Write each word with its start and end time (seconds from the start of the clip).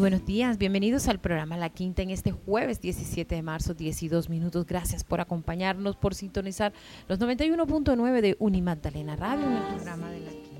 buenos 0.00 0.24
días. 0.24 0.56
Bienvenidos 0.56 1.08
al 1.08 1.20
programa 1.20 1.58
La 1.58 1.68
Quinta 1.68 2.00
en 2.00 2.08
este 2.08 2.32
jueves 2.32 2.80
17 2.80 3.34
de 3.34 3.42
marzo, 3.42 3.74
12 3.74 4.30
minutos. 4.30 4.64
Gracias 4.66 5.04
por 5.04 5.20
acompañarnos, 5.20 5.94
por 5.96 6.14
sintonizar 6.14 6.72
los 7.06 7.20
91.9 7.20 8.20
de 8.22 8.34
Unimagdalena 8.38 9.16
Radio 9.16 9.44
en 9.44 9.52
el 9.52 9.62
programa 9.74 10.10
de 10.10 10.20
La 10.20 10.30
Quinta. 10.30 10.50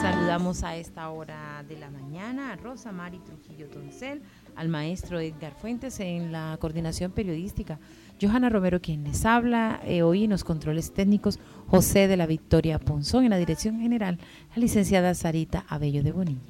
Saludamos 0.00 0.62
a 0.62 0.76
esta 0.76 1.10
hora 1.10 1.64
de 1.68 1.76
la 1.76 1.90
mañana 1.90 2.52
a 2.52 2.56
Rosa 2.56 2.92
Mari 2.92 3.18
Trujillo 3.18 3.68
Toncel, 3.68 4.22
al 4.54 4.68
maestro 4.68 5.18
Edgar 5.18 5.54
Fuentes 5.54 5.98
en 5.98 6.30
la 6.30 6.56
coordinación 6.60 7.10
periodística 7.10 7.80
Johanna 8.20 8.48
Romero 8.48 8.80
quien 8.80 9.04
les 9.04 9.24
habla, 9.24 9.80
eh, 9.84 10.02
hoy 10.02 10.24
en 10.24 10.30
los 10.30 10.44
controles 10.44 10.92
técnicos 10.92 11.38
José 11.66 12.08
de 12.08 12.16
la 12.16 12.26
Victoria 12.26 12.78
Ponzón, 12.78 13.24
en 13.24 13.30
la 13.30 13.36
dirección 13.36 13.80
general 13.80 14.18
la 14.54 14.60
licenciada 14.60 15.14
Sarita 15.14 15.64
Abello 15.68 16.02
de 16.02 16.12
Bonilla. 16.12 16.40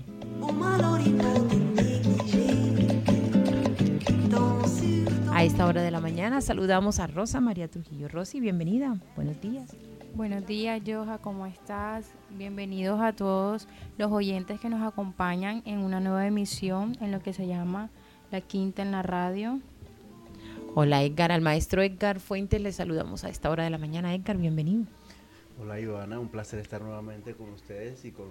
A 5.32 5.42
esta 5.42 5.66
hora 5.66 5.82
de 5.82 5.90
la 5.90 6.00
mañana 6.00 6.40
saludamos 6.40 7.00
a 7.00 7.06
Rosa 7.06 7.40
María 7.40 7.68
Trujillo. 7.68 8.08
Rosy, 8.08 8.40
bienvenida. 8.40 8.96
Buenos 9.16 9.40
días. 9.40 9.74
Buenos 10.14 10.46
días, 10.46 10.80
Joja, 10.86 11.18
¿cómo 11.18 11.44
estás? 11.44 12.12
Bienvenidos 12.30 13.00
a 13.00 13.12
todos 13.12 13.66
los 13.98 14.12
oyentes 14.12 14.60
que 14.60 14.68
nos 14.68 14.80
acompañan 14.86 15.62
en 15.64 15.78
una 15.78 15.98
nueva 15.98 16.24
emisión 16.24 16.96
en 17.00 17.10
lo 17.10 17.20
que 17.20 17.32
se 17.32 17.48
llama 17.48 17.90
La 18.30 18.40
Quinta 18.40 18.82
en 18.82 18.92
la 18.92 19.02
Radio. 19.02 19.58
Hola 20.76 21.04
Edgar, 21.04 21.30
al 21.30 21.40
maestro 21.40 21.82
Edgar 21.82 22.18
Fuentes 22.18 22.60
le 22.60 22.72
saludamos 22.72 23.22
a 23.22 23.28
esta 23.28 23.48
hora 23.48 23.62
de 23.62 23.70
la 23.70 23.78
mañana. 23.78 24.12
Edgar, 24.12 24.36
bienvenido. 24.36 24.86
Hola 25.62 25.78
Ivana, 25.78 26.18
un 26.18 26.28
placer 26.28 26.58
estar 26.58 26.82
nuevamente 26.82 27.34
con 27.34 27.48
ustedes 27.50 28.04
y 28.04 28.10
con 28.10 28.26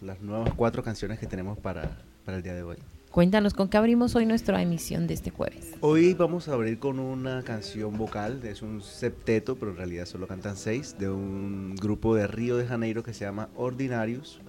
las 0.00 0.20
nuevas 0.20 0.54
cuatro 0.54 0.84
canciones 0.84 1.18
que 1.18 1.26
tenemos 1.26 1.58
para, 1.58 1.98
para 2.24 2.36
el 2.36 2.44
día 2.44 2.54
de 2.54 2.62
hoy. 2.62 2.76
Cuéntanos, 3.10 3.52
¿con 3.52 3.68
qué 3.68 3.78
abrimos 3.78 4.14
hoy 4.14 4.26
nuestra 4.26 4.62
emisión 4.62 5.08
de 5.08 5.14
este 5.14 5.30
jueves? 5.30 5.74
Hoy 5.80 6.14
vamos 6.14 6.46
a 6.46 6.52
abrir 6.52 6.78
con 6.78 7.00
una 7.00 7.42
canción 7.42 7.98
vocal, 7.98 8.40
es 8.44 8.62
un 8.62 8.80
septeto, 8.80 9.56
pero 9.56 9.72
en 9.72 9.78
realidad 9.78 10.06
solo 10.06 10.28
cantan 10.28 10.56
seis, 10.56 10.94
de 11.00 11.10
un 11.10 11.74
grupo 11.74 12.14
de 12.14 12.28
Río 12.28 12.56
de 12.58 12.64
Janeiro 12.64 13.02
que 13.02 13.12
se 13.12 13.24
llama 13.24 13.48
Ordinarios, 13.56 14.40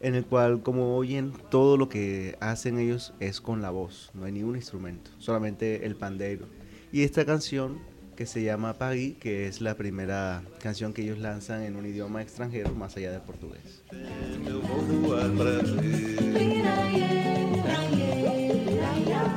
en 0.00 0.16
el 0.16 0.24
cual, 0.26 0.62
como 0.64 0.96
oyen, 0.96 1.32
todo 1.50 1.76
lo 1.76 1.88
que 1.88 2.36
hacen 2.40 2.80
ellos 2.80 3.14
es 3.20 3.40
con 3.40 3.62
la 3.62 3.70
voz, 3.70 4.10
no 4.12 4.24
hay 4.24 4.32
ningún 4.32 4.56
instrumento, 4.56 5.12
solamente 5.18 5.86
el 5.86 5.94
pandeiro. 5.94 6.46
Y 6.92 7.04
esta 7.04 7.24
canción 7.24 7.78
que 8.16 8.26
se 8.26 8.42
llama 8.42 8.74
Pagui, 8.74 9.12
que 9.12 9.46
es 9.46 9.60
la 9.60 9.76
primera 9.76 10.42
canción 10.60 10.92
que 10.92 11.02
ellos 11.02 11.18
lanzan 11.18 11.62
en 11.62 11.76
un 11.76 11.86
idioma 11.86 12.20
extranjero 12.20 12.74
más 12.74 12.96
allá 12.96 13.12
del 13.12 13.22
portugués. 13.22 13.82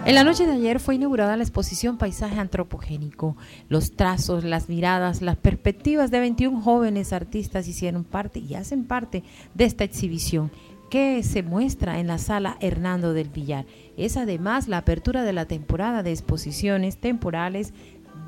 En 0.05 0.15
la 0.15 0.23
noche 0.25 0.45
de 0.45 0.51
ayer 0.51 0.79
fue 0.81 0.95
inaugurada 0.95 1.37
la 1.37 1.43
exposición 1.43 1.97
Paisaje 1.97 2.37
Antropogénico. 2.37 3.37
Los 3.69 3.95
trazos, 3.95 4.43
las 4.43 4.67
miradas, 4.67 5.21
las 5.21 5.37
perspectivas 5.37 6.11
de 6.11 6.19
21 6.19 6.59
jóvenes 6.61 7.13
artistas 7.13 7.67
hicieron 7.69 8.03
parte 8.03 8.39
y 8.39 8.55
hacen 8.55 8.83
parte 8.83 9.23
de 9.53 9.63
esta 9.63 9.85
exhibición 9.85 10.51
que 10.93 11.23
se 11.23 11.41
muestra 11.41 11.99
en 11.99 12.05
la 12.05 12.19
sala 12.19 12.55
Hernando 12.59 13.13
del 13.13 13.29
Villar. 13.29 13.65
Es 13.97 14.15
además 14.15 14.67
la 14.67 14.77
apertura 14.77 15.23
de 15.23 15.33
la 15.33 15.47
temporada 15.47 16.03
de 16.03 16.11
exposiciones 16.11 16.97
temporales 16.97 17.73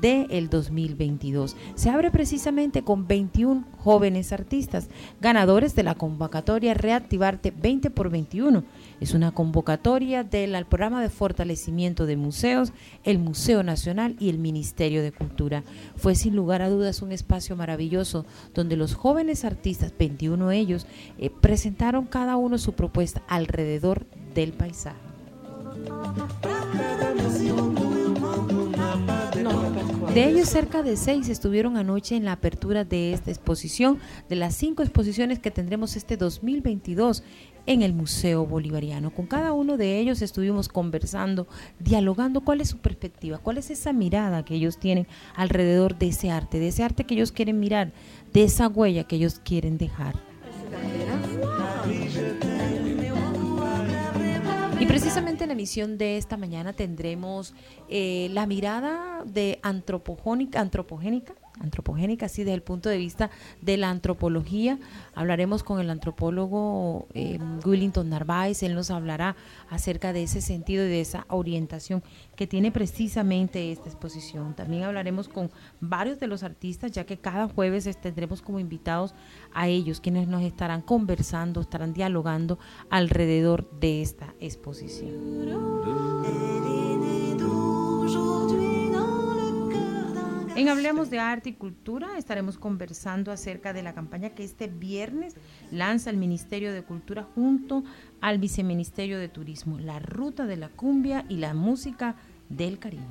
del 0.00 0.48
2022. 0.48 1.56
Se 1.74 1.90
abre 1.90 2.10
precisamente 2.10 2.82
con 2.82 3.06
21 3.06 3.64
jóvenes 3.78 4.32
artistas, 4.32 4.88
ganadores 5.20 5.74
de 5.74 5.82
la 5.82 5.94
convocatoria 5.94 6.74
Reactivarte 6.74 7.50
20 7.50 7.90
por 7.90 8.10
21. 8.10 8.64
Es 9.00 9.14
una 9.14 9.32
convocatoria 9.32 10.24
del 10.24 10.64
programa 10.66 11.02
de 11.02 11.10
fortalecimiento 11.10 12.06
de 12.06 12.16
museos, 12.16 12.72
el 13.04 13.18
Museo 13.18 13.62
Nacional 13.62 14.16
y 14.18 14.28
el 14.28 14.38
Ministerio 14.38 15.02
de 15.02 15.12
Cultura. 15.12 15.64
Fue 15.96 16.14
sin 16.14 16.34
lugar 16.34 16.62
a 16.62 16.70
dudas 16.70 17.02
un 17.02 17.12
espacio 17.12 17.56
maravilloso 17.56 18.24
donde 18.54 18.76
los 18.76 18.94
jóvenes 18.94 19.44
artistas, 19.44 19.92
21 19.98 20.50
ellos, 20.50 20.86
eh, 21.18 21.30
presentaron 21.30 22.06
cada 22.06 22.36
uno 22.36 22.58
su 22.58 22.72
propuesta 22.72 23.22
alrededor 23.28 24.06
del 24.34 24.52
paisaje. 24.52 24.96
De 30.16 30.30
ellos, 30.30 30.48
cerca 30.48 30.82
de 30.82 30.96
seis 30.96 31.28
estuvieron 31.28 31.76
anoche 31.76 32.16
en 32.16 32.24
la 32.24 32.32
apertura 32.32 32.84
de 32.84 33.12
esta 33.12 33.30
exposición, 33.30 33.98
de 34.30 34.36
las 34.36 34.54
cinco 34.54 34.82
exposiciones 34.82 35.40
que 35.40 35.50
tendremos 35.50 35.94
este 35.94 36.16
2022 36.16 37.22
en 37.66 37.82
el 37.82 37.92
Museo 37.92 38.46
Bolivariano. 38.46 39.10
Con 39.10 39.26
cada 39.26 39.52
uno 39.52 39.76
de 39.76 39.98
ellos 39.98 40.22
estuvimos 40.22 40.68
conversando, 40.68 41.46
dialogando 41.80 42.40
cuál 42.40 42.62
es 42.62 42.70
su 42.70 42.78
perspectiva, 42.78 43.36
cuál 43.36 43.58
es 43.58 43.68
esa 43.68 43.92
mirada 43.92 44.42
que 44.42 44.54
ellos 44.54 44.78
tienen 44.78 45.06
alrededor 45.34 45.98
de 45.98 46.08
ese 46.08 46.30
arte, 46.30 46.58
de 46.58 46.68
ese 46.68 46.82
arte 46.82 47.04
que 47.04 47.12
ellos 47.12 47.30
quieren 47.30 47.60
mirar, 47.60 47.92
de 48.32 48.44
esa 48.44 48.68
huella 48.68 49.04
que 49.04 49.16
ellos 49.16 49.38
quieren 49.44 49.76
dejar. 49.76 50.14
Y 54.78 54.84
precisamente 54.84 55.44
en 55.44 55.48
la 55.48 55.54
emisión 55.54 55.96
de 55.96 56.18
esta 56.18 56.36
mañana 56.36 56.74
tendremos 56.74 57.54
eh, 57.88 58.28
la 58.32 58.46
mirada 58.46 59.22
de 59.24 59.58
antropogénica, 59.62 60.60
antropogénica 61.60 62.26
así 62.26 62.44
desde 62.44 62.54
el 62.54 62.62
punto 62.62 62.88
de 62.88 62.98
vista 62.98 63.30
de 63.62 63.76
la 63.76 63.90
antropología. 63.90 64.78
Hablaremos 65.14 65.62
con 65.62 65.80
el 65.80 65.90
antropólogo 65.90 67.06
eh, 67.14 67.38
Willington 67.64 68.08
Narváez, 68.08 68.62
él 68.62 68.74
nos 68.74 68.90
hablará 68.90 69.36
acerca 69.70 70.12
de 70.12 70.22
ese 70.24 70.40
sentido 70.40 70.84
y 70.84 70.88
de 70.88 71.00
esa 71.00 71.26
orientación 71.28 72.02
que 72.36 72.46
tiene 72.46 72.70
precisamente 72.70 73.72
esta 73.72 73.88
exposición. 73.88 74.54
También 74.54 74.84
hablaremos 74.84 75.28
con 75.28 75.50
varios 75.80 76.20
de 76.20 76.26
los 76.26 76.42
artistas, 76.42 76.92
ya 76.92 77.04
que 77.04 77.16
cada 77.16 77.48
jueves 77.48 77.88
tendremos 78.00 78.42
como 78.42 78.60
invitados 78.60 79.14
a 79.54 79.68
ellos, 79.68 80.00
quienes 80.00 80.28
nos 80.28 80.42
estarán 80.42 80.82
conversando, 80.82 81.60
estarán 81.60 81.92
dialogando 81.92 82.58
alrededor 82.90 83.70
de 83.80 84.02
esta 84.02 84.34
exposición. 84.40 85.14
En 90.56 90.70
Hablemos 90.70 91.10
de 91.10 91.18
Arte 91.18 91.50
y 91.50 91.52
Cultura 91.52 92.16
estaremos 92.16 92.56
conversando 92.56 93.30
acerca 93.30 93.74
de 93.74 93.82
la 93.82 93.92
campaña 93.92 94.30
que 94.30 94.42
este 94.42 94.68
viernes 94.68 95.36
lanza 95.70 96.08
el 96.08 96.16
Ministerio 96.16 96.72
de 96.72 96.82
Cultura 96.82 97.24
junto 97.34 97.84
al 98.22 98.38
Viceministerio 98.38 99.18
de 99.18 99.28
Turismo, 99.28 99.78
la 99.78 99.98
ruta 99.98 100.46
de 100.46 100.56
la 100.56 100.70
cumbia 100.70 101.26
y 101.28 101.36
la 101.36 101.52
música 101.52 102.16
del 102.48 102.78
Caribe. 102.78 103.04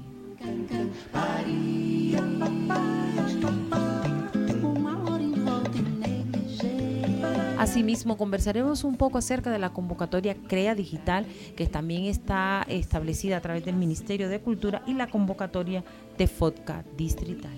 Asimismo, 7.57 8.17
conversaremos 8.17 8.83
un 8.83 8.97
poco 8.97 9.17
acerca 9.17 9.51
de 9.51 9.59
la 9.59 9.71
convocatoria 9.71 10.35
CREA 10.47 10.75
Digital, 10.75 11.25
que 11.55 11.67
también 11.67 12.05
está 12.05 12.65
establecida 12.67 13.37
a 13.37 13.41
través 13.41 13.65
del 13.65 13.75
Ministerio 13.75 14.29
de 14.29 14.39
Cultura, 14.39 14.83
y 14.85 14.93
la 14.93 15.07
convocatoria 15.07 15.83
de 16.17 16.27
FODCA 16.27 16.83
Distrital. 16.97 17.51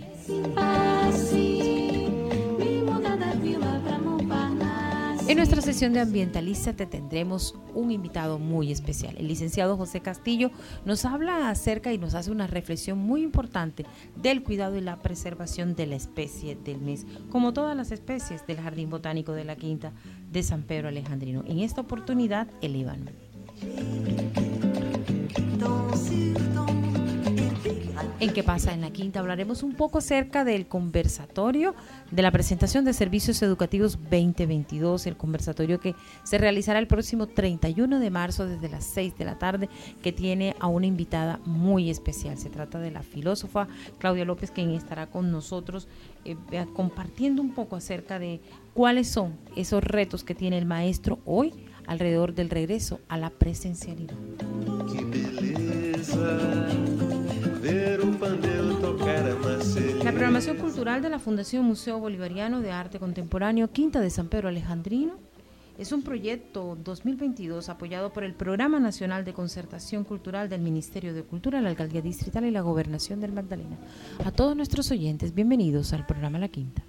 En 5.27 5.35
nuestra 5.35 5.61
sesión 5.61 5.91
de 5.91 5.99
Ambientalista 5.99 6.71
te 6.71 6.85
tendremos 6.85 7.53
un 7.73 7.91
invitado 7.91 8.39
muy 8.39 8.71
especial. 8.71 9.13
El 9.17 9.27
licenciado 9.27 9.75
José 9.75 9.99
Castillo 9.99 10.51
nos 10.85 11.03
habla 11.03 11.49
acerca 11.49 11.91
y 11.91 11.97
nos 11.97 12.15
hace 12.15 12.31
una 12.31 12.47
reflexión 12.47 12.97
muy 12.97 13.23
importante 13.23 13.85
del 14.15 14.41
cuidado 14.41 14.77
y 14.77 14.81
la 14.81 15.01
preservación 15.01 15.75
de 15.75 15.87
la 15.87 15.95
especie 15.95 16.55
del 16.55 16.79
mes, 16.79 17.05
como 17.29 17.51
todas 17.51 17.75
las 17.75 17.91
especies 17.91 18.47
del 18.47 18.61
Jardín 18.61 18.89
Botánico 18.89 19.33
de 19.33 19.43
la 19.43 19.57
Quinta 19.57 19.91
de 20.31 20.43
San 20.43 20.63
Pedro 20.63 20.87
Alejandrino. 20.87 21.43
En 21.45 21.59
esta 21.59 21.81
oportunidad, 21.81 22.47
el 22.61 22.77
Iván. 22.77 23.09
En 28.19 28.33
qué 28.33 28.41
pasa 28.41 28.73
en 28.73 28.81
la 28.81 28.89
quinta 28.89 29.19
hablaremos 29.19 29.61
un 29.61 29.75
poco 29.75 29.99
acerca 29.99 30.43
del 30.43 30.65
conversatorio 30.65 31.75
de 32.09 32.23
la 32.23 32.31
presentación 32.31 32.83
de 32.83 32.93
servicios 32.93 33.39
educativos 33.43 33.99
2022, 34.09 35.05
el 35.05 35.15
conversatorio 35.15 35.79
que 35.79 35.93
se 36.23 36.39
realizará 36.39 36.79
el 36.79 36.87
próximo 36.87 37.27
31 37.27 37.99
de 37.99 38.09
marzo 38.09 38.47
desde 38.47 38.69
las 38.69 38.85
6 38.85 39.19
de 39.19 39.25
la 39.25 39.37
tarde, 39.37 39.69
que 40.01 40.11
tiene 40.11 40.55
a 40.59 40.65
una 40.65 40.87
invitada 40.87 41.39
muy 41.45 41.91
especial. 41.91 42.39
Se 42.39 42.49
trata 42.49 42.79
de 42.79 42.89
la 42.89 43.03
filósofa 43.03 43.67
Claudia 43.99 44.25
López, 44.25 44.49
quien 44.49 44.71
estará 44.71 45.05
con 45.05 45.31
nosotros 45.31 45.87
eh, 46.25 46.35
compartiendo 46.73 47.43
un 47.43 47.53
poco 47.53 47.75
acerca 47.75 48.17
de 48.17 48.41
cuáles 48.73 49.07
son 49.07 49.35
esos 49.55 49.83
retos 49.83 50.23
que 50.23 50.33
tiene 50.33 50.57
el 50.57 50.65
maestro 50.65 51.19
hoy 51.23 51.53
alrededor 51.85 52.33
del 52.33 52.49
regreso 52.49 52.99
a 53.09 53.17
la 53.17 53.29
presencialidad. 53.29 54.15
La 60.03 60.11
programación 60.11 60.57
cultural 60.57 61.01
de 61.01 61.09
la 61.09 61.19
Fundación 61.19 61.65
Museo 61.65 61.99
Bolivariano 61.99 62.61
de 62.61 62.71
Arte 62.71 62.97
Contemporáneo 62.97 63.69
Quinta 63.71 63.99
de 63.99 64.09
San 64.09 64.29
Pedro 64.29 64.47
Alejandrino 64.47 65.15
es 65.77 65.91
un 65.91 66.01
proyecto 66.01 66.77
2022 66.81 67.67
apoyado 67.67 68.13
por 68.13 68.23
el 68.23 68.33
Programa 68.33 68.79
Nacional 68.79 69.25
de 69.25 69.33
Concertación 69.33 70.05
Cultural 70.05 70.47
del 70.47 70.61
Ministerio 70.61 71.13
de 71.13 71.23
Cultura, 71.23 71.59
la 71.59 71.67
Alcaldía 71.69 72.01
Distrital 72.01 72.45
y 72.45 72.51
la 72.51 72.61
Gobernación 72.61 73.19
del 73.19 73.33
Magdalena. 73.33 73.77
A 74.23 74.31
todos 74.31 74.55
nuestros 74.55 74.89
oyentes, 74.91 75.35
bienvenidos 75.35 75.91
al 75.91 76.05
programa 76.05 76.39
La 76.39 76.47
Quinta. 76.47 76.83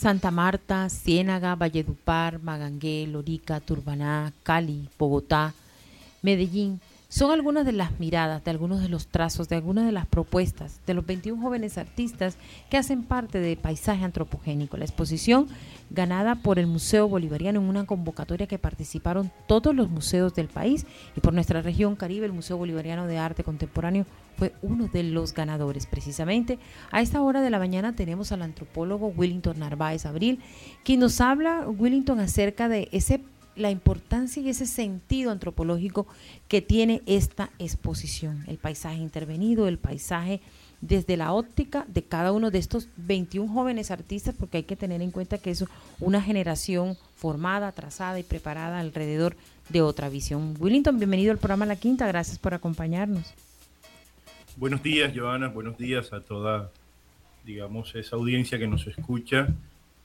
Santa 0.00 0.30
Marta, 0.30 0.88
Ciénaga, 0.88 1.54
Valledupar, 1.54 2.38
Magangué, 2.38 3.06
Lorica, 3.06 3.60
Turbaná, 3.60 4.32
Cali, 4.42 4.88
Bogotá, 4.98 5.52
Medellín, 6.22 6.80
son 7.10 7.32
algunas 7.32 7.66
de 7.66 7.72
las 7.72 7.98
miradas, 7.98 8.44
de 8.44 8.52
algunos 8.52 8.80
de 8.80 8.88
los 8.88 9.08
trazos, 9.08 9.48
de 9.48 9.56
algunas 9.56 9.84
de 9.84 9.90
las 9.90 10.06
propuestas 10.06 10.80
de 10.86 10.94
los 10.94 11.04
21 11.04 11.42
jóvenes 11.42 11.76
artistas 11.76 12.36
que 12.70 12.76
hacen 12.76 13.02
parte 13.02 13.40
de 13.40 13.56
Paisaje 13.56 14.04
Antropogénico. 14.04 14.76
La 14.76 14.84
exposición 14.84 15.48
ganada 15.90 16.36
por 16.36 16.60
el 16.60 16.68
Museo 16.68 17.08
Bolivariano 17.08 17.60
en 17.60 17.66
una 17.66 17.84
convocatoria 17.84 18.46
que 18.46 18.58
participaron 18.58 19.32
todos 19.48 19.74
los 19.74 19.90
museos 19.90 20.34
del 20.34 20.46
país 20.46 20.86
y 21.16 21.20
por 21.20 21.34
nuestra 21.34 21.62
región 21.62 21.96
Caribe, 21.96 22.26
el 22.26 22.32
Museo 22.32 22.56
Bolivariano 22.56 23.08
de 23.08 23.18
Arte 23.18 23.42
Contemporáneo 23.42 24.06
fue 24.36 24.54
uno 24.62 24.86
de 24.86 25.02
los 25.02 25.34
ganadores. 25.34 25.86
Precisamente 25.86 26.60
a 26.92 27.00
esta 27.02 27.22
hora 27.22 27.42
de 27.42 27.50
la 27.50 27.58
mañana 27.58 27.96
tenemos 27.96 28.30
al 28.30 28.42
antropólogo 28.42 29.08
Willington 29.08 29.58
Narváez 29.58 30.06
Abril, 30.06 30.38
quien 30.84 31.00
nos 31.00 31.20
habla, 31.20 31.68
Willington, 31.68 32.20
acerca 32.20 32.68
de 32.68 32.88
ese 32.92 33.20
la 33.60 33.70
importancia 33.70 34.42
y 34.42 34.48
ese 34.48 34.66
sentido 34.66 35.30
antropológico 35.30 36.06
que 36.48 36.62
tiene 36.62 37.02
esta 37.06 37.50
exposición, 37.58 38.44
el 38.48 38.58
paisaje 38.58 38.96
intervenido, 38.96 39.68
el 39.68 39.78
paisaje 39.78 40.40
desde 40.80 41.16
la 41.16 41.32
óptica 41.32 41.84
de 41.88 42.02
cada 42.02 42.32
uno 42.32 42.50
de 42.50 42.58
estos 42.58 42.88
21 42.96 43.52
jóvenes 43.52 43.90
artistas, 43.90 44.34
porque 44.38 44.58
hay 44.58 44.62
que 44.62 44.76
tener 44.76 45.02
en 45.02 45.10
cuenta 45.10 45.38
que 45.38 45.50
es 45.50 45.64
una 46.00 46.22
generación 46.22 46.96
formada, 47.16 47.72
trazada 47.72 48.18
y 48.18 48.22
preparada 48.22 48.80
alrededor 48.80 49.36
de 49.68 49.82
otra 49.82 50.08
visión. 50.08 50.54
Willington, 50.58 50.98
bienvenido 50.98 51.32
al 51.32 51.38
programa 51.38 51.66
La 51.66 51.76
Quinta, 51.76 52.06
gracias 52.06 52.38
por 52.38 52.54
acompañarnos. 52.54 53.34
Buenos 54.56 54.82
días, 54.82 55.12
Joana, 55.14 55.48
buenos 55.48 55.76
días 55.76 56.12
a 56.12 56.20
toda, 56.20 56.70
digamos, 57.44 57.94
esa 57.94 58.16
audiencia 58.16 58.58
que 58.58 58.66
nos 58.66 58.86
escucha 58.86 59.48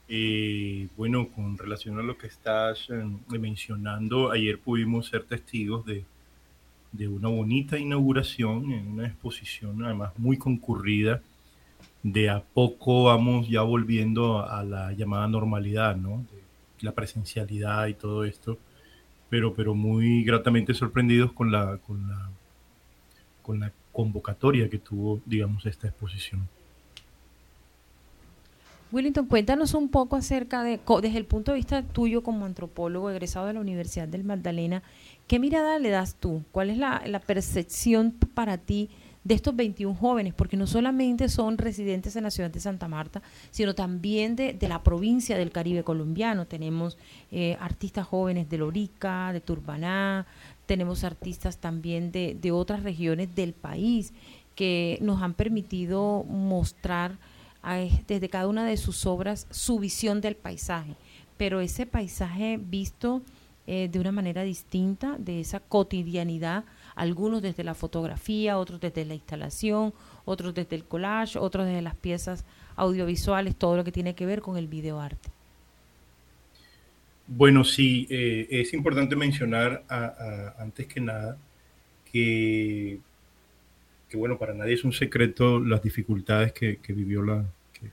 eh, 0.08 0.88
bueno, 0.96 1.28
con 1.28 1.58
relación 1.58 1.98
a 1.98 2.02
lo 2.02 2.16
que 2.16 2.28
estás 2.28 2.88
eh, 2.90 3.38
mencionando, 3.38 4.30
ayer 4.30 4.58
pudimos 4.58 5.08
ser 5.08 5.24
testigos 5.24 5.84
de, 5.84 6.04
de, 6.92 7.08
una 7.08 7.28
bonita 7.28 7.78
inauguración 7.78 8.72
en 8.72 8.86
una 8.88 9.06
exposición 9.06 9.84
además 9.84 10.12
muy 10.18 10.36
concurrida. 10.38 11.22
De 12.02 12.30
a 12.30 12.40
poco 12.40 13.04
vamos 13.04 13.48
ya 13.48 13.62
volviendo 13.62 14.48
a 14.48 14.62
la 14.64 14.92
llamada 14.92 15.26
normalidad, 15.26 15.96
¿no? 15.96 16.24
la 16.80 16.92
presencialidad 16.92 17.86
y 17.88 17.94
todo 17.94 18.24
esto, 18.24 18.58
pero, 19.28 19.54
pero 19.54 19.74
muy 19.74 20.24
gratamente 20.24 20.74
sorprendidos 20.74 21.32
con 21.32 21.50
la, 21.50 21.78
con 21.78 22.08
la, 22.08 22.30
con 23.42 23.60
la 23.60 23.72
convocatoria 23.92 24.68
que 24.68 24.78
tuvo, 24.78 25.20
digamos, 25.24 25.66
esta 25.66 25.88
exposición. 25.88 26.48
Willington, 28.92 29.26
cuéntanos 29.26 29.74
un 29.74 29.88
poco 29.88 30.14
acerca 30.14 30.62
de, 30.62 30.78
desde 31.02 31.18
el 31.18 31.24
punto 31.24 31.50
de 31.50 31.56
vista 31.56 31.82
tuyo 31.82 32.22
como 32.22 32.44
antropólogo 32.44 33.10
egresado 33.10 33.46
de 33.46 33.54
la 33.54 33.60
Universidad 33.60 34.06
del 34.06 34.22
Magdalena, 34.22 34.82
¿qué 35.26 35.40
mirada 35.40 35.80
le 35.80 35.90
das 35.90 36.14
tú? 36.14 36.44
¿Cuál 36.52 36.70
es 36.70 36.78
la, 36.78 37.02
percepción 37.26 38.12
para 38.12 38.58
ti 38.58 38.88
de 39.24 39.34
estos 39.34 39.56
21 39.56 39.92
jóvenes? 39.96 40.34
Porque 40.34 40.56
no 40.56 40.68
solamente 40.68 41.28
son 41.28 41.58
residentes 41.58 42.14
en 42.14 42.22
la 42.22 42.30
ciudad 42.30 42.48
de 42.48 42.60
Santa 42.60 42.86
Marta, 42.86 43.22
sino 43.50 43.74
también 43.74 44.36
de, 44.36 44.56
la 44.68 44.84
provincia 44.84 45.36
del 45.36 45.50
Caribe 45.50 45.82
colombiano. 45.82 46.46
Tenemos 46.46 46.96
eh, 47.32 47.56
artistas 47.60 48.06
jóvenes 48.06 48.48
de 48.48 48.58
Lorica, 48.58 49.32
de 49.32 49.40
Turbaná, 49.40 50.26
tenemos 50.66 51.02
artistas 51.02 51.58
también 51.58 52.12
de, 52.12 52.36
de 52.40 52.52
otras 52.52 52.84
regiones 52.84 53.34
del 53.34 53.52
país 53.52 54.12
que 54.54 54.98
nos 55.02 55.22
han 55.22 55.34
permitido 55.34 56.22
mostrar 56.22 57.18
desde 58.06 58.28
cada 58.28 58.46
una 58.46 58.64
de 58.64 58.76
sus 58.76 59.06
obras 59.06 59.46
su 59.50 59.78
visión 59.80 60.20
del 60.20 60.36
paisaje, 60.36 60.94
pero 61.36 61.60
ese 61.60 61.84
paisaje 61.84 62.58
visto 62.62 63.22
eh, 63.66 63.88
de 63.90 63.98
una 63.98 64.12
manera 64.12 64.42
distinta, 64.42 65.16
de 65.18 65.40
esa 65.40 65.58
cotidianidad, 65.58 66.64
algunos 66.94 67.42
desde 67.42 67.64
la 67.64 67.74
fotografía, 67.74 68.58
otros 68.58 68.80
desde 68.80 69.04
la 69.04 69.14
instalación, 69.14 69.92
otros 70.24 70.54
desde 70.54 70.76
el 70.76 70.84
collage, 70.84 71.38
otros 71.38 71.66
desde 71.66 71.82
las 71.82 71.96
piezas 71.96 72.44
audiovisuales, 72.76 73.56
todo 73.56 73.76
lo 73.76 73.82
que 73.82 73.90
tiene 73.90 74.14
que 74.14 74.26
ver 74.26 74.40
con 74.40 74.56
el 74.56 74.68
videoarte. 74.68 75.30
Bueno, 77.26 77.64
sí, 77.64 78.06
eh, 78.08 78.46
es 78.48 78.72
importante 78.72 79.16
mencionar 79.16 79.82
antes 80.58 80.86
que 80.86 81.00
nada 81.00 81.36
que, 82.12 83.00
que, 84.08 84.16
bueno, 84.16 84.38
para 84.38 84.54
nadie 84.54 84.74
es 84.74 84.84
un 84.84 84.92
secreto 84.92 85.58
las 85.58 85.82
dificultades 85.82 86.52
que 86.52 86.78
vivió 86.92 87.22
la, 87.22 87.44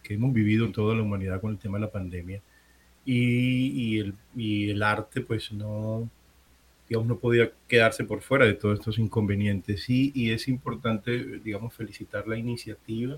que, 0.02 0.14
hemos 0.14 0.34
vivido 0.34 0.72
toda 0.72 0.96
la 0.96 1.04
humanidad 1.04 1.42
con 1.42 1.52
el 1.52 1.58
tema 1.58 1.78
de 1.78 1.86
la 1.86 1.92
pandemia. 1.92 2.42
Y, 3.06 4.00
el, 4.00 4.84
arte, 4.84 5.22
pues 5.22 5.52
no, 5.52 6.10
digamos, 6.88 7.08
no 7.08 7.18
podía 7.18 7.52
quedarse 7.68 8.04
por 8.04 8.22
fuera 8.22 8.46
de 8.46 8.54
todos 8.54 8.80
estos 8.80 8.98
inconvenientes. 9.00 9.90
Y, 9.90 10.12
y 10.16 10.32
es 10.32 10.48
importante, 10.48 11.40
digamos, 11.40 11.74
felicitar 11.74 12.28
la 12.28 12.38
iniciativa, 12.38 13.18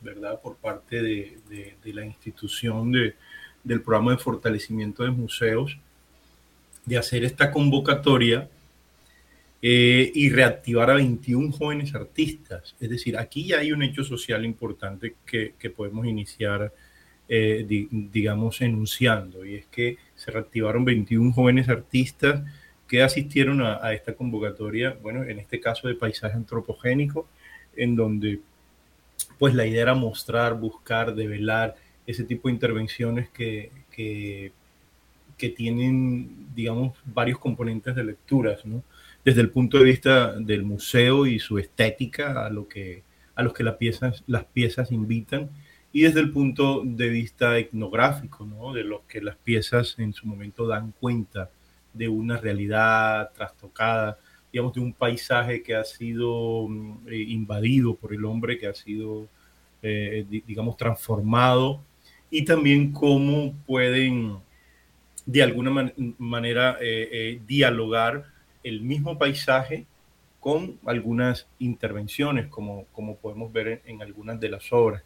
¿verdad?, 0.00 0.40
por 0.40 0.56
parte 0.56 1.02
de, 1.02 1.38
de, 1.48 1.76
de 1.82 1.92
la 1.92 2.04
institución 2.04 2.92
de, 2.92 3.14
del 3.62 3.82
programa 3.82 4.12
de 4.12 4.18
fortalecimiento 4.18 5.02
de 5.02 5.10
museos, 5.10 5.78
de 6.84 6.98
hacer 6.98 7.24
esta 7.24 7.50
convocatoria 7.50 8.48
eh, 9.66 10.12
y 10.14 10.28
reactivar 10.28 10.90
a 10.90 10.94
21 10.96 11.50
jóvenes 11.52 11.94
artistas. 11.94 12.76
Es 12.78 12.90
decir, 12.90 13.16
aquí 13.16 13.46
ya 13.46 13.60
hay 13.60 13.72
un 13.72 13.82
hecho 13.82 14.04
social 14.04 14.44
importante 14.44 15.14
que, 15.24 15.54
que 15.58 15.70
podemos 15.70 16.06
iniciar, 16.06 16.70
eh, 17.30 17.64
digamos, 17.90 18.60
enunciando, 18.60 19.42
y 19.42 19.54
es 19.54 19.66
que 19.68 19.96
se 20.16 20.30
reactivaron 20.30 20.84
21 20.84 21.32
jóvenes 21.32 21.70
artistas 21.70 22.42
que 22.86 23.02
asistieron 23.02 23.62
a, 23.62 23.90
esta 23.94 24.12
convocatoria, 24.12 24.98
bueno, 25.00 25.24
en 25.24 25.38
este 25.38 25.58
caso 25.60 25.88
de 25.88 25.94
paisaje 25.94 26.36
antropogénico, 26.36 27.26
en 27.74 27.96
donde 27.96 28.40
pues 29.38 29.54
la 29.54 29.64
idea 29.64 29.80
era 29.80 29.94
mostrar, 29.94 30.60
buscar, 30.60 31.14
develar 31.14 31.74
ese 32.06 32.24
tipo 32.24 32.48
de 32.48 32.54
intervenciones 32.54 33.30
que 33.30 34.52
que 35.36 35.48
tienen, 35.48 36.54
digamos, 36.54 36.96
varios 37.04 37.38
componentes 37.38 37.94
de 37.94 38.04
lecturas, 38.04 38.64
¿no? 38.64 38.82
Desde 39.24 39.40
el 39.40 39.50
punto 39.50 39.78
de 39.78 39.84
vista 39.84 40.32
del 40.38 40.64
museo 40.64 41.26
y 41.26 41.38
su 41.38 41.58
estética, 41.58 42.44
a, 42.44 42.50
lo 42.50 42.68
que, 42.68 43.02
a 43.34 43.42
los 43.42 43.52
que 43.52 43.64
las 43.64 43.76
piezas, 43.76 44.22
las 44.26 44.44
piezas 44.44 44.92
invitan, 44.92 45.50
y 45.92 46.02
desde 46.02 46.20
el 46.20 46.32
punto 46.32 46.82
de 46.84 47.08
vista 47.08 47.56
etnográfico, 47.58 48.44
¿no? 48.44 48.72
De 48.72 48.84
los 48.84 49.02
que 49.02 49.20
las 49.22 49.36
piezas 49.36 49.96
en 49.98 50.12
su 50.12 50.26
momento 50.26 50.66
dan 50.66 50.92
cuenta 51.00 51.50
de 51.92 52.08
una 52.08 52.36
realidad 52.36 53.30
trastocada, 53.32 54.18
digamos, 54.52 54.74
de 54.74 54.80
un 54.80 54.92
paisaje 54.92 55.62
que 55.62 55.74
ha 55.74 55.84
sido 55.84 56.68
mm, 56.68 57.08
eh, 57.08 57.16
invadido 57.28 57.94
por 57.94 58.12
el 58.12 58.24
hombre, 58.24 58.58
que 58.58 58.66
ha 58.66 58.74
sido, 58.74 59.28
eh, 59.82 60.26
digamos, 60.46 60.76
transformado, 60.76 61.80
y 62.30 62.44
también 62.44 62.92
cómo 62.92 63.54
pueden 63.66 64.38
de 65.26 65.42
alguna 65.42 65.92
manera 66.18 66.76
eh, 66.80 67.08
eh, 67.10 67.40
dialogar 67.46 68.26
el 68.62 68.80
mismo 68.82 69.18
paisaje 69.18 69.86
con 70.40 70.78
algunas 70.84 71.46
intervenciones, 71.58 72.48
como, 72.48 72.84
como 72.92 73.16
podemos 73.16 73.52
ver 73.52 73.80
en, 73.86 74.02
algunas 74.02 74.38
de 74.38 74.50
las 74.50 74.70
obras. 74.72 75.02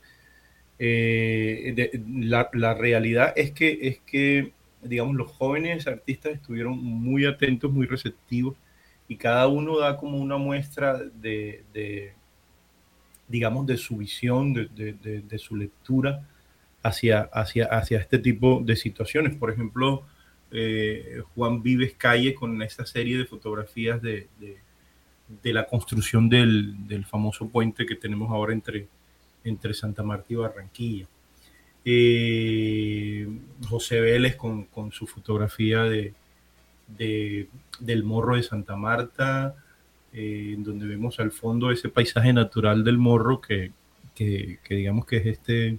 Eh, 0.80 1.92
la, 2.08 2.50
la, 2.52 2.74
realidad 2.74 3.32
es 3.36 3.52
que, 3.52 3.78
es 3.82 4.00
que, 4.00 4.52
digamos, 4.82 5.14
los 5.14 5.30
jóvenes 5.30 5.86
artistas 5.86 6.34
estuvieron 6.34 6.76
muy 6.82 7.24
atentos, 7.24 7.70
muy 7.70 7.86
receptivos, 7.86 8.56
y 9.06 9.16
cada 9.16 9.46
uno 9.46 9.78
da 9.78 9.96
como 9.96 10.18
una 10.18 10.36
muestra 10.36 10.98
de, 10.98 11.62
de 11.72 12.12
digamos, 13.28 13.66
de 13.66 13.76
su 13.76 13.96
visión, 13.96 14.52
de, 14.52 14.66
de 14.74 15.38
su 15.38 15.56
lectura 15.56 16.26
hacia, 16.82 17.22
hacia, 17.32 17.66
hacia 17.66 17.98
este 17.98 18.18
tipo 18.18 18.60
de 18.64 18.76
situaciones. 18.76 19.36
Por 19.36 19.50
ejemplo, 19.50 20.04
eh, 20.50 21.22
Juan 21.34 21.62
Vives 21.62 21.94
Calle 21.94 22.34
con 22.34 22.62
esta 22.62 22.86
serie 22.86 23.18
de 23.18 23.26
fotografías 23.26 24.00
de, 24.00 24.28
de, 24.38 25.52
la 25.52 25.66
construcción 25.66 26.28
del, 26.28 26.86
del, 26.86 27.04
famoso 27.04 27.48
puente 27.48 27.84
que 27.84 27.96
tenemos 27.96 28.30
ahora 28.30 28.52
entre, 28.52 28.88
entre 29.44 29.74
Santa 29.74 30.02
Marta 30.02 30.26
y 30.30 30.36
Barranquilla. 30.36 31.06
Eh, 31.84 33.26
José 33.68 34.00
Vélez 34.00 34.36
con, 34.36 34.64
con, 34.64 34.92
su 34.92 35.06
fotografía 35.06 35.84
de, 35.84 36.14
del 37.80 38.04
morro 38.04 38.36
de 38.36 38.42
Santa 38.42 38.76
Marta, 38.76 39.54
eh, 40.12 40.56
donde 40.58 40.86
vemos 40.86 41.20
al 41.20 41.30
fondo 41.30 41.70
ese 41.70 41.88
paisaje 41.88 42.32
natural 42.32 42.84
del 42.84 42.98
morro 42.98 43.40
que, 43.40 43.72
que 44.14 44.58
digamos 44.68 45.06
que 45.06 45.18
es 45.18 45.26
este 45.26 45.78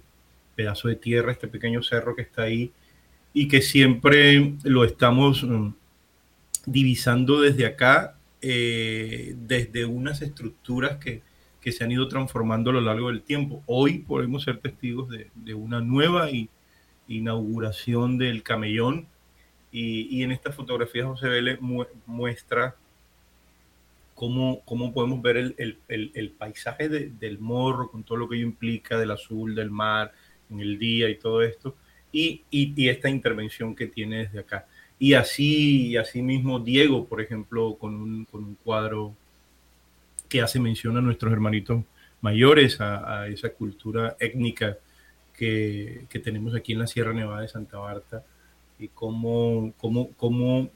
pedazo 0.54 0.88
de 0.88 0.96
tierra, 0.96 1.32
este 1.32 1.48
pequeño 1.48 1.82
cerro 1.82 2.14
que 2.14 2.22
está 2.22 2.42
ahí 2.42 2.72
y 3.32 3.48
que 3.48 3.62
siempre 3.62 4.54
lo 4.64 4.84
estamos 4.84 5.44
mm, 5.44 5.68
divisando 6.66 7.40
desde 7.40 7.66
acá, 7.66 8.16
eh, 8.42 9.34
desde 9.36 9.84
unas 9.84 10.22
estructuras 10.22 10.96
que, 10.98 11.22
que, 11.60 11.72
se 11.72 11.84
han 11.84 11.92
ido 11.92 12.08
transformando 12.08 12.70
a 12.70 12.74
lo 12.74 12.80
largo 12.80 13.08
del 13.08 13.22
tiempo. 13.22 13.62
Hoy 13.66 13.98
podemos 13.98 14.44
ser 14.44 14.58
testigos 14.58 15.08
de, 15.10 15.30
de 15.34 15.54
una 15.54 15.80
nueva 15.80 16.28
inauguración 17.06 18.18
del 18.18 18.42
camellón 18.42 19.06
y, 19.72 20.16
y, 20.16 20.22
en 20.22 20.32
esta 20.32 20.52
fotografía 20.52 21.06
José 21.06 21.28
Vélez 21.28 21.60
muestra 22.06 22.74
cómo, 24.14 24.60
cómo, 24.64 24.92
podemos 24.92 25.22
ver 25.22 25.36
el, 25.36 25.78
el, 25.88 26.10
el 26.14 26.30
paisaje 26.30 26.88
de, 26.88 27.10
del 27.10 27.38
morro 27.38 27.90
con 27.90 28.02
todo 28.02 28.18
lo 28.18 28.28
que 28.28 28.36
ello 28.36 28.46
implica, 28.46 28.98
del 28.98 29.12
azul, 29.12 29.54
del 29.54 29.70
mar, 29.70 30.12
en 30.50 30.60
el 30.60 30.78
día 30.78 31.08
y 31.08 31.16
todo 31.16 31.42
esto, 31.42 31.76
y, 32.12 32.42
y, 32.50 32.88
esta 32.88 33.08
intervención 33.08 33.74
que 33.74 33.86
tiene 33.86 34.24
desde 34.24 34.40
acá. 34.40 34.66
Y 34.98 35.14
así, 35.14 35.96
así 35.96 36.22
mismo 36.22 36.60
Diego, 36.60 37.06
por 37.06 37.20
ejemplo, 37.20 37.76
con 37.76 37.94
un, 37.94 38.24
con 38.24 38.44
un 38.44 38.54
cuadro 38.56 39.14
que 40.28 40.40
hace 40.40 40.58
mención 40.60 40.96
a 40.96 41.00
nuestros 41.00 41.32
hermanitos 41.32 41.84
mayores, 42.20 42.80
a, 42.80 43.22
a 43.22 43.28
esa 43.28 43.50
cultura 43.50 44.16
étnica 44.20 44.76
que, 45.36 46.04
que, 46.10 46.18
tenemos 46.18 46.54
aquí 46.54 46.72
en 46.72 46.80
la 46.80 46.86
Sierra 46.86 47.12
Nevada 47.12 47.42
de 47.42 47.48
Santa 47.48 47.78
Marta, 47.78 48.24
y 48.78 48.88
cómo, 48.88 49.72
cómo, 49.78 50.10
cómo, 50.16 50.70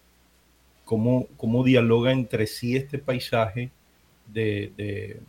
cómo, 0.85 1.29
cómo 1.37 1.65
dialoga 1.65 2.13
entre 2.13 2.47
sí 2.47 2.77
este 2.77 2.99
paisaje 2.99 3.71
de, 4.33 4.73
de, 4.77 5.21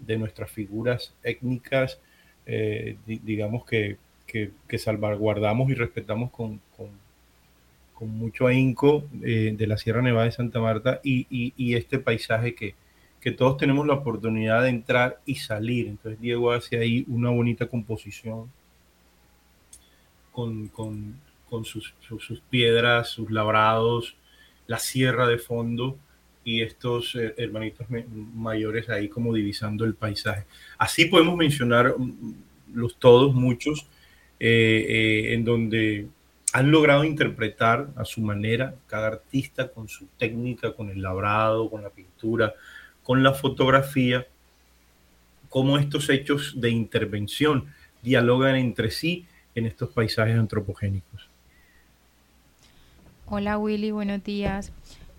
de 0.00 0.18
nuestras 0.18 0.50
figuras 0.50 1.12
étnicas 1.22 1.98
eh, 2.46 2.96
digamos 3.06 3.64
que, 3.64 3.96
que, 4.26 4.78
salvaguardamos 4.78 5.70
y 5.70 5.74
respetamos 5.74 6.30
con, 6.30 6.60
con, 6.76 7.04
mucho 8.06 8.46
ahínco 8.46 9.06
eh, 9.22 9.54
de 9.56 9.66
la 9.66 9.78
Sierra 9.78 10.02
Nevada 10.02 10.26
de 10.26 10.32
Santa 10.32 10.60
Marta 10.60 11.00
y, 11.02 11.26
y, 11.30 11.74
este 11.74 11.98
paisaje 11.98 12.54
que, 12.54 12.74
que 13.18 13.30
todos 13.30 13.56
tenemos 13.56 13.86
la 13.86 13.94
oportunidad 13.94 14.62
de 14.62 14.68
entrar 14.68 15.20
y 15.24 15.36
salir. 15.36 15.86
Entonces 15.86 16.20
Diego 16.20 16.52
hace 16.52 16.78
ahí 16.78 17.06
una 17.08 17.30
bonita 17.30 17.66
composición 17.66 18.50
con, 20.32 20.68
con, 20.68 21.18
con 21.48 21.64
sus, 21.64 21.94
sus, 22.00 22.40
piedras, 22.50 23.08
sus 23.08 23.30
labrados, 23.30 24.16
la 24.66 24.78
sierra 24.78 25.26
de 25.26 25.38
fondo 25.38 25.96
y 26.44 26.62
estos 26.62 27.14
eh, 27.14 27.34
hermanitos 27.38 27.86
mayores 28.34 28.88
ahí 28.90 29.08
como 29.08 29.32
divisando 29.32 29.84
el 29.84 29.94
paisaje. 29.94 30.44
Así 30.78 31.06
podemos 31.06 31.36
mencionar 31.36 31.94
mm, 31.98 32.34
los 32.74 32.96
todos, 32.98 33.34
muchos, 33.34 33.86
eh, 34.38 34.86
eh, 34.88 35.34
en 35.34 35.44
donde 35.44 36.08
han 36.52 36.70
logrado 36.70 37.04
interpretar 37.04 37.88
a 37.96 38.04
su 38.04 38.20
manera, 38.20 38.74
cada 38.86 39.08
artista 39.08 39.68
con 39.68 39.88
su 39.88 40.06
técnica, 40.18 40.72
con 40.72 40.90
el 40.90 41.02
labrado, 41.02 41.70
con 41.70 41.82
la 41.82 41.90
pintura, 41.90 42.54
con 43.02 43.22
la 43.22 43.32
fotografía, 43.32 44.26
cómo 45.48 45.78
estos 45.78 46.08
hechos 46.10 46.60
de 46.60 46.70
intervención 46.70 47.66
dialogan 48.02 48.56
entre 48.56 48.90
sí 48.90 49.26
en 49.54 49.66
estos 49.66 49.90
paisajes 49.90 50.36
antropogénicos. 50.36 51.28
Hola 53.26 53.56
Willy, 53.56 53.90
buenos 53.90 54.22
días. 54.22 54.72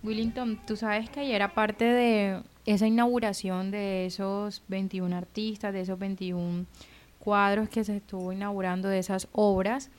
Willington, 0.06 0.60
tú 0.68 0.76
sabes 0.76 1.10
que 1.10 1.22
ayer 1.22 1.42
aparte 1.42 1.84
de 1.84 2.42
esa 2.66 2.86
inauguración 2.86 3.72
de 3.72 4.06
esos 4.06 4.62
21 4.68 5.16
artistas, 5.16 5.74
de 5.74 5.82
esos 5.82 5.98
21 5.98 6.66
cuadros 7.18 7.70
que 7.70 7.84
se 7.84 7.98
estuvo 7.98 8.32
inaugurando, 8.32 8.88
de 8.88 9.00
esas 9.00 9.28
obras, 9.32 9.90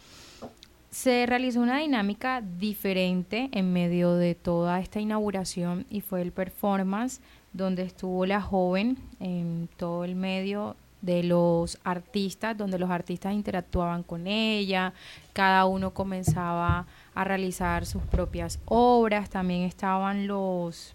se 0.90 1.26
realizó 1.26 1.60
una 1.60 1.78
dinámica 1.78 2.40
diferente 2.40 3.48
en 3.52 3.72
medio 3.72 4.14
de 4.14 4.36
toda 4.36 4.78
esta 4.80 5.00
inauguración 5.00 5.86
y 5.90 6.00
fue 6.00 6.22
el 6.22 6.30
performance 6.30 7.20
donde 7.52 7.82
estuvo 7.82 8.26
la 8.26 8.40
joven 8.40 8.96
en 9.18 9.68
todo 9.76 10.04
el 10.04 10.14
medio 10.14 10.76
de 11.02 11.24
los 11.24 11.78
artistas, 11.84 12.56
donde 12.56 12.78
los 12.78 12.90
artistas 12.90 13.34
interactuaban 13.34 14.02
con 14.02 14.26
ella, 14.26 14.92
cada 15.32 15.66
uno 15.66 15.92
comenzaba 15.92 16.86
a 17.16 17.24
realizar 17.24 17.86
sus 17.86 18.02
propias 18.02 18.60
obras, 18.66 19.30
también 19.30 19.62
estaban 19.62 20.26
los 20.26 20.94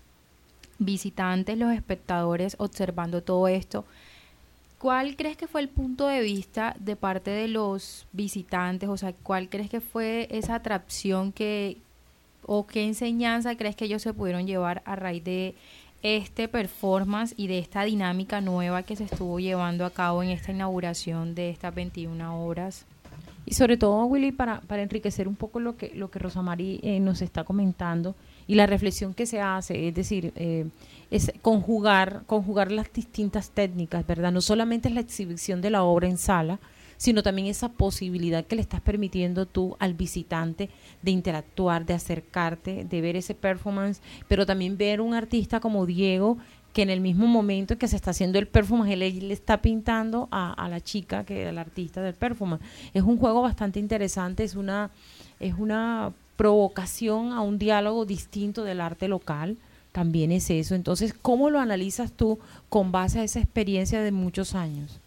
visitantes, 0.78 1.58
los 1.58 1.74
espectadores 1.74 2.56
observando 2.60 3.24
todo 3.24 3.48
esto. 3.48 3.86
¿Cuál 4.78 5.16
crees 5.16 5.36
que 5.36 5.48
fue 5.48 5.62
el 5.62 5.70
punto 5.70 6.08
de 6.08 6.22
vista 6.22 6.76
de 6.80 6.96
parte 6.96 7.32
de 7.32 7.48
los 7.48 8.08
visitantes? 8.14 8.88
O 8.88 8.98
sea, 8.98 9.14
¿cuál 9.14 9.50
crees 9.50 9.70
que 9.70 9.82
fue 9.82 10.28
esa 10.32 10.56
atracción 10.56 11.32
que 11.32 11.78
o 12.46 12.66
qué 12.68 12.86
enseñanza 12.86 13.56
crees 13.56 13.76
que 13.76 13.86
ellos 13.86 14.02
se 14.04 14.14
pudieron 14.14 14.46
llevar 14.46 14.84
a 14.86 14.96
raíz 14.96 15.24
de 15.24 15.56
este 16.04 16.48
performance 16.48 17.34
y 17.38 17.48
de 17.48 17.60
esta 17.60 17.84
dinámica 17.84 18.42
nueva 18.42 18.84
que 18.84 18.96
se 18.96 19.06
estuvo 19.06 19.40
llevando 19.40 19.86
a 19.86 19.92
cabo 19.92 20.24
en 20.24 20.30
esta 20.30 20.52
inauguración 20.52 21.34
de 21.34 21.50
estas 21.50 21.74
21 21.74 22.44
horas? 22.46 22.86
Y 23.46 23.56
sobre 23.56 23.78
todo, 23.78 24.06
Willy, 24.06 24.32
para, 24.32 24.62
para 24.62 24.84
enriquecer 24.84 25.28
un 25.28 25.36
poco 25.36 25.60
lo 25.60 25.76
que, 25.76 25.92
lo 25.96 26.12
que 26.12 26.20
Rosamari 26.20 26.80
eh, 26.84 27.00
nos 27.00 27.22
está 27.22 27.44
comentando 27.44 28.16
y 28.48 28.56
la 28.56 28.68
reflexión 28.68 29.14
que 29.14 29.26
se 29.26 29.42
hace, 29.42 29.88
es 29.88 29.96
decir, 29.96 30.32
eh, 30.36 30.68
es 31.10 31.32
conjugar, 31.42 32.24
conjugar 32.28 32.72
las 32.72 32.92
distintas 32.94 33.50
técnicas, 33.50 34.06
¿verdad? 34.06 34.32
No 34.32 34.42
solamente 34.42 34.90
es 34.90 34.94
la 34.94 35.02
exhibición 35.02 35.62
de 35.62 35.72
la 35.72 35.84
obra 35.84 36.08
en 36.08 36.18
sala, 36.18 36.60
sino 36.98 37.24
también 37.24 37.48
esa 37.48 37.70
posibilidad 37.70 38.46
que 38.46 38.56
le 38.56 38.62
estás 38.62 38.80
permitiendo 38.80 39.48
tú 39.48 39.76
al 39.80 39.96
visitante 39.96 40.70
de 41.02 41.10
interactuar, 41.10 41.84
de 41.84 41.96
acercarte, 41.96 42.86
de 42.86 43.02
ver 43.02 43.16
ese 43.16 43.34
performance, 43.34 44.02
pero 44.28 44.46
también 44.46 44.78
ver 44.78 45.02
un 45.02 45.16
artista 45.16 45.60
como 45.60 45.88
Diego 45.88 46.38
que 46.74 46.82
en 46.82 46.90
el 46.90 47.02
mismo 47.02 47.28
momento 47.28 47.78
que 47.78 47.88
se 47.88 47.96
está 47.96 48.12
haciendo 48.12 48.40
el 48.40 48.48
performance, 48.48 48.92
él, 48.92 49.00
le 49.00 49.34
está 49.34 49.62
pintando 49.62 50.28
a, 50.32 50.68
la 50.70 50.82
chica, 50.82 51.26
que 51.26 51.50
el 51.50 51.58
artista 51.58 52.02
del 52.02 52.14
performance. 52.14 52.64
Es 52.94 53.04
un 53.04 53.18
juego 53.18 53.42
bastante 53.42 53.80
interesante, 53.80 54.44
es 54.44 54.56
una, 54.56 54.90
es 55.40 55.56
una 55.58 56.14
provocación 56.38 57.34
a 57.34 57.42
un 57.42 57.58
diálogo 57.58 58.06
distinto 58.06 58.64
del 58.64 58.82
arte 58.82 59.08
local, 59.08 59.58
también 59.92 60.32
es 60.32 60.50
eso. 60.50 60.76
Entonces, 60.76 61.14
¿cómo 61.14 61.50
lo 61.50 61.60
analizas 61.60 62.14
tú 62.14 62.40
con 62.70 62.92
base 62.92 63.20
a 63.20 63.24
esa 63.24 63.40
experiencia 63.40 64.02
de 64.02 64.12
muchos 64.12 64.56
años? 64.56 65.00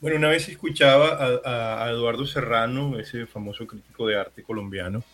Bueno, 0.00 0.16
una 0.16 0.30
vez 0.30 0.48
escuchaba 0.48 1.40
a, 1.44 1.88
Eduardo 1.90 2.26
Serrano, 2.26 2.98
ese 2.98 3.26
famoso 3.26 3.66
crítico 3.66 4.06
de 4.08 4.16
arte 4.16 4.42
colombiano, 4.42 5.04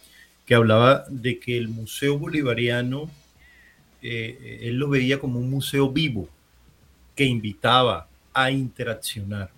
que 0.46 0.54
hablaba 0.54 1.04
de 1.10 1.38
que 1.38 1.58
el 1.58 1.68
Museo 1.68 2.18
Bolivariano, 2.18 3.10
eh, 4.02 4.60
él 4.62 4.76
lo 4.76 4.88
veía 4.88 5.18
como 5.18 5.38
un 5.38 5.50
museo 5.50 5.90
vivo, 5.90 6.28
que 7.14 7.24
invitaba 7.24 8.08
a 8.32 8.50
interaccionar. 8.50 9.50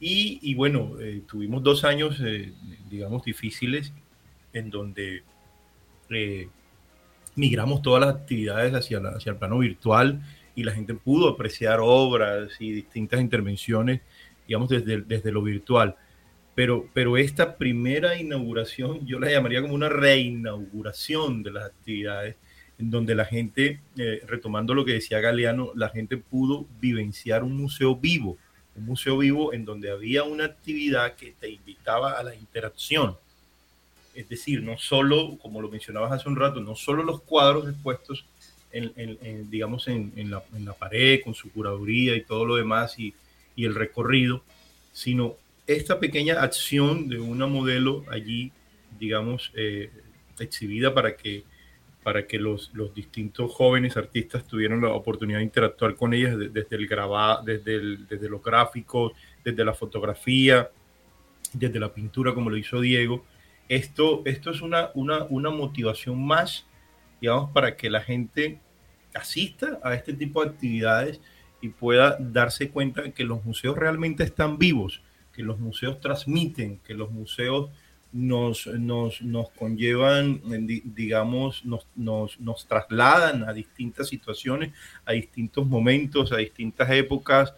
Y, 0.00 0.54
bueno, 0.54 0.92
eh, 1.00 1.22
tuvimos 1.28 1.62
dos 1.62 1.84
años, 1.84 2.20
eh, 2.24 2.52
digamos, 2.88 3.24
difíciles, 3.24 3.92
en 4.52 4.70
donde 4.70 5.22
migramos 7.34 7.82
todas 7.82 8.00
las 8.00 8.14
actividades 8.14 8.72
hacia, 8.74 8.98
hacia 8.98 9.32
el 9.32 9.38
plano 9.38 9.58
virtual 9.58 10.22
y 10.54 10.62
la 10.62 10.72
gente 10.72 10.94
pudo 10.94 11.28
apreciar 11.28 11.80
obras 11.82 12.52
y 12.60 12.72
distintas 12.72 13.20
intervenciones 13.20 14.00
digamos, 14.48 14.70
desde, 14.70 15.02
desde 15.02 15.30
lo 15.30 15.42
virtual. 15.42 15.94
Pero, 16.54 16.88
pero 16.92 17.16
esta 17.16 17.56
primera 17.56 18.18
inauguración 18.18 19.06
yo 19.06 19.20
la 19.20 19.30
llamaría 19.30 19.60
como 19.60 19.74
una 19.74 19.90
reinauguración 19.90 21.44
de 21.44 21.52
las 21.52 21.66
actividades, 21.66 22.34
en 22.78 22.90
donde 22.90 23.14
la 23.14 23.24
gente, 23.24 23.80
eh, 23.96 24.22
retomando 24.26 24.74
lo 24.74 24.84
que 24.84 24.92
decía 24.92 25.20
Galeano, 25.20 25.72
la 25.74 25.88
gente 25.88 26.16
pudo 26.16 26.66
vivenciar 26.80 27.42
un 27.42 27.56
museo 27.56 27.96
vivo, 27.96 28.38
un 28.76 28.86
museo 28.86 29.18
vivo 29.18 29.52
en 29.52 29.64
donde 29.64 29.90
había 29.90 30.22
una 30.22 30.44
actividad 30.44 31.14
que 31.14 31.34
te 31.38 31.50
invitaba 31.50 32.12
a 32.12 32.22
la 32.22 32.34
interacción. 32.34 33.16
Es 34.14 34.28
decir, 34.28 34.62
no 34.62 34.78
solo, 34.78 35.36
como 35.38 35.60
lo 35.60 35.68
mencionabas 35.68 36.12
hace 36.12 36.28
un 36.28 36.36
rato, 36.36 36.60
no 36.60 36.76
solo 36.76 37.02
los 37.02 37.20
cuadros 37.22 37.68
expuestos 37.68 38.24
en, 38.72 38.92
en, 38.96 39.50
digamos, 39.50 39.88
en, 39.88 40.12
la, 40.30 40.42
en, 40.54 40.64
la, 40.64 40.72
pared 40.74 41.20
con 41.24 41.34
su 41.34 41.50
curaduría 41.50 42.14
y 42.14 42.22
todo 42.22 42.44
lo 42.44 42.56
demás 42.56 42.98
y, 42.98 43.14
y 43.56 43.64
el 43.64 43.74
recorrido, 43.74 44.42
sino 44.92 45.36
esta 45.66 45.98
pequeña 46.00 46.40
acción 46.42 47.08
de 47.08 47.18
una 47.18 47.46
modelo 47.46 48.04
allí, 48.10 48.52
digamos, 48.98 49.52
eh, 49.54 49.90
exhibida 50.38 50.94
para 50.94 51.16
que, 51.16 51.44
para 52.02 52.26
que 52.26 52.38
los, 52.38 52.70
los, 52.74 52.94
distintos 52.94 53.52
jóvenes 53.52 53.96
artistas 53.96 54.46
tuvieran 54.46 54.80
la 54.80 54.90
oportunidad 54.90 55.38
de 55.38 55.44
interactuar 55.44 55.94
con 55.96 56.14
ellas 56.14 56.36
desde, 56.38 56.76
el 56.76 56.86
grabado, 56.86 57.42
desde, 57.44 57.96
desde 58.08 58.28
los 58.28 58.42
gráficos, 58.42 59.12
desde 59.44 59.64
la 59.64 59.74
fotografía, 59.74 60.70
desde 61.52 61.80
la 61.80 61.92
pintura, 61.92 62.34
como 62.34 62.50
lo 62.50 62.56
hizo 62.56 62.80
Diego. 62.80 63.24
Esto, 63.68 64.22
esto 64.24 64.50
es 64.50 64.62
una, 64.62 64.90
una, 64.94 65.24
una 65.24 65.50
motivación 65.50 66.24
más, 66.24 66.66
digamos, 67.20 67.50
para 67.50 67.76
que 67.76 67.90
la 67.90 68.00
gente 68.00 68.60
asista 69.14 69.78
a 69.82 69.94
este 69.94 70.12
tipo 70.12 70.42
de 70.42 70.50
actividades 70.50 71.20
y 71.60 71.70
pueda 71.70 72.16
darse 72.18 72.70
cuenta 72.70 73.10
que 73.10 73.24
los 73.24 73.44
museos 73.44 73.76
realmente 73.76 74.22
están 74.22 74.58
vivos, 74.58 75.02
que 75.32 75.42
los 75.42 75.58
museos 75.58 76.00
transmiten, 76.00 76.78
que 76.86 76.94
los 76.94 77.10
museos 77.10 77.70
nos, 78.12 78.66
nos, 78.66 79.20
nos 79.20 79.50
conllevan, 79.50 80.40
digamos, 80.84 81.64
nos, 81.64 81.86
nos, 81.94 82.40
nos, 82.40 82.66
trasladan 82.66 83.48
a 83.48 83.52
distintas 83.52 84.08
situaciones, 84.08 84.72
a 85.04 85.12
distintos 85.12 85.66
momentos, 85.66 86.32
a 86.32 86.38
distintas 86.38 86.90
épocas, 86.90 87.52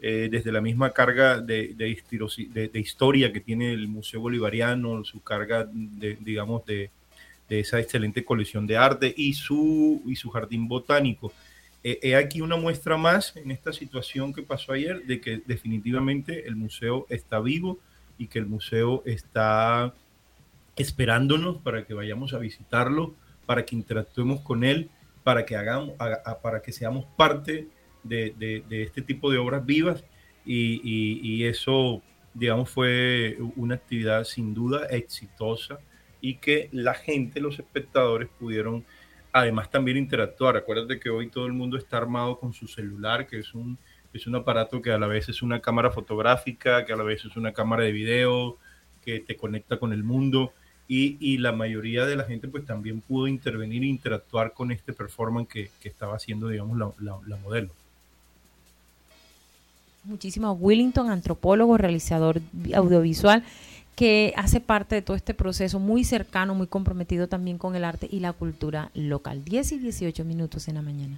eh, 0.00 0.28
desde 0.30 0.52
la 0.52 0.60
misma 0.60 0.90
carga 0.90 1.40
de, 1.40 1.74
de, 1.74 2.68
de, 2.68 2.80
historia 2.80 3.32
que 3.32 3.40
tiene 3.40 3.72
el 3.72 3.88
Museo 3.88 4.20
Bolivariano, 4.20 5.02
su 5.04 5.22
carga, 5.22 5.66
de, 5.72 6.18
digamos, 6.20 6.66
de, 6.66 6.90
esa 7.48 7.78
excelente 7.78 8.24
colección 8.24 8.66
de 8.66 8.76
arte 8.76 9.14
y 9.16 9.32
su, 9.32 10.02
y 10.06 10.16
su 10.16 10.28
jardín 10.30 10.66
botánico. 10.66 11.32
He 11.84 12.16
aquí 12.16 12.40
una 12.40 12.56
muestra 12.56 12.96
más 12.96 13.36
en 13.36 13.50
esta 13.50 13.72
situación 13.72 14.32
que 14.32 14.42
pasó 14.42 14.72
ayer 14.72 15.04
de 15.04 15.20
que 15.20 15.42
definitivamente 15.44 16.48
el 16.48 16.56
museo 16.56 17.06
está 17.10 17.40
vivo 17.40 17.78
y 18.18 18.28
que 18.28 18.38
el 18.38 18.46
museo 18.46 19.02
está 19.04 19.94
esperándonos 20.76 21.58
para 21.58 21.86
que 21.86 21.94
vayamos 21.94 22.34
a 22.34 22.38
visitarlo, 22.38 23.14
para 23.46 23.64
que 23.64 23.76
interactuemos 23.76 24.40
con 24.40 24.64
él, 24.64 24.90
para 25.22 25.44
que 25.44 25.56
hagamos, 25.56 25.94
para 26.42 26.62
que 26.62 26.72
seamos 26.72 27.06
parte 27.16 27.68
de, 28.02 28.64
este 28.70 29.02
tipo 29.02 29.30
de 29.30 29.38
obras 29.38 29.64
vivas 29.64 30.04
y, 30.44 30.80
y, 30.84 31.44
eso, 31.44 32.02
digamos, 32.34 32.68
fue 32.68 33.38
una 33.56 33.76
actividad 33.76 34.24
sin 34.24 34.52
duda 34.52 34.86
exitosa 34.86 35.78
y 36.20 36.36
que 36.36 36.68
la 36.72 36.94
gente, 36.94 37.40
los 37.40 37.58
espectadores 37.58 38.28
pudieron 38.38 38.84
además 39.32 39.68
también 39.70 39.96
interactuar. 39.96 40.56
Acuérdate 40.56 41.00
que 41.00 41.10
hoy 41.10 41.28
todo 41.28 41.46
el 41.46 41.52
mundo 41.52 41.76
está 41.76 41.96
armado 41.96 42.38
con 42.38 42.52
su 42.52 42.68
celular, 42.68 43.26
que 43.26 43.40
es 43.40 43.52
un, 43.52 43.78
es 44.14 44.26
un 44.26 44.36
aparato 44.36 44.80
que 44.80 44.92
a 44.92 44.98
la 44.98 45.06
vez 45.06 45.28
es 45.28 45.42
una 45.42 45.60
cámara 45.60 45.90
fotográfica, 45.90 46.84
que 46.84 46.92
a 46.92 46.96
la 46.96 47.02
vez 47.02 47.24
es 47.24 47.36
una 47.36 47.52
cámara 47.52 47.82
de 47.82 47.92
video, 47.92 48.56
que 49.04 49.20
te 49.20 49.36
conecta 49.36 49.78
con 49.78 49.92
el 49.92 50.04
mundo. 50.04 50.52
Y, 50.86 51.38
la 51.38 51.52
mayoría 51.52 52.04
de 52.04 52.14
la 52.14 52.24
gente 52.24 52.46
pues 52.46 52.66
también 52.66 53.00
pudo 53.00 53.26
intervenir 53.26 53.82
e 53.82 53.86
interactuar 53.86 54.52
con 54.52 54.70
este 54.70 54.92
performance 54.92 55.48
que, 55.48 55.70
estaba 55.82 56.14
haciendo, 56.14 56.48
digamos, 56.48 56.78
la, 56.78 57.18
la 57.26 57.36
modelo. 57.38 57.70
Muchísimo. 60.04 60.52
Willington, 60.52 61.10
antropólogo, 61.10 61.78
realizador 61.78 62.40
audiovisual 62.74 63.42
que 63.96 64.34
hace 64.36 64.60
parte 64.60 64.96
de 64.96 65.02
todo 65.02 65.16
este 65.16 65.34
proceso 65.34 65.78
muy 65.78 66.04
cercano, 66.04 66.54
muy 66.54 66.66
comprometido 66.66 67.28
también 67.28 67.58
con 67.58 67.76
el 67.76 67.84
arte 67.84 68.08
y 68.10 68.20
la 68.20 68.32
cultura 68.32 68.90
local. 68.94 69.44
10 69.44 69.72
y 69.72 69.78
18 69.78 70.24
minutos 70.24 70.68
en 70.68 70.74
la 70.74 70.82
mañana. 70.82 71.16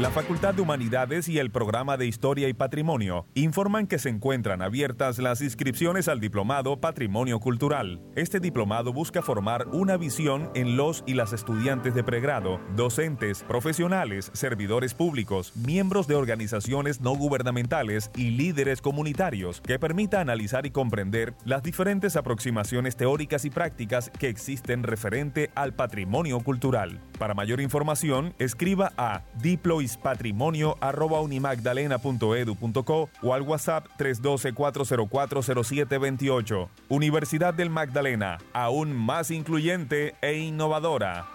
La 0.00 0.08
Facultad 0.08 0.54
de 0.54 0.62
Humanidades 0.62 1.28
y 1.28 1.38
el 1.38 1.50
Programa 1.50 1.98
de 1.98 2.06
Historia 2.06 2.48
y 2.48 2.54
Patrimonio 2.54 3.26
informan 3.34 3.86
que 3.86 3.98
se 3.98 4.08
encuentran 4.08 4.62
abiertas 4.62 5.18
las 5.18 5.42
inscripciones 5.42 6.08
al 6.08 6.20
Diplomado 6.20 6.80
Patrimonio 6.80 7.38
Cultural. 7.38 8.00
Este 8.16 8.40
diplomado 8.40 8.94
busca 8.94 9.20
formar 9.20 9.68
una 9.72 9.98
visión 9.98 10.50
en 10.54 10.78
los 10.78 11.04
y 11.06 11.12
las 11.12 11.34
estudiantes 11.34 11.94
de 11.94 12.02
pregrado, 12.02 12.62
docentes, 12.76 13.42
profesionales, 13.42 14.30
servidores 14.32 14.94
públicos, 14.94 15.54
miembros 15.54 16.06
de 16.06 16.14
organizaciones 16.14 17.02
no 17.02 17.14
gubernamentales 17.14 18.10
y 18.16 18.30
líderes 18.30 18.80
comunitarios 18.80 19.60
que 19.60 19.78
permita 19.78 20.22
analizar 20.22 20.64
y 20.64 20.70
comprender 20.70 21.34
las 21.44 21.62
diferentes 21.62 22.16
aproximaciones 22.16 22.96
teóricas 22.96 23.44
y 23.44 23.50
prácticas 23.50 24.08
que 24.18 24.30
existen 24.30 24.82
referente 24.82 25.50
al 25.54 25.74
patrimonio 25.74 26.40
cultural. 26.40 27.02
Para 27.20 27.34
mayor 27.34 27.60
información, 27.60 28.34
escriba 28.38 28.92
a 28.96 29.20
diplo 29.42 29.80
patrimonio 30.02 30.78
arroba 30.80 31.20
unimagdalena.edu.co 31.20 33.10
o 33.20 33.34
al 33.34 33.42
WhatsApp 33.42 33.88
312-404-0728. 33.98 36.68
Universidad 36.88 37.52
del 37.52 37.68
Magdalena, 37.68 38.38
aún 38.54 38.96
más 38.96 39.30
incluyente 39.30 40.14
e 40.22 40.38
innovadora. 40.38 41.26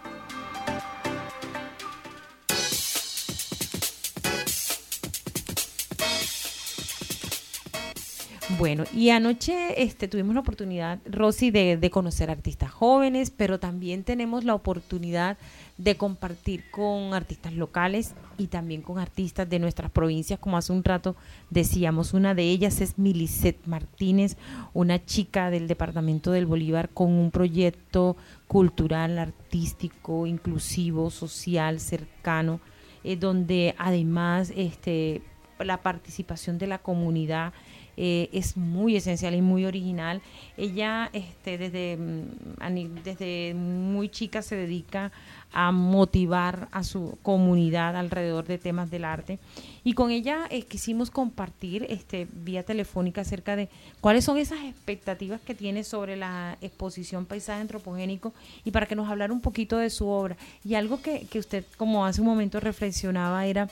Bueno, 8.58 8.86
y 8.94 9.10
anoche 9.10 9.84
este, 9.84 10.08
tuvimos 10.08 10.34
la 10.34 10.42
oportunidad, 10.42 11.00
Rosy, 11.06 11.52
de, 11.52 11.78
de 11.78 11.90
conocer 11.90 12.32
artistas 12.32 12.72
jóvenes, 12.72 13.30
pero 13.30 13.60
también 13.60 14.04
tenemos 14.04 14.46
la 14.46 14.56
oportunidad 14.56 15.38
de 15.78 15.98
compartir 15.98 16.64
con 16.72 17.14
artistas 17.14 17.54
locales 17.54 18.16
y 18.38 18.48
también 18.48 18.82
con 18.82 18.98
artistas 18.98 19.50
de 19.50 19.60
nuestras 19.60 19.92
provincias, 19.92 20.40
como 20.40 20.58
hace 20.58 20.72
un 20.72 20.84
rato 20.84 21.16
decíamos. 21.50 22.14
Una 22.14 22.34
de 22.34 22.44
ellas 22.44 22.80
es 22.80 22.98
Milicet 22.98 23.66
Martínez, 23.66 24.38
una 24.74 25.04
chica 25.04 25.50
del 25.50 25.68
departamento 25.68 26.32
del 26.32 26.46
Bolívar 26.46 26.90
con 26.90 27.12
un 27.12 27.30
proyecto 27.30 28.16
cultural, 28.48 29.20
artístico, 29.20 30.26
inclusivo, 30.28 31.10
social, 31.10 31.80
cercano, 31.80 32.62
eh, 33.04 33.18
donde 33.18 33.76
además 33.78 34.54
este, 34.56 35.22
la 35.60 35.82
participación 35.82 36.58
de 36.58 36.68
la 36.68 36.80
comunidad 36.80 37.54
eh, 37.98 38.30
es 38.34 38.58
muy 38.58 38.98
esencial 38.98 39.36
y 39.36 39.42
muy 39.42 39.66
original. 39.66 40.22
Ella 40.58 41.10
este, 41.14 41.58
desde, 41.58 41.98
mm, 41.98 43.04
desde 43.04 43.54
muy 43.54 44.10
chica 44.10 44.42
se 44.42 44.56
dedica 44.56 45.12
a 45.56 45.72
motivar 45.72 46.68
a 46.72 46.84
su 46.84 47.18
comunidad 47.24 47.96
alrededor 47.96 48.46
de 48.46 48.58
temas 48.58 48.92
del 48.92 49.06
arte. 49.06 49.40
Y 49.86 49.94
con 49.94 50.12
ella 50.12 50.48
eh, 50.50 50.64
quisimos 50.64 51.10
compartir 51.10 51.86
este, 51.90 52.28
vía 52.32 52.64
telefónica 52.64 53.22
acerca 53.22 53.56
de 53.56 53.70
cuáles 54.02 54.26
son 54.26 54.38
esas 54.38 54.60
expectativas 54.66 55.40
que 55.40 55.56
tiene 55.56 55.86
sobre 55.86 56.18
la 56.18 56.58
exposición 56.62 57.26
Paisaje 57.26 57.62
Antropogénico 57.62 58.34
y 58.66 58.72
para 58.72 58.86
que 58.86 58.96
nos 58.96 59.10
hablara 59.10 59.32
un 59.32 59.42
poquito 59.42 59.78
de 59.78 59.90
su 59.90 60.08
obra. 60.10 60.36
Y 60.66 60.76
algo 60.76 61.02
que, 61.02 61.26
que 61.28 61.40
usted, 61.40 61.64
como 61.78 62.06
hace 62.06 62.20
un 62.20 62.28
momento 62.28 62.60
reflexionaba, 62.60 63.46
era 63.46 63.70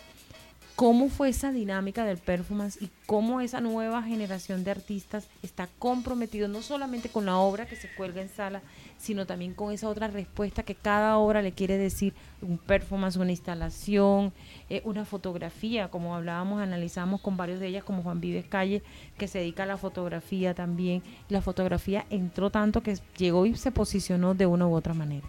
cómo 0.76 1.10
fue 1.10 1.30
esa 1.30 1.52
dinámica 1.52 2.06
del 2.06 2.18
performance 2.18 2.82
y 2.82 2.90
cómo 3.06 3.42
esa 3.42 3.62
nueva 3.62 4.02
generación 4.04 4.64
de 4.64 4.72
artistas 4.72 5.28
está 5.44 5.68
comprometido 5.80 6.48
no 6.48 6.62
solamente 6.62 7.10
con 7.10 7.26
la 7.26 7.38
obra 7.38 7.68
que 7.68 7.76
se 7.76 7.94
cuelga 7.94 8.22
en 8.22 8.30
sala, 8.30 8.62
sino 9.04 9.26
también 9.26 9.54
con 9.54 9.74
esa 9.74 9.90
otra 9.90 10.08
respuesta 10.08 10.64
que 10.64 10.76
cada 10.76 11.18
obra 11.18 11.42
le 11.42 11.52
quiere 11.52 11.78
decir, 11.78 12.14
un 12.42 12.58
performance, 12.58 13.18
una 13.18 13.32
instalación, 13.32 14.32
eh, 14.70 14.82
una 14.86 15.04
fotografía, 15.04 15.90
como 15.90 16.16
hablábamos, 16.16 16.62
analizamos 16.62 17.20
con 17.20 17.36
varios 17.36 17.60
de 17.60 17.68
ellas, 17.68 17.84
como 17.84 18.02
Juan 18.02 18.22
Vives 18.22 18.46
Calle, 18.46 18.82
que 19.18 19.28
se 19.28 19.40
dedica 19.40 19.64
a 19.64 19.66
la 19.66 19.76
fotografía 19.76 20.54
también. 20.54 21.04
La 21.28 21.42
fotografía 21.42 22.06
entró 22.10 22.50
tanto 22.50 22.82
que 22.82 22.98
llegó 23.18 23.46
y 23.46 23.56
se 23.56 23.72
posicionó 23.72 24.36
de 24.36 24.46
una 24.46 24.68
u 24.68 24.74
otra 24.74 24.94
manera. 24.94 25.28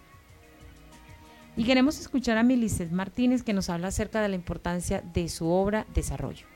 Y 1.57 1.65
queremos 1.65 1.99
escuchar 1.99 2.37
a 2.37 2.43
Milicet 2.43 2.91
Martínez 2.91 3.43
que 3.43 3.51
nos 3.51 3.69
habla 3.69 3.89
acerca 3.89 4.21
de 4.21 4.29
la 4.29 4.35
importancia 4.35 5.01
de 5.01 5.27
su 5.27 5.49
obra 5.49 5.85
Desarrollo. 5.93 6.54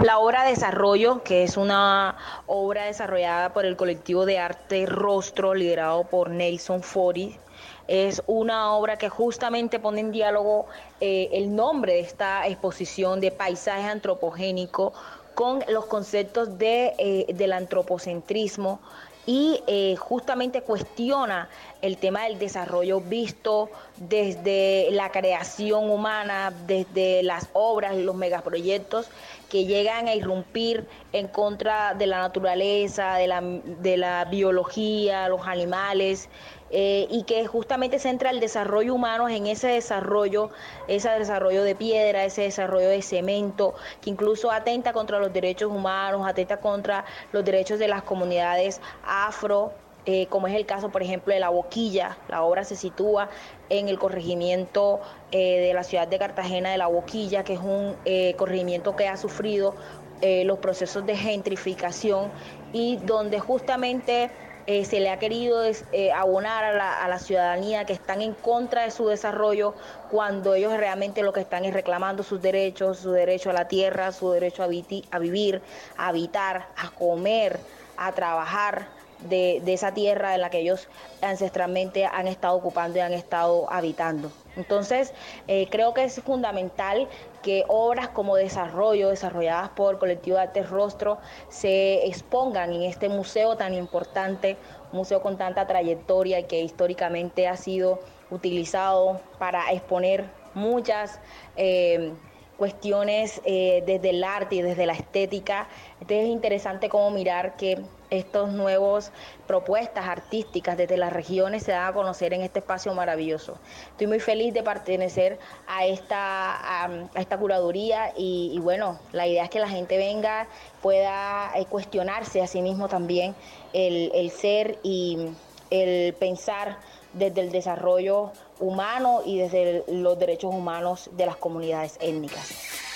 La 0.00 0.18
obra 0.18 0.42
Desarrollo, 0.42 1.22
que 1.22 1.44
es 1.44 1.56
una 1.56 2.16
obra 2.48 2.86
desarrollada 2.86 3.52
por 3.52 3.64
el 3.64 3.76
colectivo 3.76 4.26
de 4.26 4.40
arte 4.40 4.84
Rostro, 4.84 5.54
liderado 5.54 6.02
por 6.04 6.30
Nelson 6.30 6.82
Fori, 6.82 7.38
es 7.86 8.20
una 8.26 8.72
obra 8.72 8.96
que 8.96 9.08
justamente 9.08 9.78
pone 9.78 10.00
en 10.00 10.10
diálogo 10.10 10.66
eh, 11.00 11.28
el 11.32 11.54
nombre 11.54 11.94
de 11.94 12.00
esta 12.00 12.48
exposición 12.48 13.20
de 13.20 13.30
paisaje 13.30 13.86
antropogénico 13.86 14.92
con 15.34 15.62
los 15.68 15.86
conceptos 15.86 16.58
de, 16.58 16.94
eh, 16.98 17.26
del 17.32 17.52
antropocentrismo 17.52 18.80
y 19.26 19.62
eh, 19.66 19.94
justamente 19.96 20.62
cuestiona 20.62 21.48
el 21.82 21.98
tema 21.98 22.24
del 22.24 22.38
desarrollo 22.38 23.00
visto 23.00 23.70
desde 23.96 24.88
la 24.90 25.12
creación 25.12 25.90
humana, 25.90 26.52
desde 26.66 27.22
las 27.22 27.48
obras, 27.52 27.96
los 27.96 28.16
megaproyectos 28.16 29.08
que 29.50 29.66
llegan 29.66 30.08
a 30.08 30.14
irrumpir 30.14 30.86
en 31.12 31.28
contra 31.28 31.92
de 31.92 32.06
la 32.06 32.20
naturaleza, 32.20 33.16
de 33.16 33.26
la, 33.26 33.42
de 33.42 33.96
la 33.98 34.24
biología, 34.24 35.28
los 35.28 35.46
animales, 35.46 36.30
eh, 36.70 37.08
y 37.10 37.24
que 37.24 37.46
justamente 37.48 37.98
centra 37.98 38.30
el 38.30 38.38
desarrollo 38.38 38.94
humano 38.94 39.28
en 39.28 39.48
ese 39.48 39.66
desarrollo, 39.66 40.50
ese 40.86 41.10
desarrollo 41.10 41.64
de 41.64 41.74
piedra, 41.74 42.24
ese 42.24 42.42
desarrollo 42.42 42.88
de 42.88 43.02
cemento, 43.02 43.74
que 44.00 44.10
incluso 44.10 44.52
atenta 44.52 44.92
contra 44.92 45.18
los 45.18 45.32
derechos 45.32 45.70
humanos, 45.70 46.26
atenta 46.26 46.58
contra 46.58 47.04
los 47.32 47.44
derechos 47.44 47.80
de 47.80 47.88
las 47.88 48.04
comunidades 48.04 48.80
afro. 49.04 49.72
Eh, 50.06 50.26
como 50.26 50.46
es 50.46 50.54
el 50.54 50.66
caso, 50.66 50.90
por 50.90 51.02
ejemplo, 51.02 51.34
de 51.34 51.40
La 51.40 51.50
Boquilla. 51.50 52.16
La 52.28 52.42
obra 52.42 52.64
se 52.64 52.76
sitúa 52.76 53.28
en 53.68 53.88
el 53.88 53.98
corregimiento 53.98 55.00
eh, 55.30 55.60
de 55.60 55.74
la 55.74 55.84
ciudad 55.84 56.08
de 56.08 56.18
Cartagena 56.18 56.70
de 56.70 56.78
La 56.78 56.86
Boquilla, 56.86 57.44
que 57.44 57.54
es 57.54 57.60
un 57.60 57.96
corregimiento 58.36 58.96
que 58.96 59.08
ha 59.08 59.16
sufrido 59.16 59.74
los 60.22 60.58
procesos 60.58 61.06
de 61.06 61.16
gentrificación 61.16 62.30
y 62.74 62.96
donde 62.96 63.40
justamente 63.40 64.30
eh, 64.66 64.84
se 64.84 65.00
le 65.00 65.10
ha 65.10 65.18
querido 65.18 65.64
eh, 65.64 66.12
abonar 66.12 66.64
a 66.64 67.08
la, 67.08 67.18
ciudadanía 67.18 67.84
que 67.86 67.92
están 67.92 68.22
en 68.22 68.34
contra 68.34 68.82
de 68.82 68.92
su 68.92 69.08
desarrollo 69.08 69.74
cuando 70.10 70.54
ellos 70.54 70.76
realmente 70.76 71.22
lo 71.22 71.32
que 71.32 71.40
están 71.40 71.64
es 71.64 71.74
reclamando 71.74 72.22
sus 72.22 72.40
derechos, 72.40 72.98
su 72.98 73.10
derecho 73.10 73.50
a 73.50 73.52
la 73.52 73.66
tierra, 73.66 74.12
su 74.12 74.30
derecho 74.30 74.62
a, 74.62 74.66
a 74.66 75.18
vivir, 75.18 75.62
a 75.96 76.08
habitar, 76.08 76.68
a 76.76 76.90
comer, 76.90 77.58
a 77.96 78.12
trabajar 78.12 78.86
de, 79.28 79.62
esa 79.66 79.92
tierra 79.92 80.34
en 80.34 80.40
la 80.40 80.50
que 80.50 80.58
ellos 80.58 80.88
ancestralmente 81.22 82.04
han 82.04 82.26
estado 82.26 82.56
ocupando 82.56 82.98
y 82.98 83.00
han 83.00 83.12
estado 83.12 83.70
habitando. 83.70 84.32
Entonces, 84.56 85.12
eh, 85.48 85.68
creo 85.70 85.94
que 85.94 86.04
es 86.04 86.20
fundamental 86.20 87.08
que 87.42 87.64
obras 87.68 88.08
como 88.08 88.36
Desarrollo, 88.36 89.08
desarrolladas 89.10 89.70
por 89.70 89.98
Colectivo 89.98 90.36
de 90.36 90.42
Arte 90.42 90.62
Rostro, 90.62 91.18
se 91.48 92.06
expongan 92.06 92.72
en 92.72 92.82
este 92.82 93.08
museo 93.08 93.56
tan 93.56 93.74
importante, 93.74 94.56
museo 94.92 95.22
con 95.22 95.36
tanta 95.36 95.66
trayectoria 95.66 96.40
y 96.40 96.44
que 96.44 96.60
históricamente 96.60 97.46
ha 97.46 97.56
sido 97.56 98.00
utilizado 98.30 99.20
para 99.38 99.72
exponer 99.72 100.24
muchas 100.54 101.20
eh, 101.56 102.12
cuestiones 102.56 103.40
eh, 103.44 103.82
desde 103.86 104.10
el 104.10 104.22
arte 104.22 104.56
y 104.56 104.62
desde 104.62 104.84
la 104.84 104.92
estética. 104.92 105.68
Entonces 105.94 106.24
es 106.24 106.30
interesante 106.30 106.88
como 106.88 107.10
mirar 107.10 107.56
que 107.56 107.82
estos 108.10 108.52
nuevos 108.52 109.12
propuestas 109.46 110.06
artísticas 110.06 110.76
desde 110.76 110.96
las 110.96 111.12
regiones 111.12 111.62
se 111.62 111.72
dan 111.72 111.86
a 111.86 111.92
conocer 111.92 112.34
en 112.34 112.42
este 112.42 112.58
espacio 112.58 112.92
maravilloso. 112.94 113.56
Estoy 113.92 114.06
muy 114.06 114.20
feliz 114.20 114.52
de 114.52 114.62
pertenecer 114.62 115.38
a 115.66 115.86
esta, 115.86 116.84
a, 116.84 117.08
esta 117.14 117.38
curaduría 117.38 118.12
y, 118.16 118.58
bueno, 118.60 118.98
la 119.12 119.26
idea 119.26 119.44
es 119.44 119.50
que 119.50 119.60
la 119.60 119.68
gente 119.68 119.96
venga, 119.96 120.48
pueda 120.82 121.52
eh, 121.56 121.66
cuestionarse 121.66 122.42
a 122.42 122.46
sí 122.46 122.62
mismo 122.62 122.88
también 122.88 123.34
el, 123.72 124.10
el 124.14 124.30
ser 124.30 124.78
y 124.82 125.28
el 125.70 126.14
pensar 126.14 126.78
desde 127.12 127.40
el 127.40 127.50
desarrollo 127.50 128.32
humano 128.58 129.22
y 129.24 129.38
desde 129.38 129.84
los 129.88 130.18
derechos 130.18 130.54
humanos 130.54 131.10
de 131.16 131.26
las 131.26 131.36
comunidades 131.36 131.96
étnicas. 132.00 132.89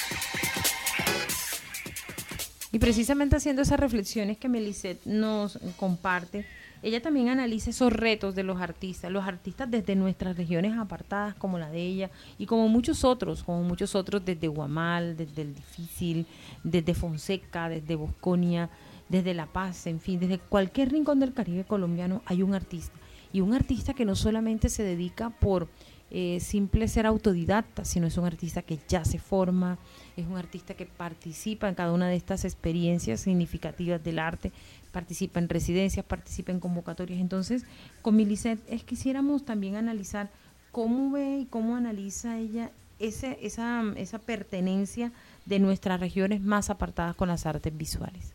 Y 2.75 2.81
precisamente 2.81 3.37
haciendo 3.37 3.63
esas 3.63 3.79
reflexiones 3.79 4.37
que 4.37 4.49
Melisette 4.49 5.07
nos 5.07 5.61
comparte, 5.77 6.45
ella 6.83 7.01
también 7.01 7.29
analiza 7.29 7.71
esos 7.71 7.93
retos 7.93 8.35
de 8.35 8.43
los 8.43 8.61
artistas, 8.61 9.13
los 9.13 9.23
artistas 9.23 9.71
desde 9.71 9.95
nuestras 9.95 10.37
regiones 10.37 10.77
apartadas 10.77 11.37
como 11.37 11.57
la 11.57 11.71
de 11.71 11.81
ella 11.81 12.11
y 12.37 12.47
como 12.47 12.67
muchos 12.67 13.05
otros, 13.05 13.45
como 13.45 13.63
muchos 13.63 13.95
otros 13.95 14.25
desde 14.25 14.49
Guamal, 14.49 15.17
desde 15.17 15.43
el 15.43 15.55
Difícil, 15.55 16.27
desde 16.65 16.95
Fonseca, 16.95 17.69
desde 17.69 17.95
Bosconia, 17.95 18.69
desde 19.09 19.35
La 19.35 19.47
Paz, 19.47 19.87
en 19.87 20.01
fin, 20.01 20.19
desde 20.19 20.39
cualquier 20.41 20.91
rincón 20.91 21.21
del 21.21 21.33
Caribe 21.33 21.63
colombiano 21.63 22.23
hay 22.27 22.43
un 22.43 22.55
artista. 22.55 22.99
Y 23.33 23.41
un 23.41 23.55
artista 23.55 23.95
que 23.95 24.05
no 24.05 24.17
solamente 24.17 24.69
se 24.69 24.83
dedica 24.83 25.31
por 25.31 25.69
eh, 26.11 26.39
simple 26.41 26.89
ser 26.89 27.07
autodidacta, 27.07 27.85
sino 27.85 28.09
es 28.09 28.17
un 28.17 28.25
artista 28.25 28.63
que 28.63 28.79
ya 28.89 29.05
se 29.05 29.21
forma, 29.21 29.79
es 30.17 30.27
un 30.27 30.37
artista 30.37 30.75
que 30.75 30.87
participa 30.87 31.69
en 31.69 31.75
cada 31.75 31.93
una 31.93 32.09
de 32.09 32.17
estas 32.17 32.45
experiencias 32.45 33.21
significativas 33.21 34.03
del 34.03 34.19
arte, 34.19 34.53
participa 34.93 35.41
en 35.41 35.49
residencias, 35.49 36.05
participa 36.05 36.53
en 36.53 36.61
convocatorias. 36.61 37.21
Entonces, 37.21 37.65
con 38.03 38.17
Milicet 38.17 38.61
es, 38.69 38.85
quisiéramos 38.85 39.45
también 39.45 39.77
analizar 39.77 40.31
cómo 40.71 41.11
ve 41.11 41.41
y 41.41 41.47
cómo 41.47 41.77
analiza 41.77 42.39
ella 42.39 42.71
ese, 42.99 43.39
esa, 43.43 43.83
esa 43.97 44.19
pertenencia 44.19 45.13
de 45.47 45.59
nuestras 45.59 46.01
regiones 46.01 46.41
más 46.41 46.71
apartadas 46.71 47.17
con 47.17 47.29
las 47.29 47.47
artes 47.47 47.77
visuales. 47.77 48.35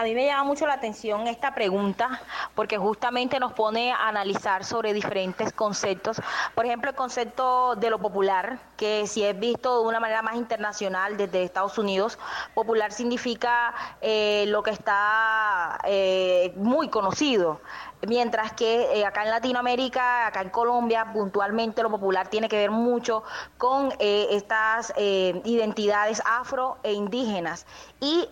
A 0.00 0.02
mí 0.02 0.14
me 0.14 0.24
llama 0.24 0.44
mucho 0.44 0.66
la 0.66 0.72
atención 0.72 1.26
esta 1.26 1.54
pregunta 1.54 2.22
porque 2.54 2.78
justamente 2.78 3.38
nos 3.38 3.52
pone 3.52 3.92
a 3.92 4.08
analizar 4.08 4.64
sobre 4.64 4.94
diferentes 4.94 5.52
conceptos. 5.52 6.22
Por 6.54 6.64
ejemplo, 6.64 6.88
el 6.88 6.96
concepto 6.96 7.76
de 7.76 7.90
lo 7.90 7.98
popular, 7.98 8.60
que 8.78 9.06
si 9.06 9.22
es 9.22 9.38
visto 9.38 9.82
de 9.82 9.86
una 9.86 10.00
manera 10.00 10.22
más 10.22 10.36
internacional 10.36 11.18
desde 11.18 11.42
Estados 11.42 11.76
Unidos, 11.76 12.18
popular 12.54 12.92
significa 12.92 13.74
eh, 14.00 14.46
lo 14.48 14.62
que 14.62 14.70
está 14.70 15.78
eh, 15.84 16.54
muy 16.56 16.88
conocido. 16.88 17.60
Mientras 18.08 18.54
que 18.54 19.00
eh, 19.00 19.04
acá 19.04 19.24
en 19.24 19.28
Latinoamérica, 19.28 20.28
acá 20.28 20.40
en 20.40 20.48
Colombia, 20.48 21.12
puntualmente 21.12 21.82
lo 21.82 21.90
popular 21.90 22.28
tiene 22.28 22.48
que 22.48 22.56
ver 22.56 22.70
mucho 22.70 23.22
con 23.58 23.92
estas 23.98 24.94
identidades 24.96 26.22
afro 26.24 26.78
e 26.82 26.94
indígenas. 26.94 27.66
Y 28.00 28.26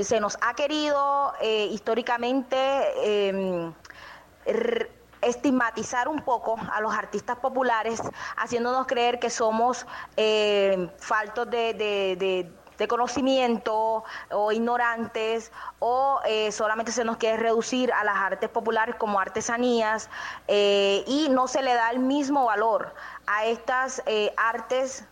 se 0.00 0.20
nos 0.20 0.38
ha 0.40 0.54
querido 0.54 1.32
eh, 1.40 1.66
históricamente 1.66 2.56
em, 3.30 3.72
estigmatizar 5.20 6.08
un 6.08 6.22
poco 6.22 6.56
a 6.72 6.80
los 6.80 6.92
artistas 6.94 7.36
populares, 7.38 8.02
haciéndonos 8.36 8.86
creer 8.86 9.18
que 9.18 9.30
somos 9.30 9.86
eh, 10.16 10.88
faltos 10.98 11.48
de, 11.50 12.50
conocimiento 12.88 14.02
o 14.32 14.50
ignorantes 14.50 15.52
o 15.78 16.18
eh, 16.26 16.50
solamente 16.50 16.90
se 16.90 17.04
nos 17.04 17.16
quiere 17.16 17.36
reducir 17.36 17.92
a 17.92 18.02
las 18.02 18.16
artes 18.16 18.50
populares 18.50 18.96
como 18.96 19.20
artesanías 19.20 20.10
y 20.48 21.28
no 21.30 21.46
se 21.46 21.62
le 21.62 21.74
da 21.74 21.90
el 21.90 22.00
mismo 22.00 22.46
valor 22.46 22.92
a 23.28 23.44
estas 23.44 24.02
artes 24.36 25.04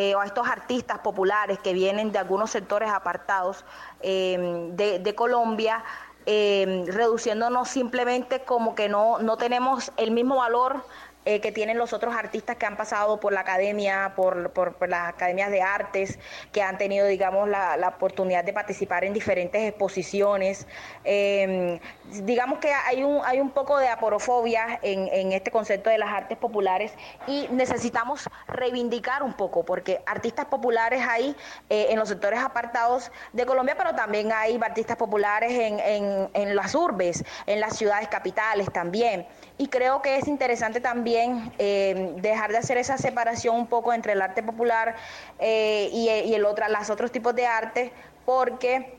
eh, 0.00 0.14
o 0.14 0.20
a 0.20 0.26
estos 0.26 0.46
artistas 0.46 1.00
populares 1.00 1.58
que 1.58 1.72
vienen 1.72 2.12
de 2.12 2.18
algunos 2.20 2.52
sectores 2.52 2.88
apartados 2.88 3.64
em, 4.00 4.70
de, 4.76 5.14
Colombia, 5.16 5.82
em, 6.24 6.86
reduciéndonos 6.86 7.68
simplemente 7.68 8.44
como 8.44 8.76
que 8.76 8.88
no, 8.88 9.18
no 9.18 9.36
tenemos 9.36 9.90
el 9.96 10.12
mismo 10.12 10.36
valor 10.36 10.84
eh, 11.28 11.42
que 11.42 11.52
tienen 11.52 11.76
los 11.76 11.92
otros 11.92 12.14
artistas 12.14 12.56
que 12.56 12.64
han 12.64 12.78
pasado 12.78 13.20
por 13.20 13.34
la 13.34 13.40
academia, 13.40 14.14
por, 14.16 14.88
las 14.88 15.08
academias 15.10 15.50
de 15.50 15.60
artes, 15.60 16.18
que 16.52 16.62
han 16.62 16.78
tenido, 16.78 17.06
digamos, 17.06 17.46
la, 17.50 17.92
oportunidad 17.94 18.44
de 18.44 18.54
participar 18.54 19.04
en 19.04 19.12
diferentes 19.12 19.60
exposiciones. 19.68 20.66
Em, 21.04 21.78
digamos 22.24 22.60
que 22.60 22.72
hay 22.72 23.04
un, 23.04 23.20
hay 23.26 23.40
un 23.40 23.50
poco 23.50 23.76
de 23.76 23.88
aporofobia 23.88 24.78
en, 24.80 25.32
este 25.32 25.50
concepto 25.50 25.90
de 25.90 25.98
las 25.98 26.10
artes 26.10 26.38
populares 26.38 26.94
y 27.26 27.46
necesitamos 27.50 28.30
reivindicar 28.46 29.22
un 29.22 29.34
poco, 29.34 29.66
porque 29.66 30.00
artistas 30.06 30.46
populares 30.46 31.04
hay 31.06 31.36
eh, 31.68 31.88
en 31.90 31.98
los 31.98 32.08
sectores 32.08 32.40
apartados 32.40 33.12
de 33.34 33.44
Colombia, 33.44 33.74
pero 33.76 33.94
también 33.94 34.32
hay 34.32 34.58
artistas 34.62 34.96
populares 34.96 35.52
en, 35.52 35.78
en, 35.78 36.30
en 36.32 36.56
las 36.56 36.74
urbes, 36.74 37.22
en 37.44 37.60
las 37.60 37.76
ciudades 37.76 38.08
capitales 38.08 38.72
también. 38.72 39.26
Y 39.58 39.68
creo 39.68 40.00
que 40.02 40.16
es 40.16 40.28
interesante 40.28 40.80
también 40.80 41.52
eh, 41.58 42.14
dejar 42.16 42.52
de 42.52 42.58
hacer 42.58 42.78
esa 42.78 42.96
separación 42.96 43.56
un 43.56 43.66
poco 43.66 43.92
entre 43.92 44.12
el 44.12 44.22
arte 44.22 44.42
popular 44.42 44.94
eh, 45.38 45.90
y, 45.92 46.08
el 46.34 46.44
otra, 46.44 46.68
los 46.68 46.88
otros 46.90 47.12
tipos 47.12 47.34
de 47.34 47.46
arte, 47.46 47.92
porque 48.24 48.98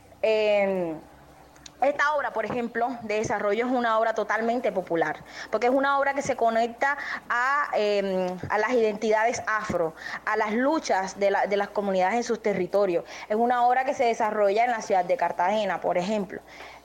esta 1.82 2.14
obra, 2.14 2.32
por 2.32 2.44
ejemplo, 2.44 2.88
de 3.02 3.16
desarrollo 3.16 3.66
es 3.66 3.72
una 3.72 3.98
obra 3.98 4.14
totalmente 4.14 4.70
popular, 4.70 5.20
porque 5.50 5.68
es 5.68 5.72
una 5.72 5.98
obra 5.98 6.14
que 6.14 6.22
se 6.22 6.36
conecta 6.36 6.98
a, 7.28 7.68
em, 7.74 8.38
las 8.58 8.72
identidades 8.72 9.42
afro, 9.46 9.94
a 10.26 10.36
las 10.36 10.52
luchas 10.52 11.18
de, 11.18 11.30
las 11.30 11.68
comunidades 11.70 12.16
en 12.16 12.24
sus 12.24 12.42
territorios. 12.42 13.04
Es 13.28 13.36
una 13.36 13.66
obra 13.66 13.84
que 13.84 13.94
se 13.94 14.04
desarrolla 14.04 14.64
en 14.64 14.70
la 14.70 14.82
ciudad 14.82 15.04
de 15.04 15.16
Cartagena, 15.16 15.80
por 15.80 15.96
ejemplo. 15.96 16.40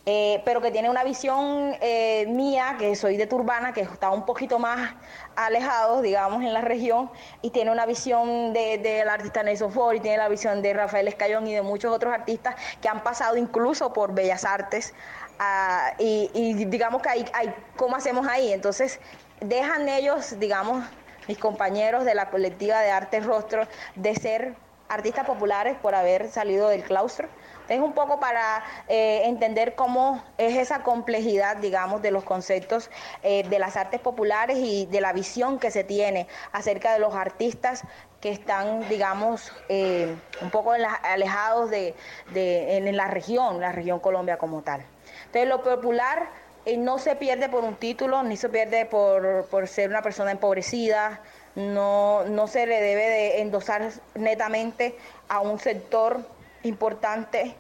Eh, 0.08 0.44
pero 0.46 0.62
que 0.62 0.70
tiene 0.70 0.88
una 0.88 1.04
visión 1.04 1.76
eh, 1.82 2.28
mía, 2.28 2.76
que 2.78 2.96
soy 2.96 3.18
de 3.18 3.26
Turbana, 3.26 3.74
que 3.74 3.82
está 3.82 4.12
un 4.12 4.24
poquito 4.24 4.60
más 4.60 4.94
alejado, 5.36 6.04
digamos, 6.04 6.44
en 6.44 6.54
la 6.54 6.62
región, 6.62 7.10
y 7.42 7.50
tiene 7.50 7.72
una 7.72 7.88
visión 7.88 8.54
del 8.54 8.84
de, 8.84 9.02
artista 9.02 9.42
Nelson 9.42 9.72
Ford, 9.72 9.96
y 9.96 10.00
tiene 10.02 10.18
la 10.18 10.30
visión 10.30 10.62
de 10.62 10.74
Rafael 10.74 11.08
Escayón 11.08 11.48
y 11.48 11.56
de 11.56 11.64
muchos 11.64 11.92
otros 11.92 12.14
artistas 12.14 12.56
que 12.84 12.88
han 12.88 13.02
pasado 13.02 13.36
incluso 13.36 13.94
por 13.94 14.14
Bellas 14.14 14.46
Artes, 14.46 14.94
ah, 15.40 15.94
y, 15.98 16.54
digamos 16.66 17.02
que 17.02 17.10
hay, 17.10 17.26
hay, 17.34 17.56
¿cómo 17.76 17.96
hacemos 17.96 18.28
ahí? 18.28 18.54
Entonces, 18.54 19.00
dejan 19.42 19.90
ellos, 19.90 20.40
digamos, 20.40 20.86
mis 21.28 21.40
compañeros 21.40 22.06
de 22.06 22.14
la 22.14 22.30
colectiva 22.30 22.80
de 22.82 22.92
Arte 22.92 23.22
Rostro, 23.22 23.68
de 23.96 24.14
ser 24.14 24.56
artistas 24.88 25.26
populares 25.26 25.76
por 25.82 25.96
haber 25.96 26.30
salido 26.30 26.70
del 26.70 26.84
claustro 26.84 27.28
es 27.70 27.80
un 27.80 27.94
poco 27.94 28.20
para 28.20 28.64
eh, 28.88 29.22
entender 29.26 29.76
cómo 29.76 30.24
es 30.38 30.58
esa 30.58 30.84
complejidad, 30.84 31.58
digamos, 31.58 32.02
de 32.02 32.12
los 32.12 32.24
conceptos 32.24 32.90
eh, 33.24 33.44
de 33.48 33.60
las 33.60 33.78
artes 33.78 34.00
populares 34.00 34.58
y 34.60 34.86
de 34.88 35.02
la 35.02 35.14
visión 35.14 35.60
que 35.60 35.72
se 35.72 35.84
tiene 35.84 36.28
acerca 36.52 36.94
de 36.94 37.00
los 37.00 37.16
artistas 37.16 37.84
que 38.22 38.30
están, 38.32 38.88
digamos, 38.90 39.52
eh, 39.70 40.16
un 40.42 40.50
poco 40.50 40.74
alejados 41.04 41.70
de, 41.70 41.96
en 42.34 42.98
la 42.98 43.08
región, 43.08 43.60
la 43.62 43.72
región 43.72 44.00
Colombia 44.00 44.38
como 44.38 44.62
tal. 44.62 44.82
Entonces, 45.28 45.48
lo 45.48 45.62
popular 45.62 46.30
no 46.78 46.98
se 46.98 47.16
pierde 47.16 47.50
por 47.50 47.64
un 47.64 47.76
título, 47.76 48.24
ni 48.24 48.38
se 48.38 48.50
pierde 48.50 48.86
por, 48.86 49.46
por 49.50 49.68
ser 49.68 49.90
una 49.90 50.02
persona 50.02 50.32
empobrecida, 50.32 51.22
no, 51.56 52.26
no 52.26 52.48
se 52.48 52.66
le 52.66 52.82
debe 52.82 53.10
de 53.10 53.42
endosar 53.42 53.92
netamente 54.16 54.98
a 55.30 55.40
un 55.40 55.60
sector 55.60 56.26
importante 56.66 57.56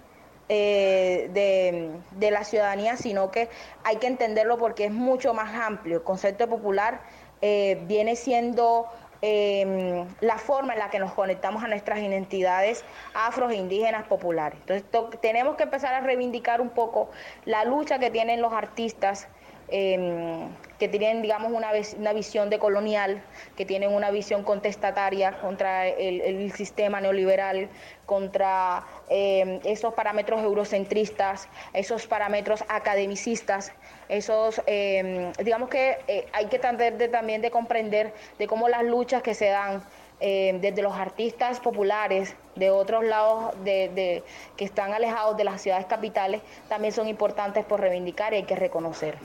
eh, 0.47 1.29
de, 2.11 2.31
la 2.31 2.43
ciudadanía, 2.43 2.97
sino 2.97 3.31
que 3.31 3.49
hay 3.83 3.97
que 3.97 4.07
entenderlo 4.07 4.57
porque 4.57 4.85
es 4.85 4.91
mucho 4.91 5.33
más 5.33 5.55
amplio. 5.55 5.97
El 5.97 6.03
concepto 6.03 6.47
popular 6.47 7.01
eh, 7.41 7.81
viene 7.87 8.15
siendo 8.15 8.87
em, 9.21 10.05
la 10.21 10.37
forma 10.37 10.73
en 10.73 10.79
la 10.79 10.89
que 10.89 10.99
nos 10.99 11.13
conectamos 11.13 11.63
a 11.63 11.67
nuestras 11.67 11.99
identidades 11.99 12.83
afro 13.15 13.49
e 13.49 13.55
indígenas 13.55 14.05
populares. 14.07 14.59
Entonces 14.67 15.19
tenemos 15.21 15.55
que 15.55 15.63
empezar 15.63 15.93
a 15.93 16.01
reivindicar 16.01 16.61
un 16.61 16.69
poco 16.69 17.09
la 17.45 17.65
lucha 17.65 17.97
que 17.97 18.11
tienen 18.11 18.41
los 18.41 18.53
artistas 18.53 19.27
Em, 19.69 20.49
que 20.77 20.87
tienen, 20.89 21.21
digamos, 21.21 21.51
una, 21.51 21.71
una 21.97 22.13
visión 22.13 22.49
de 22.49 22.59
colonial, 22.59 23.23
que 23.55 23.65
tienen 23.65 23.91
una 23.93 24.11
visión 24.11 24.43
contestataria 24.43 25.39
contra 25.39 25.87
el, 25.87 26.51
sistema 26.51 27.01
neoliberal, 27.01 27.69
contra 28.05 28.83
em, 29.09 29.59
esos 29.63 29.93
parámetros 29.93 30.43
eurocentristas, 30.43 31.47
esos 31.73 32.05
parámetros 32.05 32.63
academicistas, 32.67 33.71
esos, 34.09 34.61
em, 34.67 35.31
digamos 35.43 35.69
que 35.69 35.97
eh, 36.07 36.27
hay 36.33 36.45
que 36.47 36.59
tratar 36.59 36.97
de, 36.97 37.07
también 37.07 37.41
de 37.41 37.49
comprender 37.49 38.13
de 38.37 38.47
cómo 38.47 38.67
las 38.69 38.83
luchas 38.83 39.23
que 39.23 39.33
se 39.33 39.47
dan 39.47 39.83
desde 40.19 40.81
los 40.81 40.95
artistas 40.95 41.59
populares 41.59 42.35
de 42.55 42.71
otros 42.71 43.03
lados 43.03 43.53
de, 43.63 44.23
que 44.57 44.65
están 44.65 44.93
alejados 44.93 45.37
de 45.37 45.43
las 45.43 45.61
ciudades 45.61 45.85
capitales 45.85 46.41
también 46.69 46.93
son 46.93 47.07
importantes 47.07 47.65
por 47.65 47.79
reivindicar 47.79 48.33
y 48.33 48.37
hay 48.37 48.43
que 48.43 48.55
reconocer. 48.55 49.17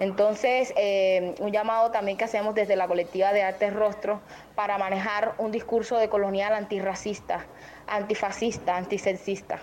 Entonces, 0.00 0.72
eh, 0.76 1.34
un 1.40 1.50
llamado 1.50 1.90
también 1.90 2.16
que 2.16 2.24
hacemos 2.24 2.54
desde 2.54 2.76
la 2.76 2.86
colectiva 2.86 3.32
de 3.32 3.42
Artes 3.42 3.72
Rostro 3.72 4.20
para 4.54 4.78
manejar 4.78 5.34
un 5.38 5.50
discurso 5.50 5.96
de 5.98 6.08
colonial 6.08 6.54
antirracista, 6.54 7.46
antifascista, 7.88 8.76
antisexista. 8.76 9.58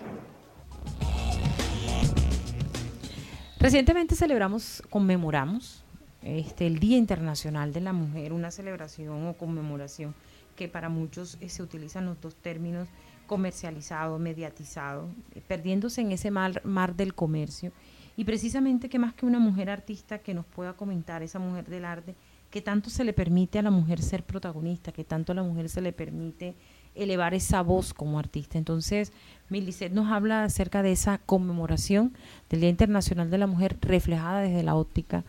Recientemente 3.60 4.16
celebramos, 4.16 4.84
conmemoramos 4.90 5.86
este, 6.22 6.68
el 6.68 6.80
Día 6.80 6.98
Internacional 6.98 7.72
de 7.72 7.82
la 7.82 7.94
Mujer, 7.94 8.34
una 8.34 8.52
celebración 8.52 9.28
o 9.28 9.34
conmemoración 9.34 10.14
que 10.56 10.68
para 10.68 10.90
muchos 10.90 11.38
eh, 11.42 11.50
se 11.50 11.64
utilizan 11.64 12.06
los 12.06 12.20
dos 12.22 12.36
términos 12.36 12.88
comercializado, 13.28 14.20
mediatizado, 14.20 15.10
eh, 15.34 15.42
perdiéndose 15.48 16.02
en 16.02 16.12
ese 16.12 16.32
mar, 16.32 16.62
mar 16.64 16.96
del 16.96 17.14
comercio. 17.14 17.72
Y 18.18 18.24
precisamente 18.24 18.88
que 18.88 19.00
más 19.00 19.14
que 19.14 19.26
una 19.26 19.40
mujer 19.40 19.70
artista 19.70 20.20
que 20.20 20.34
nos 20.34 20.46
pueda 20.46 20.74
comentar, 20.74 21.22
esa 21.22 21.40
mujer 21.40 21.66
del 21.66 21.86
arte, 21.86 22.16
que 22.50 22.62
tanto 22.62 22.90
se 22.90 23.04
le 23.04 23.12
permite 23.12 23.60
a 23.60 23.64
la 23.64 23.72
mujer 23.72 24.02
ser 24.02 24.24
protagonista, 24.24 24.94
que 24.94 25.04
tanto 25.04 25.34
a 25.34 25.36
la 25.36 25.44
mujer 25.44 25.68
se 25.68 25.82
le 25.82 25.92
permite 25.92 26.56
elevar 26.96 27.34
esa 27.34 27.62
voz 27.62 27.94
como 27.94 28.18
artista. 28.18 28.58
Entonces, 28.58 29.12
Milicet 29.50 29.92
nos 29.92 30.10
habla 30.10 30.46
acerca 30.46 30.82
de 30.82 30.94
esa 30.94 31.18
conmemoración 31.18 32.14
del 32.50 32.62
Día 32.62 32.70
Internacional 32.70 33.30
de 33.30 33.38
la 33.38 33.48
Mujer 33.48 33.78
reflejada 33.82 34.40
desde 34.40 34.64
la 34.64 34.76
óptica 34.76 35.26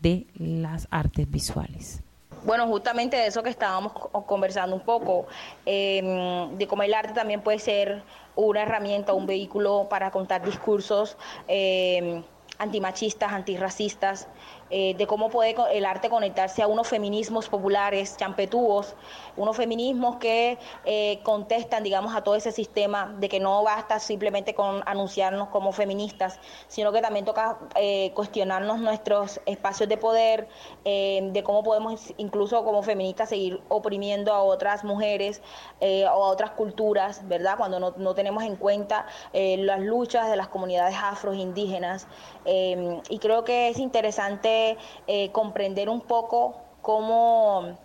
de 0.00 0.26
las 0.36 0.86
artes 0.92 1.28
visuales. 1.28 2.02
Bueno, 2.44 2.66
justamente 2.66 3.16
de 3.16 3.26
eso 3.26 3.42
que 3.42 3.50
estábamos 3.50 3.92
conversando 4.26 4.76
un 4.76 4.82
poco, 4.82 5.26
em, 5.66 6.56
de 6.56 6.66
cómo 6.66 6.82
el 6.82 6.94
arte 6.94 7.12
también 7.12 7.40
puede 7.40 7.58
ser 7.58 8.02
una 8.36 8.62
herramienta, 8.62 9.12
un 9.12 9.26
vehículo 9.26 9.88
para 9.90 10.10
contar 10.10 10.44
discursos 10.44 11.16
em, 11.48 12.22
antimachistas, 12.58 13.32
antirracistas, 13.32 14.28
eh, 14.70 14.94
de 14.94 15.06
cómo 15.06 15.30
puede 15.30 15.56
el 15.72 15.86
arte 15.86 16.10
conectarse 16.10 16.62
a 16.62 16.66
unos 16.66 16.88
feminismos 16.88 17.48
populares, 17.48 18.16
champetúos, 18.18 18.94
unos 19.36 19.56
feminismos 19.56 20.16
que 20.16 20.58
eh, 20.84 21.20
contestan, 21.22 21.82
digamos, 21.82 22.14
a 22.14 22.22
todo 22.22 22.34
ese 22.34 22.52
sistema 22.52 23.14
de 23.18 23.28
que 23.28 23.40
no 23.40 23.62
basta 23.62 23.98
simplemente 23.98 24.54
con 24.54 24.82
anunciarnos 24.86 25.48
como 25.48 25.72
feministas, 25.72 26.38
sino 26.66 26.92
que 26.92 27.00
también 27.00 27.24
toca 27.24 27.58
eh, 27.76 28.12
cuestionarnos 28.14 28.78
nuestros 28.80 29.40
espacios 29.46 29.88
de 29.88 29.96
poder, 29.96 30.48
de 30.84 31.42
cómo 31.44 31.62
podemos 31.62 32.14
incluso 32.16 32.64
como 32.64 32.82
feministas 32.82 33.28
seguir 33.28 33.60
oprimiendo 33.68 34.32
a 34.32 34.42
otras 34.42 34.84
mujeres 34.84 35.42
o 35.80 36.06
a 36.06 36.28
otras 36.28 36.52
culturas, 36.52 37.26
¿verdad? 37.28 37.56
Cuando 37.56 37.78
no, 37.78 37.94
no 37.96 38.14
tenemos 38.14 38.42
en 38.42 38.56
cuenta 38.56 39.06
las 39.32 39.80
luchas 39.80 40.30
de 40.30 40.36
las 40.36 40.48
comunidades 40.48 40.96
afro 41.00 41.34
indígenas. 41.34 42.06
y 42.44 43.18
creo 43.18 43.44
que 43.44 43.68
es 43.68 43.78
interesante 43.78 44.57
eh, 45.06 45.30
comprender 45.32 45.88
un 45.88 46.00
poco 46.00 46.56
cómo 46.82 47.76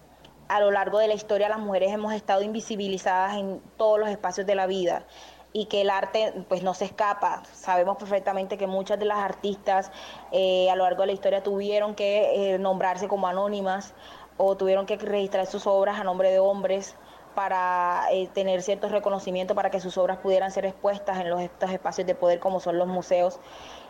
a 0.48 0.60
lo 0.60 0.72
largo 0.72 1.00
de 1.00 1.08
la 1.08 1.14
historia 1.14 1.50
las 1.50 1.60
mujeres 1.60 1.92
hemos 1.92 2.14
estado 2.14 2.42
invisibilizadas 2.42 3.38
en 3.38 3.62
todos 3.78 4.00
los 4.00 4.10
espacios 4.10 4.46
de 4.46 4.56
la 4.56 4.68
vida 4.68 5.06
y 5.52 5.66
que 5.66 5.82
el 5.82 5.90
arte 5.90 6.34
pues 6.50 6.64
no 6.64 6.74
se 6.74 6.86
escapa. 6.86 7.44
Sabemos 7.54 7.98
perfectamente 7.98 8.58
que 8.58 8.68
muchas 8.68 9.00
de 9.00 9.06
las 9.06 9.20
artistas 9.20 9.92
eh, 10.32 10.70
a 10.70 10.76
lo 10.76 10.84
largo 10.84 11.02
de 11.02 11.08
la 11.08 11.14
historia 11.14 11.44
tuvieron 11.44 11.96
que 11.96 12.54
eh, 12.54 12.60
nombrarse 12.60 13.08
como 13.08 13.28
anónimas 13.28 13.94
o 14.38 14.58
tuvieron 14.58 14.86
que 14.86 14.98
registrar 14.98 15.46
sus 15.46 15.68
obras 15.68 16.00
a 16.00 16.04
nombre 16.04 16.32
de 16.32 16.40
hombres 16.40 16.96
para 17.36 18.04
tener 18.34 18.62
ciertos 18.62 18.92
reconocimientos 18.92 19.56
para 19.56 19.72
que 19.72 19.80
sus 19.80 19.98
obras 19.98 20.20
pudieran 20.20 20.52
ser 20.52 20.66
expuestas 20.66 21.20
en 21.20 21.30
los, 21.30 21.42
estos 21.42 21.72
espacios 21.72 22.06
de 22.06 22.14
poder 22.16 22.40
como 22.40 22.60
son 22.60 22.78
los 22.78 22.88
museos. 22.88 23.40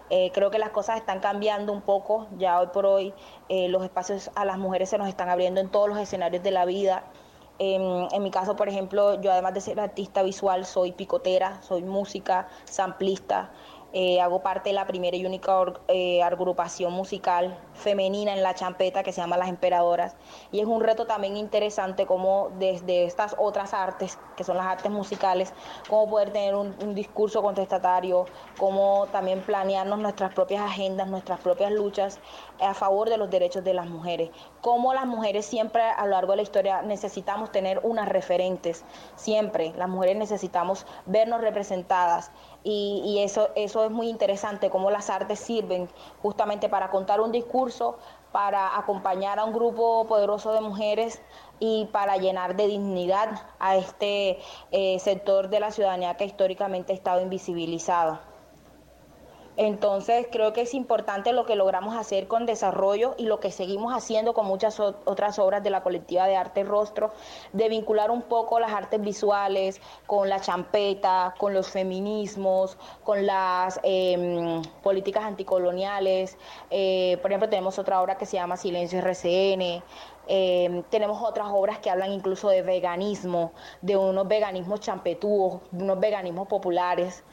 Eh, 0.09 0.31
creo 0.33 0.51
que 0.51 0.59
las 0.59 0.69
cosas 0.69 0.97
están 0.97 1.19
cambiando 1.19 1.71
un 1.71 1.81
poco, 1.81 2.27
ya 2.37 2.59
hoy 2.59 2.67
por 2.67 2.85
hoy 2.85 3.13
eh, 3.49 3.67
los 3.69 3.83
espacios 3.83 4.31
a 4.35 4.45
las 4.45 4.57
mujeres 4.57 4.89
se 4.89 4.97
nos 4.97 5.07
están 5.07 5.29
abriendo 5.29 5.61
en 5.61 5.69
todos 5.69 5.89
los 5.89 5.97
escenarios 5.97 6.43
de 6.43 6.51
la 6.51 6.65
vida. 6.65 7.03
en 7.59 8.23
mi 8.23 8.31
caso, 8.31 8.55
por 8.55 8.67
ejemplo, 8.67 9.21
yo 9.21 9.31
además 9.31 9.53
de 9.53 9.61
ser 9.61 9.79
artista 9.79 10.23
visual, 10.23 10.65
soy 10.65 10.91
picotera, 10.91 11.61
soy 11.61 11.83
música, 11.83 12.47
samplista, 12.65 13.51
eh, 13.93 14.19
hago 14.19 14.41
parte 14.41 14.69
de 14.69 14.73
la 14.73 14.87
primera 14.87 15.15
y 15.15 15.25
única 15.25 15.53
eh, 15.87 16.23
agrupación 16.23 16.91
musical 16.93 17.57
femenina 17.73 18.33
en 18.33 18.41
la 18.41 18.55
champeta 18.55 19.03
que 19.03 19.11
se 19.11 19.21
llama 19.21 19.37
Las 19.37 19.49
Emperadoras. 19.49 20.15
Y 20.51 20.59
es 20.59 20.65
un 20.65 20.81
reto 20.81 21.05
también 21.05 21.37
interesante 21.37 22.07
como 22.07 22.49
desde 22.57 23.05
estas 23.05 23.35
otras 23.37 23.73
artes, 23.73 24.17
que 24.35 24.43
son 24.43 24.57
las 24.57 24.65
artes 24.65 24.91
musicales, 24.91 25.53
cómo 25.87 26.09
poder 26.09 26.31
tener 26.31 26.55
un, 26.55 26.75
un 26.81 26.95
discurso 26.95 27.43
contestatario, 27.43 28.25
cómo 28.57 29.07
también 29.11 29.41
planearnos 29.41 29.99
nuestras 29.99 30.33
propias 30.33 30.63
agendas, 30.63 31.07
nuestras 31.07 31.39
propias 31.39 31.71
luchas 31.71 32.19
a 32.59 32.73
favor 32.73 33.09
de 33.09 33.17
los 33.17 33.29
derechos 33.29 33.63
de 33.63 33.75
las 33.75 33.85
mujeres. 33.85 34.31
Cómo 34.61 34.93
las 34.93 35.05
mujeres 35.05 35.45
siempre 35.45 35.83
a 35.83 36.03
lo 36.05 36.11
largo 36.11 36.31
de 36.31 36.37
la 36.37 36.43
historia 36.43 36.81
necesitamos 36.81 37.51
tener 37.51 37.79
unas 37.83 38.09
referentes, 38.09 38.83
siempre 39.15 39.73
las 39.77 39.89
mujeres 39.89 40.17
necesitamos 40.17 40.87
vernos 41.05 41.41
representadas 41.41 42.31
y, 42.63 43.19
eso, 43.19 43.49
eso 43.55 43.83
es 43.85 43.91
muy 43.91 44.07
interesante, 44.09 44.69
cómo 44.69 44.89
las 44.89 45.09
artes 45.09 45.39
sirven 45.39 45.89
justamente 46.21 46.69
para 46.69 46.89
contar 46.89 47.19
un 47.19 47.31
discurso, 47.31 47.97
para 48.31 48.77
acompañar 48.77 49.39
a 49.39 49.45
un 49.45 49.53
grupo 49.53 50.05
poderoso 50.07 50.53
de 50.53 50.61
mujeres 50.61 51.21
y 51.59 51.85
para 51.91 52.17
llenar 52.17 52.55
de 52.55 52.67
dignidad 52.67 53.47
a 53.59 53.75
este 53.75 54.39
eh, 54.71 54.97
sector 54.99 55.49
de 55.49 55.59
la 55.59 55.71
ciudadanía 55.71 56.15
que 56.15 56.25
históricamente 56.25 56.93
ha 56.93 56.95
estado 56.95 57.21
invisibilizado. 57.21 58.32
Entonces 59.55 60.27
creo 60.31 60.51
que 60.51 60.61
es 60.61 60.73
importante 60.73 61.31
lo 61.31 61.45
que 61.45 61.55
logramos 61.55 61.95
hacer 61.95 62.27
con 62.27 62.45
desarrollo 62.45 63.13
y 63.17 63.25
lo 63.25 63.39
que 63.39 63.51
seguimos 63.51 63.93
haciendo 63.93 64.33
con 64.33 64.47
muchas 64.47 64.79
otras 64.79 65.37
obras 65.37 65.63
de 65.63 65.69
la 65.69 65.83
colectiva 65.83 66.25
de 66.25 66.35
arte 66.35 66.63
rostro, 66.63 67.11
de 67.51 67.69
vincular 67.69 68.09
un 68.09 68.23
poco 68.23 68.59
las 68.59 68.71
artes 68.71 68.99
visuales 68.99 69.79
con 70.07 70.27
la 70.27 70.39
champeta, 70.39 71.35
con 71.37 71.53
los 71.53 71.69
feminismos, 71.69 72.77
con 73.03 73.25
las 73.25 73.79
em, 73.83 74.61
políticas 74.81 75.23
anticoloniales. 75.23 76.37
Eh, 76.71 77.17
por 77.21 77.31
ejemplo, 77.31 77.49
tenemos 77.49 77.77
otra 77.77 78.01
obra 78.01 78.17
que 78.17 78.25
se 78.25 78.37
llama 78.37 78.57
Silencio 78.57 78.99
RCN. 78.99 79.83
Em, 80.25 80.83
tenemos 80.83 81.21
otras 81.21 81.47
obras 81.51 81.79
que 81.79 81.89
hablan 81.89 82.11
incluso 82.11 82.47
de 82.49 82.61
veganismo, 82.61 83.51
de 83.81 83.97
unos 83.97 84.27
veganismos 84.27 84.79
champetúos, 84.79 85.61
unos 85.73 85.99
veganismos 85.99 86.47
populares 86.47 87.23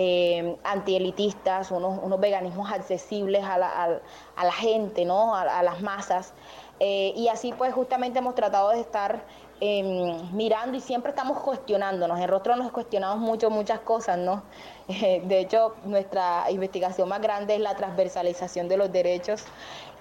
eh, 0.00 0.56
antielitistas, 0.62 1.72
unos, 1.72 2.20
veganismos 2.20 2.70
accesibles 2.70 3.42
a 3.42 3.58
la, 3.58 4.00
a, 4.36 4.44
la 4.44 4.52
gente, 4.52 5.04
¿no? 5.04 5.34
a, 5.34 5.60
las 5.64 5.82
masas. 5.82 6.34
Eh, 6.78 7.12
y 7.16 7.26
así 7.26 7.52
pues 7.52 7.74
justamente 7.74 8.20
hemos 8.20 8.36
tratado 8.36 8.68
de 8.68 8.78
estar 8.78 9.24
em, 9.58 10.36
mirando 10.36 10.76
y 10.76 10.80
siempre 10.80 11.10
estamos 11.10 11.40
cuestionándonos. 11.40 12.20
En 12.20 12.28
Rostro 12.28 12.54
nos 12.54 12.70
cuestionamos 12.70 13.18
mucho, 13.18 13.50
muchas 13.50 13.80
cosas, 13.80 14.18
¿no? 14.18 14.44
de 14.86 15.40
hecho, 15.40 15.74
nuestra 15.84 16.48
investigación 16.48 17.08
más 17.08 17.20
grande 17.20 17.56
es 17.56 17.60
la 17.60 17.74
transversalización 17.74 18.68
de 18.68 18.76
los 18.76 18.92
derechos 18.92 19.46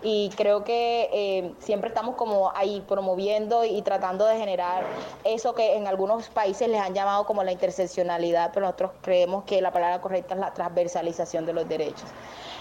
y 0.03 0.29
creo 0.35 0.63
que 0.63 1.09
eh, 1.11 1.53
siempre 1.59 1.89
estamos 1.89 2.15
como 2.15 2.51
ahí 2.55 2.83
promoviendo 2.87 3.65
y 3.65 3.81
tratando 3.81 4.25
de 4.25 4.37
generar 4.37 4.83
eso 5.23 5.55
que 5.55 5.75
en 5.75 5.87
algunos 5.87 6.29
países 6.29 6.67
les 6.69 6.79
han 6.79 6.93
llamado 6.93 7.25
como 7.25 7.43
la 7.43 7.51
interseccionalidad, 7.51 8.51
pero 8.53 8.67
nosotros 8.67 8.91
creemos 9.01 9.43
que 9.45 9.61
la 9.61 9.71
palabra 9.71 9.99
correcta 9.99 10.35
es 10.35 10.39
la 10.39 10.53
transversalización 10.53 11.45
de 11.45 11.53
los 11.53 11.67
derechos. 11.67 12.09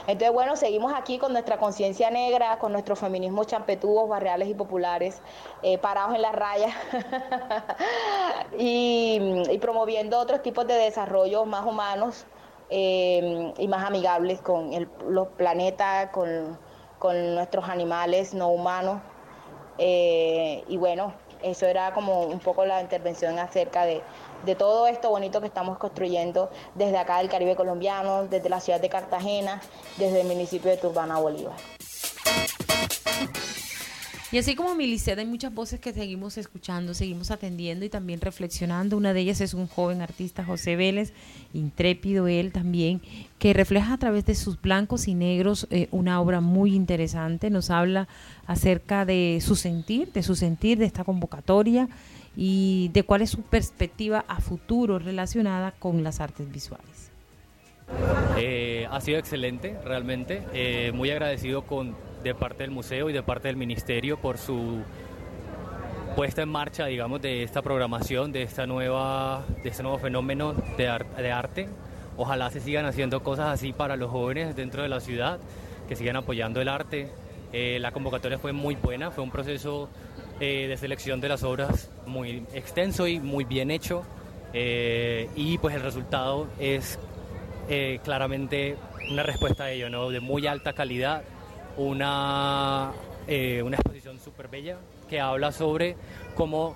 Entonces, 0.06 0.32
bueno, 0.32 0.56
seguimos 0.56 0.94
aquí 0.94 1.18
con 1.18 1.32
nuestra 1.32 1.58
conciencia 1.58 2.10
negra, 2.10 2.58
con 2.58 2.72
nuestro 2.72 2.94
feminismo 2.94 3.44
champetúos, 3.44 4.08
barriales 4.08 4.48
y 4.48 4.54
populares, 4.54 5.20
eh, 5.62 5.78
parados 5.78 6.14
en 6.14 6.22
la 6.22 6.32
raya 6.32 6.68
y, 8.58 9.58
promoviendo 9.60 10.18
otros 10.20 10.42
tipos 10.42 10.66
de 10.66 10.74
desarrollos 10.74 11.44
más 11.46 11.66
humanos 11.66 12.24
eh, 12.70 13.52
y 13.58 13.66
más 13.66 13.84
amigables 13.84 14.40
con 14.40 14.72
el, 14.72 14.88
los 15.08 15.26
planetas, 15.28 16.10
con 16.10 16.56
con 17.06 17.36
nuestros 17.36 17.68
animales 17.68 18.34
no 18.34 18.48
humanos. 18.48 19.00
Eh, 19.78 20.64
y 20.66 20.76
bueno, 20.76 21.14
eso 21.40 21.64
era 21.66 21.94
como 21.94 22.22
un 22.22 22.40
poco 22.40 22.64
la 22.66 22.82
intervención 22.82 23.38
acerca 23.38 23.84
de, 23.84 24.02
de, 24.44 24.56
todo 24.56 24.88
esto 24.88 25.10
bonito 25.10 25.40
que 25.40 25.46
estamos 25.46 25.78
construyendo 25.78 26.50
desde 26.74 26.98
acá 26.98 27.18
del 27.18 27.28
Caribe 27.28 27.54
colombiano, 27.54 28.26
desde 28.26 28.48
la 28.48 28.58
ciudad 28.58 28.80
de 28.80 28.88
Cartagena, 28.88 29.60
desde 29.98 30.22
el 30.22 30.26
municipio 30.26 30.68
de 30.68 30.78
Turbana, 30.78 31.20
Bolívar. 31.20 31.75
Y 34.32 34.38
así 34.38 34.56
como 34.56 34.74
Milicet, 34.74 35.18
hay 35.18 35.24
muchas 35.24 35.54
voces 35.54 35.78
que 35.78 35.92
seguimos 35.92 36.36
escuchando, 36.36 36.94
seguimos 36.94 37.30
atendiendo 37.30 37.84
y 37.84 37.88
también 37.88 38.20
reflexionando. 38.20 38.96
Una 38.96 39.12
de 39.12 39.20
ellas 39.20 39.40
es 39.40 39.54
un 39.54 39.68
joven 39.68 40.02
artista, 40.02 40.44
José 40.44 40.74
Vélez, 40.74 41.12
intrépido 41.54 42.26
él 42.26 42.50
también, 42.50 43.00
que 43.38 43.52
refleja 43.52 43.92
a 43.92 43.98
través 43.98 44.26
de 44.26 44.34
sus 44.34 44.60
blancos 44.60 45.06
y 45.06 45.14
negros 45.14 45.68
eh, 45.70 45.86
una 45.92 46.20
obra 46.20 46.40
muy 46.40 46.74
interesante. 46.74 47.50
Nos 47.50 47.70
habla 47.70 48.08
acerca 48.46 49.04
de 49.04 49.38
su 49.40 49.54
sentir, 49.54 50.12
de 50.12 50.24
su 50.24 50.34
sentir 50.34 50.78
de 50.78 50.86
esta 50.86 51.04
convocatoria 51.04 51.88
y 52.36 52.90
de 52.92 53.04
cuál 53.04 53.22
es 53.22 53.30
su 53.30 53.42
perspectiva 53.42 54.24
a 54.26 54.40
futuro 54.40 54.98
relacionada 54.98 55.70
con 55.70 56.02
las 56.02 56.20
artes 56.20 56.50
visuales. 56.50 57.10
Eh, 58.36 58.88
ha 58.90 59.00
sido 59.00 59.18
excelente, 59.18 59.76
realmente. 59.84 60.42
Eh, 60.52 60.90
muy 60.92 61.10
agradecido 61.10 61.62
con 61.62 61.94
de 62.22 62.34
parte 62.34 62.62
del 62.62 62.70
museo 62.70 63.10
y 63.10 63.12
de 63.12 63.22
parte 63.22 63.48
del 63.48 63.56
ministerio 63.56 64.18
por 64.18 64.38
su 64.38 64.82
puesta 66.16 66.40
en 66.40 66.48
marcha, 66.48 66.86
digamos, 66.86 67.20
de 67.20 67.42
esta 67.42 67.60
programación, 67.60 68.32
de 68.32 68.42
esta 68.42 68.66
nueva, 68.66 69.44
de 69.62 69.68
este 69.68 69.82
nuevo 69.82 69.98
fenómeno 69.98 70.54
de, 70.78 70.88
arte. 70.88 71.68
Ojalá 72.16 72.50
se 72.50 72.60
sigan 72.60 72.86
haciendo 72.86 73.22
cosas 73.22 73.48
así 73.48 73.74
para 73.74 73.96
los 73.96 74.10
jóvenes 74.10 74.56
dentro 74.56 74.82
de 74.82 74.88
la 74.88 75.00
ciudad, 75.00 75.38
que 75.86 75.94
sigan 75.94 76.16
apoyando 76.16 76.62
el 76.62 76.68
arte. 76.68 77.12
Eh, 77.52 77.76
la 77.80 77.92
convocatoria 77.92 78.38
fue 78.38 78.52
muy 78.52 78.76
buena, 78.76 79.10
fue 79.10 79.22
un 79.22 79.30
proceso 79.30 79.90
eh, 80.40 80.66
de 80.68 80.76
selección 80.78 81.20
de 81.20 81.28
las 81.28 81.42
obras 81.42 81.90
muy 82.06 82.44
extenso 82.54 83.06
y 83.06 83.20
muy 83.20 83.44
bien 83.44 83.70
hecho. 83.70 84.02
Eh, 84.54 85.28
y 85.36 85.58
pues 85.58 85.74
el 85.74 85.82
resultado 85.82 86.48
es 86.58 86.98
claramente 88.04 88.76
una 89.10 89.22
respuesta 89.22 89.64
a 89.64 89.70
ello, 89.70 89.90
¿no? 89.90 90.08
de 90.08 90.20
muy 90.20 90.46
alta 90.46 90.72
calidad 90.72 91.24
una, 91.76 92.92
eh, 93.26 93.62
una 93.62 93.76
exposición 93.76 94.18
súper 94.18 94.48
bella 94.48 94.78
que 95.08 95.20
habla 95.20 95.52
sobre 95.52 95.96
cómo 96.34 96.74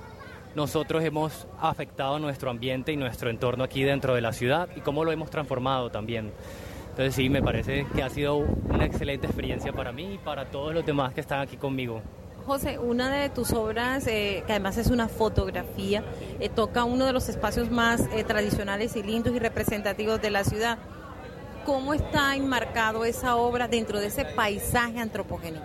nosotros 0.54 1.02
hemos 1.04 1.46
afectado 1.60 2.18
nuestro 2.18 2.50
ambiente 2.50 2.92
y 2.92 2.96
nuestro 2.96 3.30
entorno 3.30 3.64
aquí 3.64 3.82
dentro 3.82 4.14
de 4.14 4.20
la 4.20 4.32
ciudad 4.32 4.68
y 4.76 4.80
cómo 4.80 5.04
lo 5.04 5.12
hemos 5.12 5.30
transformado 5.30 5.90
también. 5.90 6.32
Entonces 6.90 7.14
sí, 7.14 7.28
me 7.30 7.42
parece 7.42 7.86
que 7.94 8.02
ha 8.02 8.10
sido 8.10 8.36
una 8.36 8.84
excelente 8.84 9.26
experiencia 9.26 9.72
para 9.72 9.92
mí 9.92 10.14
y 10.14 10.18
para 10.18 10.50
todos 10.50 10.74
los 10.74 10.84
demás 10.84 11.14
que 11.14 11.20
están 11.20 11.40
aquí 11.40 11.56
conmigo. 11.56 12.02
José, 12.46 12.78
una 12.78 13.14
de 13.14 13.28
tus 13.28 13.52
obras, 13.52 14.06
eh, 14.06 14.42
que 14.46 14.52
además 14.52 14.76
es 14.76 14.88
una 14.88 15.08
fotografía, 15.08 16.02
eh, 16.40 16.48
toca 16.48 16.84
uno 16.84 17.06
de 17.06 17.12
los 17.12 17.28
espacios 17.28 17.70
más 17.70 18.08
tradicionales 18.26 18.96
y 18.96 19.02
lindos 19.02 19.34
y 19.34 19.38
representativos 19.38 20.20
de 20.20 20.30
la 20.30 20.42
ciudad 20.42 20.78
¿Cómo 21.64 21.94
está 21.94 22.34
enmarcado 22.36 23.04
esa 23.04 23.36
obra 23.36 23.68
dentro 23.68 24.00
de 24.00 24.06
ese 24.06 24.24
paisaje 24.24 24.98
antropogénico? 24.98 25.64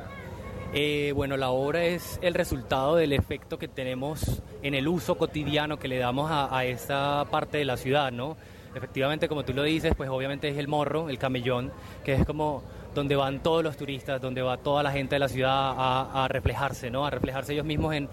Eh, 0.74 1.14
bueno, 1.16 1.38
la 1.38 1.52
obra 1.52 1.86
es 1.86 2.20
el 2.22 2.34
resultado 2.34 2.96
del 2.98 3.14
efecto 3.14 3.58
que 3.58 3.68
tenemos 3.68 4.42
en 4.62 4.74
el 4.74 4.88
uso 4.88 5.18
cotidiano 5.18 5.80
que 5.80 5.88
le 5.88 5.98
damos 5.98 6.30
a, 6.30 6.56
a 6.56 6.66
esta 6.66 7.26
parte 7.32 7.58
de 7.60 7.66
la 7.66 7.78
ciudad, 7.78 8.12
¿no? 8.12 8.36
Efectivamente, 8.76 9.30
como 9.30 9.46
tú 9.46 9.54
lo 9.54 9.64
dices, 9.64 9.94
pues 9.96 10.10
obviamente 10.10 10.50
es 10.50 10.58
el 10.58 10.68
morro, 10.68 11.10
el 11.10 11.18
camellón, 11.18 11.72
que 12.04 12.14
es 12.14 12.26
como 12.26 12.62
donde 12.94 13.16
van 13.16 13.42
todos 13.42 13.64
los 13.64 13.78
turistas, 13.78 14.20
donde 14.22 14.42
va 14.42 14.58
toda 14.58 14.84
la 14.84 14.92
gente 14.92 15.16
de 15.16 15.20
la 15.20 15.30
ciudad 15.30 15.74
a, 15.78 16.26
a 16.26 16.28
reflejarse, 16.28 16.92
¿no? 16.92 17.06
A 17.06 17.10
reflejarse 17.10 17.54
ellos 17.54 17.66
mismos 17.66 17.96
en, 17.96 18.10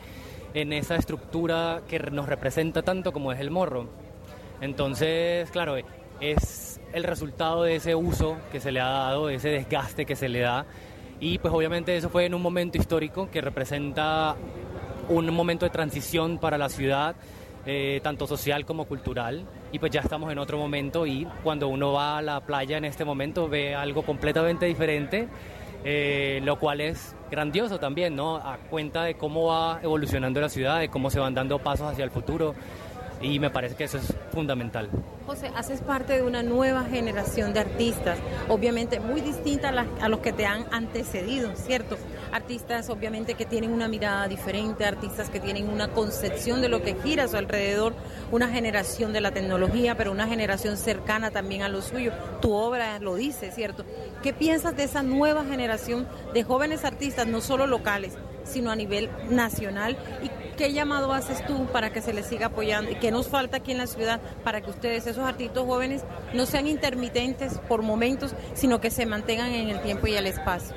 en 0.54 0.72
esa 0.72 0.94
estructura 0.94 1.82
que 1.88 1.98
nos 1.98 2.28
representa 2.28 2.82
tanto 2.82 3.12
como 3.12 3.32
es 3.32 3.40
el 3.40 3.50
morro. 3.50 3.88
Entonces, 4.60 5.50
claro, 5.50 5.76
es 6.20 6.61
el 6.92 7.04
resultado 7.04 7.62
de 7.62 7.76
ese 7.76 7.94
uso 7.94 8.36
que 8.50 8.60
se 8.60 8.72
le 8.72 8.80
ha 8.80 8.88
dado, 8.88 9.26
de 9.26 9.36
ese 9.36 9.48
desgaste 9.48 10.04
que 10.06 10.16
se 10.16 10.28
le 10.28 10.40
da. 10.40 10.66
Y 11.20 11.38
pues 11.38 11.54
obviamente 11.54 11.96
eso 11.96 12.08
fue 12.10 12.26
en 12.26 12.34
un 12.34 12.42
momento 12.42 12.78
histórico 12.78 13.30
que 13.30 13.40
representa 13.40 14.36
un 15.08 15.32
momento 15.32 15.66
de 15.66 15.70
transición 15.70 16.38
para 16.38 16.58
la 16.58 16.68
ciudad, 16.68 17.14
eh, 17.64 18.00
tanto 18.02 18.26
social 18.26 18.64
como 18.64 18.86
cultural. 18.86 19.46
Y 19.70 19.78
pues 19.78 19.92
ya 19.92 20.00
estamos 20.00 20.30
en 20.32 20.38
otro 20.38 20.58
momento 20.58 21.06
y 21.06 21.26
cuando 21.42 21.68
uno 21.68 21.92
va 21.92 22.18
a 22.18 22.22
la 22.22 22.40
playa 22.40 22.76
en 22.76 22.84
este 22.84 23.04
momento 23.04 23.48
ve 23.48 23.74
algo 23.74 24.02
completamente 24.02 24.66
diferente, 24.66 25.28
eh, 25.84 26.40
lo 26.44 26.58
cual 26.58 26.80
es 26.80 27.14
grandioso 27.30 27.78
también, 27.78 28.14
¿no? 28.14 28.36
A 28.36 28.58
cuenta 28.70 29.04
de 29.04 29.14
cómo 29.14 29.46
va 29.46 29.80
evolucionando 29.82 30.40
la 30.40 30.48
ciudad, 30.48 30.80
de 30.80 30.88
cómo 30.88 31.10
se 31.10 31.18
van 31.18 31.34
dando 31.34 31.58
pasos 31.58 31.90
hacia 31.90 32.04
el 32.04 32.10
futuro 32.10 32.54
y 33.22 33.38
me 33.38 33.50
parece 33.50 33.76
que 33.76 33.84
eso 33.84 33.98
es 33.98 34.12
fundamental. 34.32 34.88
José, 35.26 35.50
haces 35.54 35.80
parte 35.80 36.14
de 36.14 36.22
una 36.22 36.42
nueva 36.42 36.84
generación 36.84 37.52
de 37.52 37.60
artistas, 37.60 38.18
obviamente 38.48 39.00
muy 39.00 39.20
distinta 39.20 39.72
a, 40.00 40.08
los 40.08 40.20
que 40.20 40.32
te 40.32 40.46
han 40.46 40.66
antecedido, 40.72 41.54
¿cierto? 41.54 41.96
artistas 42.32 42.88
obviamente 42.88 43.34
que 43.34 43.44
tienen 43.44 43.70
una 43.72 43.88
mirada 43.88 44.26
diferente, 44.26 44.84
artistas 44.84 45.28
que 45.28 45.38
tienen 45.38 45.68
una 45.68 45.88
concepción 45.88 46.60
de 46.62 46.68
lo 46.68 46.82
que 46.82 46.96
gira 47.02 47.24
a 47.24 47.28
su 47.28 47.36
alrededor, 47.36 47.94
una 48.30 48.48
generación 48.48 49.12
de 49.12 49.20
la 49.20 49.30
tecnología, 49.30 49.96
pero 49.96 50.10
una 50.10 50.26
generación 50.26 50.76
cercana 50.76 51.30
también 51.30 51.62
a 51.62 51.68
lo 51.68 51.82
suyo. 51.82 52.12
Tu 52.40 52.52
obra 52.52 52.98
lo 52.98 53.14
dice, 53.14 53.52
¿cierto? 53.52 53.84
¿Qué 54.22 54.32
piensas 54.32 54.74
de 54.76 54.84
esa 54.84 55.02
nueva 55.02 55.44
generación 55.44 56.08
de 56.32 56.42
jóvenes 56.42 56.84
artistas, 56.84 57.26
no 57.26 57.40
solo 57.40 57.66
locales, 57.66 58.14
sino 58.44 58.70
a 58.70 58.76
nivel 58.76 59.10
nacional? 59.28 59.96
¿Y 60.22 60.30
qué 60.62 60.72
llamado 60.72 61.12
haces 61.12 61.44
tú 61.44 61.66
para 61.72 61.92
que 61.92 62.00
se 62.00 62.12
les 62.12 62.24
siga 62.24 62.46
apoyando? 62.46 62.92
¿Y 62.92 62.94
qué 62.94 63.10
nos 63.10 63.26
falta 63.26 63.56
aquí 63.56 63.72
en 63.72 63.78
la 63.78 63.88
ciudad 63.88 64.20
para 64.44 64.60
que 64.60 64.70
ustedes, 64.70 65.08
esos 65.08 65.24
artistas 65.24 65.64
jóvenes, 65.64 66.04
no 66.34 66.46
sean 66.46 66.68
intermitentes 66.68 67.58
por 67.68 67.82
momentos, 67.82 68.32
sino 68.54 68.80
que 68.80 68.92
se 68.92 69.04
mantengan 69.04 69.50
en 69.50 69.70
el 69.70 69.82
tiempo 69.82 70.06
y 70.06 70.14
el 70.14 70.24
espacio? 70.28 70.76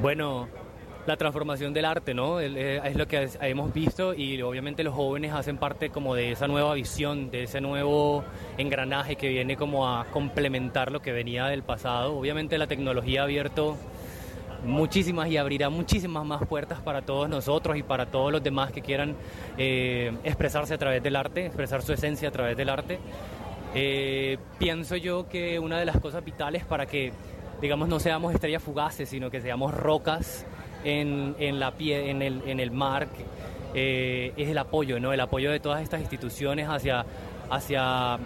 Bueno, 0.00 0.48
la 1.06 1.16
transformación 1.16 1.74
del 1.74 1.86
arte, 1.86 2.14
¿no? 2.14 2.38
Eh, 2.38 2.80
es 2.84 2.94
lo 2.94 3.08
que 3.08 3.28
hemos 3.40 3.74
visto 3.74 4.14
y 4.14 4.40
obviamente 4.42 4.84
los 4.84 4.94
jóvenes 4.94 5.32
hacen 5.32 5.56
parte 5.56 5.90
como 5.90 6.14
de 6.14 6.30
esa 6.30 6.46
nueva 6.46 6.72
visión, 6.74 7.32
de 7.32 7.42
ese 7.42 7.60
nuevo 7.60 8.22
engranaje 8.58 9.16
que 9.16 9.28
viene 9.28 9.56
como 9.56 9.88
a 9.88 10.04
complementar 10.04 10.92
lo 10.92 11.02
que 11.02 11.10
venía 11.10 11.46
del 11.46 11.64
pasado. 11.64 12.16
Obviamente 12.16 12.58
la 12.58 12.68
tecnología 12.68 13.22
ha 13.22 13.24
abierto 13.24 13.76
muchísimas 14.64 15.28
y 15.28 15.36
abrirá 15.36 15.70
muchísimas 15.70 16.24
más 16.24 16.46
puertas 16.46 16.80
para 16.80 17.02
todos 17.02 17.28
nosotros 17.28 17.76
y 17.76 17.82
para 17.82 18.06
todos 18.06 18.32
los 18.32 18.42
demás 18.42 18.72
que 18.72 18.80
quieran 18.80 19.14
eh, 19.58 20.16
expresarse 20.24 20.74
a 20.74 20.78
través 20.78 21.02
del 21.02 21.16
arte, 21.16 21.46
expresar 21.46 21.82
su 21.82 21.92
esencia 21.92 22.28
a 22.28 22.32
través 22.32 22.56
del 22.56 22.68
arte. 22.68 22.98
Eh, 23.74 24.38
pienso 24.58 24.96
yo 24.96 25.28
que 25.28 25.58
una 25.58 25.78
de 25.78 25.84
las 25.84 26.00
cosas 26.00 26.24
vitales 26.24 26.64
para 26.64 26.86
que, 26.86 27.12
digamos, 27.60 27.88
no 27.88 27.98
seamos 27.98 28.32
estrellas 28.34 28.62
fugaces, 28.62 29.08
sino 29.08 29.30
que 29.30 29.40
seamos 29.40 29.74
rocas 29.74 30.46
en, 30.84 31.34
en 31.38 31.58
la 31.58 31.72
pie, 31.72 32.10
en, 32.10 32.22
el, 32.22 32.42
en 32.46 32.74
mar, 32.74 33.08
eh, 33.74 34.32
es 34.36 34.48
el 34.48 34.58
apoyo, 34.58 35.00
¿no? 35.00 35.12
El 35.12 35.20
apoyo 35.20 35.50
de 35.50 35.58
todas 35.58 35.82
estas 35.82 36.00
instituciones 36.00 36.68
hacia, 36.68 37.04
hacia 37.50 38.18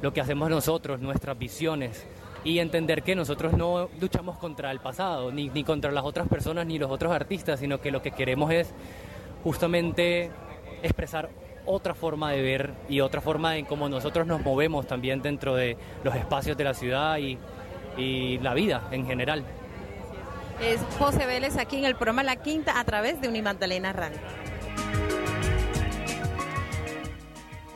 lo 0.00 0.12
que 0.12 0.20
hacemos 0.20 0.48
nosotros, 0.48 1.00
nuestras 1.00 1.36
visiones 1.38 2.06
y 2.44 2.58
entender 2.58 3.02
que 3.02 3.16
nosotros 3.16 3.54
no 3.54 3.88
luchamos 4.00 4.36
contra 4.36 4.70
el 4.70 4.78
pasado, 4.78 5.32
ni, 5.32 5.48
ni 5.48 5.64
contra 5.64 5.90
las 5.90 6.04
otras 6.04 6.28
personas, 6.28 6.66
ni 6.66 6.78
los 6.78 6.90
otros 6.90 7.12
artistas, 7.12 7.58
sino 7.58 7.80
que 7.80 7.90
lo 7.90 8.02
que 8.02 8.10
queremos 8.10 8.52
es 8.52 8.72
justamente 9.42 10.30
expresar 10.82 11.30
otra 11.66 11.94
forma 11.94 12.30
de 12.32 12.42
ver 12.42 12.74
y 12.88 13.00
otra 13.00 13.22
forma 13.22 13.56
en 13.56 13.64
cómo 13.64 13.88
nosotros 13.88 14.26
nos 14.26 14.42
movemos 14.42 14.86
también 14.86 15.22
dentro 15.22 15.54
de 15.54 15.78
los 16.04 16.14
espacios 16.14 16.56
de 16.58 16.64
la 16.64 16.74
ciudad 16.74 17.16
y, 17.16 17.38
y 17.96 18.38
la 18.38 18.52
vida 18.52 18.88
en 18.90 19.06
general. 19.06 19.44
Es 20.60 20.80
José 20.98 21.26
Vélez 21.26 21.56
aquí 21.56 21.78
en 21.78 21.84
el 21.84 21.96
programa 21.96 22.22
La 22.22 22.36
Quinta 22.36 22.78
a 22.78 22.84
través 22.84 23.20
de 23.20 23.28
Unimagdalena 23.28 23.92
Radio. 23.92 24.18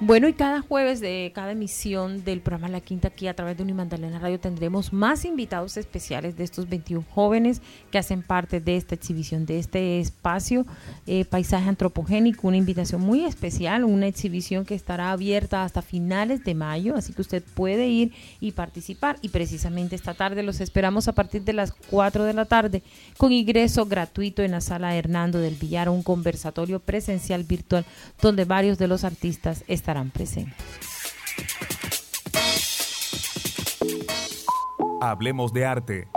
Bueno, 0.01 0.28
y 0.28 0.32
cada 0.32 0.61
jueves 0.61 1.01
de 1.01 1.32
cada 1.34 1.51
emisión 1.51 2.22
del 2.22 2.40
programa 2.40 2.68
La 2.68 2.80
Quinta 2.80 3.09
aquí 3.09 3.26
a 3.26 3.34
través 3.34 3.57
de 3.57 3.64
Unimandalena 3.64 4.20
Radio 4.20 4.38
tendremos 4.38 4.92
más 4.92 5.24
invitados 5.24 5.76
especiales 5.76 6.36
de 6.36 6.44
estos 6.44 6.68
21 6.68 7.05
jóvenes 7.11 7.61
que 7.90 7.99
hacen 7.99 8.22
parte 8.22 8.61
de 8.61 8.76
esta 8.76 8.94
exhibición, 8.94 9.44
de 9.44 9.59
este 9.59 9.99
espacio 9.99 10.66
eh, 11.09 11.24
Paisaje 11.24 11.68
Antropogénico, 11.68 12.46
una 12.46 12.59
invitación 12.59 13.01
muy 13.01 13.24
especial, 13.24 13.82
una 13.82 14.07
exhibición 14.07 14.64
que 14.64 14.76
estará 14.76 15.11
abierta 15.11 15.64
hasta 15.64 15.82
finales 15.82 16.44
de 16.44 16.55
mayo, 16.55 16.94
así 16.94 17.12
que 17.12 17.22
usted 17.22 17.42
puede 17.55 17.88
ir 17.88 18.12
y 18.38 18.53
participar. 18.53 19.18
Y 19.20 19.30
precisamente 19.30 19.96
esta 19.96 20.14
tarde 20.14 20.44
los 20.44 20.61
esperamos 20.61 21.09
a 21.09 21.12
partir 21.12 21.42
de 21.42 21.55
las 21.55 21.72
4 21.72 22.22
de 22.22 22.34
la 22.34 22.44
tarde 22.44 22.84
con 23.16 23.32
ingreso 23.32 23.86
gratuito 23.86 24.44
en 24.44 24.53
la 24.53 24.61
sala 24.61 24.94
Hernando 24.94 25.40
del 25.40 25.57
Villar, 25.57 25.88
un 25.88 26.05
conversatorio 26.05 26.78
presencial 26.78 27.42
virtual 27.42 27.84
donde 28.22 28.44
varios 28.44 28.78
de 28.78 28.86
los 28.86 29.03
artistas 29.03 29.64
están 29.66 29.88
estarán 29.89 30.11
presentes. 30.11 30.55
Hablemos 35.01 35.51
de 35.55 35.64
arte. 35.64 36.09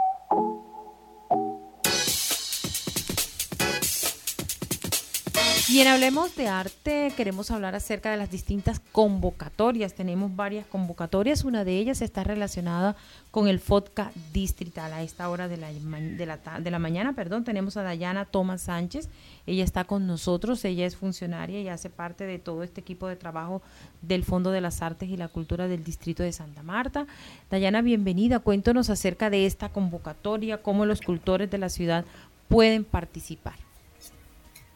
Bien, 5.70 5.88
hablemos 5.88 6.36
de 6.36 6.48
arte, 6.48 7.14
queremos 7.16 7.52
hablar 7.52 7.76
acerca 7.76 8.12
de 8.12 8.18
las 8.18 8.32
distintas 8.32 8.82
convocatorias. 8.92 9.94
Tenemos 9.94 10.36
varias 10.36 10.66
convocatorias, 10.66 11.44
una 11.44 11.64
de 11.64 11.78
ellas 11.78 12.02
está 12.02 12.24
relacionada 12.24 12.96
con 13.30 13.48
el 13.48 13.60
FODCA 13.60 14.12
distrital. 14.34 14.92
A 14.92 15.02
esta 15.04 15.30
hora 15.30 15.48
de 15.48 15.58
la, 15.58 15.72
de 15.72 16.26
la, 16.26 16.38
de 16.60 16.72
la 16.72 16.80
mañana, 16.80 17.14
perdón, 17.14 17.44
tenemos 17.44 17.78
a 17.78 17.84
Dayana 17.84 18.26
Tomás 18.26 18.64
Sánchez. 18.64 19.08
Ella 19.46 19.64
está 19.64 19.84
con 19.84 20.08
nosotros, 20.08 20.66
ella 20.66 20.86
es 20.86 20.96
funcionaria 20.96 21.62
y 21.62 21.70
hace 21.70 21.90
parte 21.90 22.26
de 22.26 22.40
todo 22.40 22.64
este 22.64 22.82
equipo 22.82 23.08
de 23.08 23.16
trabajo 23.16 23.62
del 24.02 24.26
Fondo 24.26 24.52
de 24.52 24.62
las 24.62 24.82
Artes 24.82 25.10
y 25.10 25.16
la 25.16 25.30
Cultura 25.30 25.68
del 25.68 25.84
Distrito 25.84 26.24
de 26.24 26.34
Santa 26.34 26.64
Marta. 26.64 27.08
Dayana, 27.50 27.82
bienvenida. 27.82 28.40
Cuéntanos 28.40 28.90
acerca 28.90 29.30
de 29.30 29.46
esta 29.46 29.70
convocatoria, 29.70 30.62
cómo 30.62 30.86
los 30.86 31.02
cultores 31.02 31.50
de 31.50 31.60
la 31.60 31.70
ciudad 31.70 32.04
pueden 32.50 32.84
participar. 32.84 33.71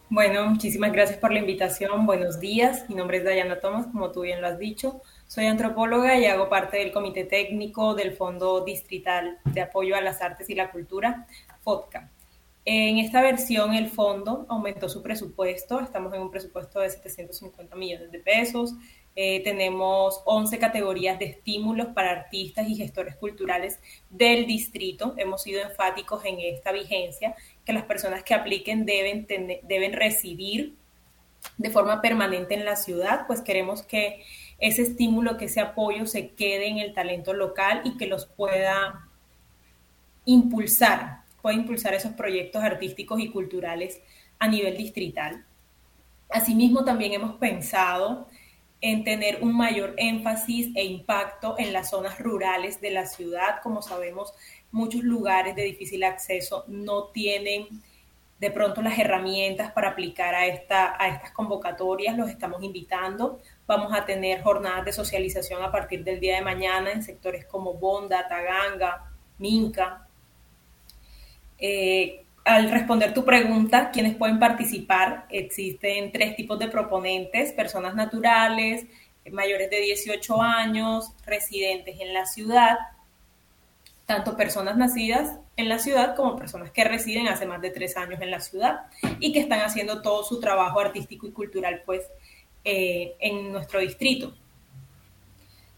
Bueno, 0.10 0.48
muchísimas 0.48 0.92
gracias 0.92 1.18
por 1.18 1.34
la 1.34 1.40
invitación. 1.40 2.06
Buenos 2.06 2.40
días. 2.40 2.88
Mi 2.88 2.96
nombre 2.96 3.18
es 3.18 3.24
Dayana 3.24 3.60
Tomás, 3.60 3.88
como 3.88 4.12
tú 4.12 4.22
bien 4.22 4.40
lo 4.40 4.48
has 4.48 4.60
dicho. 4.60 5.02
Soy 5.28 5.48
antropóloga 5.48 6.16
y 6.16 6.26
hago 6.26 6.48
parte 6.48 6.78
del 6.78 6.92
comité 6.92 7.24
técnico 7.24 7.96
del 7.96 8.12
Fondo 8.16 8.64
Distrital 8.64 9.40
de 9.46 9.62
Apoyo 9.62 9.96
a 9.96 10.02
las 10.02 10.22
Artes 10.22 10.48
y 10.52 10.54
la 10.54 10.70
Cultura, 10.70 11.26
FODCA. 11.64 12.12
En 12.66 13.00
esta 13.00 13.22
versión, 13.24 13.74
el 13.74 13.90
fondo 13.90 14.46
aumentó 14.48 14.90
su 14.90 15.02
presupuesto. 15.02 15.80
Estamos 15.80 16.14
en 16.14 16.22
un 16.22 16.30
presupuesto 16.30 16.82
de 16.82 16.92
750 16.92 17.76
millones 17.76 18.12
de 18.12 18.20
pesos. 18.20 18.76
Eh, 19.16 19.42
tenemos 19.44 20.22
11 20.26 20.60
categorías 20.60 21.18
de 21.18 21.26
estímulos 21.26 21.88
para 21.88 22.12
artistas 22.12 22.68
y 22.68 22.76
gestores 22.76 23.16
culturales 23.16 23.80
del 24.10 24.46
distrito. 24.46 25.14
Hemos 25.18 25.42
sido 25.42 25.62
enfáticos 25.62 26.26
en 26.26 26.40
esta 26.42 26.74
vigencia, 26.74 27.34
que 27.66 27.74
las 27.74 27.86
personas 27.86 28.24
que 28.24 28.34
apliquen 28.34 28.86
deben, 28.86 29.28
deben 29.64 29.94
residir 29.94 30.76
de 31.58 31.70
forma 31.70 32.02
permanente 32.02 32.54
en 32.54 32.66
la 32.66 32.76
ciudad, 32.76 33.28
pues 33.28 33.42
queremos 33.42 33.84
que 33.84 34.24
ese 34.60 34.84
estímulo, 34.84 35.38
que 35.38 35.46
ese 35.46 35.62
apoyo 35.62 36.06
se 36.06 36.30
quede 36.30 36.68
en 36.68 36.78
el 36.80 36.94
talento 36.94 37.34
local 37.34 37.82
y 37.84 37.98
que 37.98 38.08
los 38.08 38.26
pueda 38.26 39.08
impulsar, 40.26 41.22
pueda 41.42 41.56
impulsar 41.56 41.94
esos 41.94 42.14
proyectos 42.14 42.64
artísticos 42.64 43.20
y 43.20 43.30
culturales 43.30 44.02
a 44.40 44.48
nivel 44.48 44.78
distrital. 44.78 45.46
Asimismo, 46.30 46.84
también 46.84 47.14
hemos 47.14 47.36
pensado 47.36 48.28
en 48.82 49.04
tener 49.04 49.42
un 49.42 49.56
mayor 49.56 49.94
énfasis 49.98 50.76
e 50.76 50.84
impacto 50.84 51.56
en 51.58 51.74
las 51.74 51.90
zonas 51.90 52.20
rurales 52.20 52.82
de 52.82 52.92
la 52.92 53.06
ciudad. 53.06 53.62
Como 53.64 53.82
sabemos, 53.82 54.34
muchos 54.76 55.04
lugares 55.04 55.56
de 55.56 55.64
difícil 55.64 56.04
acceso 56.04 56.66
no 56.68 57.06
tienen 57.06 57.68
de 58.40 58.52
pronto 58.52 58.82
las 58.82 59.00
herramientas 59.00 59.72
para 59.72 59.92
aplicar 59.92 60.36
a, 60.36 60.48
esta, 60.48 61.02
a 61.02 61.08
estas 61.08 61.32
convocatorias. 61.32 62.18
Los 62.18 62.30
estamos 62.30 62.62
invitando. 62.62 63.40
Vamos 63.66 63.94
a 63.94 64.04
tener 64.04 64.44
jornadas 64.44 64.84
de 64.84 64.92
socialización 64.92 65.64
a 65.64 65.72
partir 65.72 66.04
del 66.04 66.20
día 66.20 66.36
de 66.36 66.42
mañana 66.42 66.92
en 66.92 67.04
sectores 67.04 67.46
como 67.46 67.76
Bonda, 67.76 68.28
Taganga, 68.28 69.14
Minca. 69.38 70.06
Eh, 71.58 72.26
al 72.44 72.70
responder 72.70 73.14
tu 73.14 73.24
pregunta, 73.24 73.92
¿quiénes 73.92 74.16
pueden 74.16 74.40
participar? 74.40 75.26
Existen 75.30 76.12
tres 76.12 76.36
tipos 76.36 76.60
de 76.60 76.68
proponentes, 76.68 77.54
personas 77.54 77.96
naturales, 77.96 78.86
mayores 79.32 79.70
de 79.70 79.80
18 79.80 80.42
años, 80.42 81.14
residentes 81.26 81.98
en 82.02 82.14
la 82.14 82.26
ciudad, 82.26 82.78
tanto 84.06 84.38
personas 84.38 84.78
nacidas 84.78 85.40
en 85.58 85.70
la 85.70 85.80
ciudad 85.80 86.16
como 86.16 86.36
personas 86.36 86.72
que 86.72 86.84
residen 86.84 87.28
hace 87.28 87.46
más 87.46 87.62
de 87.62 87.72
tres 87.72 87.98
años 87.98 88.22
en 88.22 88.32
la 88.32 88.40
ciudad 88.40 88.88
y 89.20 89.34
que 89.34 89.40
están 89.40 89.62
haciendo 89.62 90.02
todo 90.02 90.24
su 90.24 90.40
trabajo 90.40 90.80
artístico 90.80 91.28
y 91.28 91.32
cultural 91.32 91.82
pues 91.86 92.04
eh, 92.64 93.16
en 93.20 93.52
nuestro 93.52 93.80
distrito. 93.80 94.34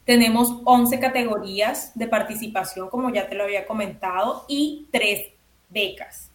Tenemos 0.03 0.61
11 0.63 0.99
categorías 0.99 1.91
de 1.95 2.07
participación, 2.07 2.89
como 2.89 3.13
ya 3.13 3.27
te 3.27 3.35
lo 3.35 3.43
había 3.43 3.65
comentado, 3.67 4.45
y 4.47 4.87
tres 4.89 5.33
becas. 5.69 6.31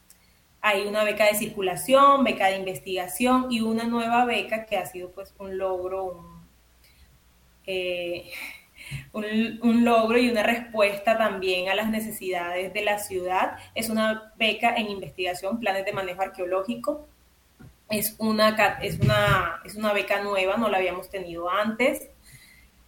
Hay 0.60 0.86
una 0.86 1.04
beca 1.04 1.24
de 1.24 1.34
circulación, 1.34 2.22
beca 2.22 2.48
de 2.48 2.58
investigación 2.58 3.46
y 3.50 3.62
una 3.62 3.84
nueva 3.84 4.26
beca 4.26 4.66
que 4.66 4.76
ha 4.76 4.84
sido 4.84 5.10
pues 5.10 5.34
un 5.38 5.56
logro, 5.56 6.22
eh, 7.66 8.30
un, 9.12 9.84
logro 9.84 10.18
y 10.18 10.30
una 10.30 10.42
respuesta 10.42 11.18
también 11.18 11.68
a 11.68 11.74
las 11.74 11.90
necesidades 11.90 12.72
de 12.72 12.82
la 12.82 12.98
ciudad. 12.98 13.58
Es 13.74 13.90
una 13.90 14.32
beca 14.36 14.74
en 14.76 14.90
investigación, 14.90 15.60
planes 15.60 15.84
de 15.84 15.92
manejo 15.92 16.22
arqueológico. 16.22 17.08
Es 17.88 18.14
una, 18.18 18.78
es 18.82 18.98
una, 19.00 19.60
es 19.64 19.74
una 19.74 19.92
beca 19.92 20.22
nueva, 20.22 20.56
no 20.56 20.68
la 20.68 20.78
habíamos 20.78 21.10
tenido 21.10 21.50
antes. 21.50 22.08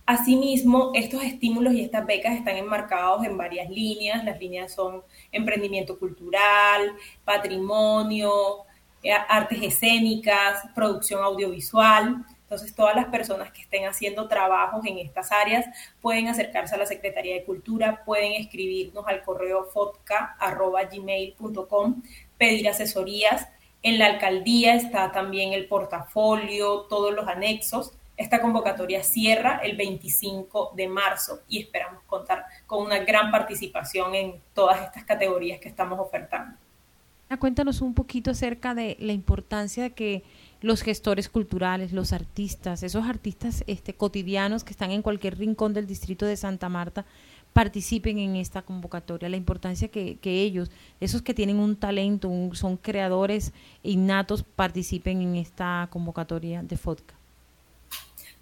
Asimismo, 0.06 0.92
estos 0.94 1.22
estímulos 1.22 1.72
y 1.72 1.80
estas 1.80 2.04
becas 2.04 2.34
están 2.34 2.56
enmarcados 2.56 3.24
en 3.24 3.38
varias 3.38 3.70
líneas. 3.70 4.22
Las 4.24 4.38
líneas 4.38 4.72
son 4.72 5.02
emprendimiento 5.32 5.98
cultural, 5.98 6.92
patrimonio, 7.24 8.64
eh, 9.02 9.12
artes 9.12 9.62
escénicas, 9.62 10.62
producción 10.74 11.22
audiovisual. 11.22 12.24
Entonces, 12.54 12.76
todas 12.76 12.94
las 12.94 13.06
personas 13.06 13.50
que 13.50 13.62
estén 13.62 13.86
haciendo 13.86 14.28
trabajos 14.28 14.86
en 14.86 14.98
estas 14.98 15.32
áreas 15.32 15.66
pueden 16.00 16.28
acercarse 16.28 16.76
a 16.76 16.78
la 16.78 16.86
Secretaría 16.86 17.34
de 17.34 17.42
Cultura, 17.42 18.04
pueden 18.04 18.30
escribirnos 18.32 19.04
al 19.08 19.24
correo 19.24 19.64
fotca.gmail.com, 19.64 22.02
pedir 22.38 22.68
asesorías. 22.68 23.48
En 23.82 23.98
la 23.98 24.06
alcaldía 24.06 24.76
está 24.76 25.10
también 25.10 25.52
el 25.52 25.66
portafolio, 25.66 26.82
todos 26.82 27.12
los 27.12 27.26
anexos 27.26 27.90
esta 28.16 28.40
convocatoria 28.40 29.02
cierra 29.02 29.60
el 29.64 29.76
25 29.76 30.74
de 30.76 30.86
marzo 30.86 31.40
y 31.48 31.62
esperamos 31.62 32.04
contar 32.04 32.44
con 32.64 32.86
una 32.86 33.00
gran 33.00 33.32
participación 33.32 34.14
en 34.14 34.40
todas 34.54 34.80
estas 34.82 35.02
categorías 35.02 35.58
que 35.58 35.68
estamos 35.68 35.98
ofertando. 35.98 36.56
Cuéntanos 37.40 37.80
un 37.80 37.94
poquito 37.94 38.30
acerca 38.30 38.74
de 38.74 38.96
la 39.00 39.12
importancia 39.12 39.82
de 39.82 39.90
que 39.90 40.22
los 40.64 40.80
gestores 40.80 41.28
culturales, 41.28 41.92
los 41.92 42.14
artistas, 42.14 42.82
esos 42.82 43.04
artistas 43.04 43.62
este, 43.66 43.94
cotidianos 43.94 44.64
que 44.64 44.70
están 44.70 44.92
en 44.92 45.02
cualquier 45.02 45.36
rincón 45.36 45.74
del 45.74 45.86
distrito 45.86 46.24
de 46.24 46.38
Santa 46.38 46.70
Marta, 46.70 47.04
participen 47.52 48.18
en 48.18 48.36
esta 48.36 48.62
convocatoria, 48.62 49.28
la 49.28 49.36
importancia 49.36 49.88
que, 49.88 50.16
que 50.16 50.40
ellos, 50.40 50.70
esos 51.00 51.20
que 51.20 51.34
tienen 51.34 51.58
un 51.58 51.76
talento, 51.76 52.30
son 52.54 52.78
creadores 52.78 53.52
innatos, 53.82 54.42
participen 54.42 55.20
en 55.20 55.36
esta 55.36 55.86
convocatoria 55.90 56.62
de 56.62 56.78
FODCA. 56.78 57.14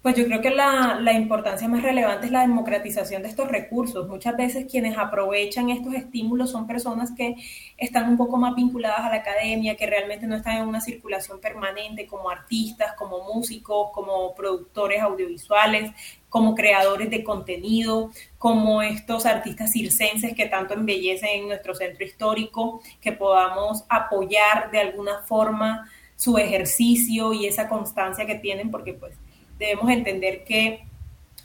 Pues 0.03 0.17
yo 0.17 0.25
creo 0.25 0.41
que 0.41 0.49
la, 0.49 0.99
la, 0.99 1.13
importancia 1.13 1.65
más 1.69 1.81
relevante 1.81 2.25
es 2.25 2.31
la 2.33 2.41
democratización 2.41 3.23
de 3.23 3.29
estos 3.29 3.47
recursos. 3.47 4.05
Muchas 4.09 4.35
veces 4.35 4.65
quienes 4.69 4.97
aprovechan 4.97 5.69
estos 5.69 5.93
estímulos 5.93 6.51
son 6.51 6.67
personas 6.67 7.13
que 7.15 7.37
están 7.77 8.09
un 8.09 8.17
poco 8.17 8.35
más 8.35 8.53
vinculadas 8.53 8.99
a 8.99 9.09
la 9.09 9.15
academia, 9.15 9.77
que 9.77 9.87
realmente 9.87 10.27
no 10.27 10.35
están 10.35 10.57
en 10.57 10.67
una 10.67 10.81
circulación 10.81 11.39
permanente 11.39 12.05
como 12.05 12.29
artistas, 12.29 12.95
como 12.97 13.23
músicos, 13.33 13.91
como 13.93 14.35
productores 14.35 15.01
audiovisuales, 15.01 15.91
como 16.27 16.53
creadores 16.53 17.09
de 17.09 17.23
contenido, 17.23 18.11
como 18.37 18.81
estos 18.81 19.25
artistas 19.25 19.71
circenses 19.71 20.33
que 20.33 20.47
tanto 20.47 20.73
embellecen 20.73 21.29
en 21.43 21.47
nuestro 21.47 21.75
centro 21.75 22.03
histórico, 22.03 22.81
que 22.99 23.13
podamos 23.13 23.85
apoyar 23.87 24.69
de 24.69 24.81
alguna 24.81 25.19
forma 25.19 25.89
su 26.17 26.37
ejercicio 26.37 27.31
y 27.31 27.45
esa 27.45 27.69
constancia 27.69 28.25
que 28.25 28.35
tienen, 28.35 28.69
porque 28.69 28.93
pues 28.93 29.22
debemos 29.63 29.89
entender 29.89 30.43
que 30.43 30.83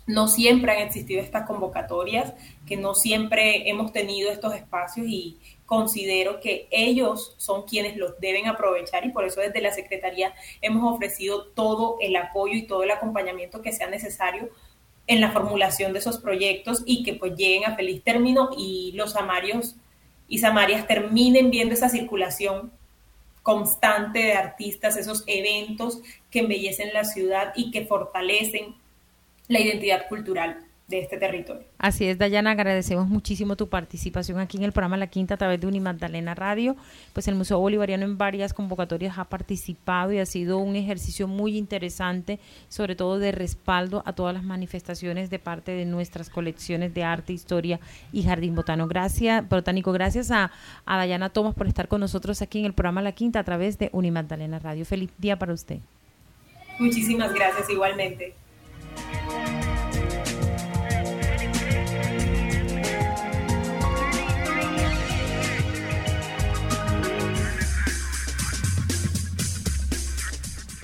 no 0.06 0.26
siempre 0.26 0.72
han 0.72 0.78
existido 0.78 1.20
estas 1.20 1.46
convocatorias, 1.46 2.32
que 2.66 2.76
no 2.76 2.94
siempre 2.94 3.68
hemos 3.68 3.92
tenido 3.92 4.30
estos 4.30 4.54
espacios 4.54 5.06
y 5.08 5.38
considero 5.66 6.40
que 6.40 6.66
ellos 6.70 7.34
son 7.36 7.64
quienes 7.64 7.96
los 7.96 8.18
deben 8.18 8.48
aprovechar 8.48 9.04
y 9.04 9.10
por 9.10 9.24
eso 9.24 9.40
desde 9.40 9.60
la 9.60 9.70
Secretaría 9.70 10.32
hemos 10.62 10.94
ofrecido 10.94 11.48
todo 11.48 11.98
el 12.00 12.16
apoyo 12.16 12.54
y 12.54 12.62
todo 12.62 12.82
el 12.82 12.90
acompañamiento 12.90 13.60
que 13.60 13.72
sea 13.72 13.88
necesario 13.88 14.48
en 15.06 15.20
la 15.20 15.30
formulación 15.30 15.92
de 15.92 15.98
esos 15.98 16.18
proyectos 16.18 16.82
y 16.86 17.02
que 17.02 17.14
pues 17.14 17.36
lleguen 17.36 17.66
a 17.66 17.76
feliz 17.76 18.02
término 18.02 18.50
y 18.56 18.92
los 18.94 19.12
samarios 19.12 19.76
y 20.26 20.38
samarias 20.38 20.86
terminen 20.86 21.50
viendo 21.50 21.74
esa 21.74 21.90
circulación 21.90 22.72
constante 23.42 24.18
de 24.20 24.32
artistas, 24.34 24.96
esos 24.96 25.24
eventos 25.26 26.00
que 26.30 26.40
embellecen 26.40 26.92
la 26.92 27.04
ciudad 27.04 27.52
y 27.56 27.70
que 27.70 27.86
fortalecen 27.86 28.74
la 29.48 29.60
identidad 29.60 30.08
cultural 30.08 30.68
de 30.88 31.00
este 31.00 31.18
territorio. 31.18 31.64
Así 31.76 32.06
es, 32.06 32.16
Dayana, 32.16 32.52
agradecemos 32.52 33.06
muchísimo 33.08 33.56
tu 33.56 33.68
participación 33.68 34.38
aquí 34.38 34.56
en 34.56 34.64
el 34.64 34.72
programa 34.72 34.96
La 34.96 35.08
Quinta 35.08 35.34
a 35.34 35.36
través 35.36 35.60
de 35.60 35.66
Unimagdalena 35.66 36.34
Radio. 36.34 36.76
Pues 37.12 37.28
el 37.28 37.34
Museo 37.34 37.58
Bolivariano 37.58 38.06
en 38.06 38.16
varias 38.16 38.54
convocatorias 38.54 39.18
ha 39.18 39.24
participado 39.24 40.12
y 40.12 40.18
ha 40.18 40.24
sido 40.24 40.56
un 40.56 40.76
ejercicio 40.76 41.28
muy 41.28 41.58
interesante, 41.58 42.40
sobre 42.70 42.96
todo 42.96 43.18
de 43.18 43.32
respaldo 43.32 44.02
a 44.06 44.14
todas 44.14 44.32
las 44.32 44.44
manifestaciones 44.44 45.28
de 45.28 45.38
parte 45.38 45.72
de 45.72 45.84
nuestras 45.84 46.30
colecciones 46.30 46.94
de 46.94 47.04
arte, 47.04 47.34
historia 47.34 47.80
y 48.10 48.22
jardín 48.22 48.54
botano. 48.54 48.88
Gracias, 48.88 49.46
botánico, 49.46 49.92
gracias 49.92 50.30
a, 50.30 50.50
a 50.86 50.96
Dayana 50.96 51.28
Tomás 51.28 51.54
por 51.54 51.66
estar 51.66 51.88
con 51.88 52.00
nosotros 52.00 52.40
aquí 52.40 52.60
en 52.60 52.64
el 52.64 52.72
programa 52.72 53.02
La 53.02 53.12
Quinta 53.12 53.40
a 53.40 53.44
través 53.44 53.78
de 53.78 53.90
Unimagdalena 53.92 54.58
Radio. 54.58 54.86
Feliz 54.86 55.10
día 55.18 55.38
para 55.38 55.52
usted. 55.52 55.80
Muchísimas 56.78 57.32
gracias 57.34 57.68
igualmente. 57.70 58.34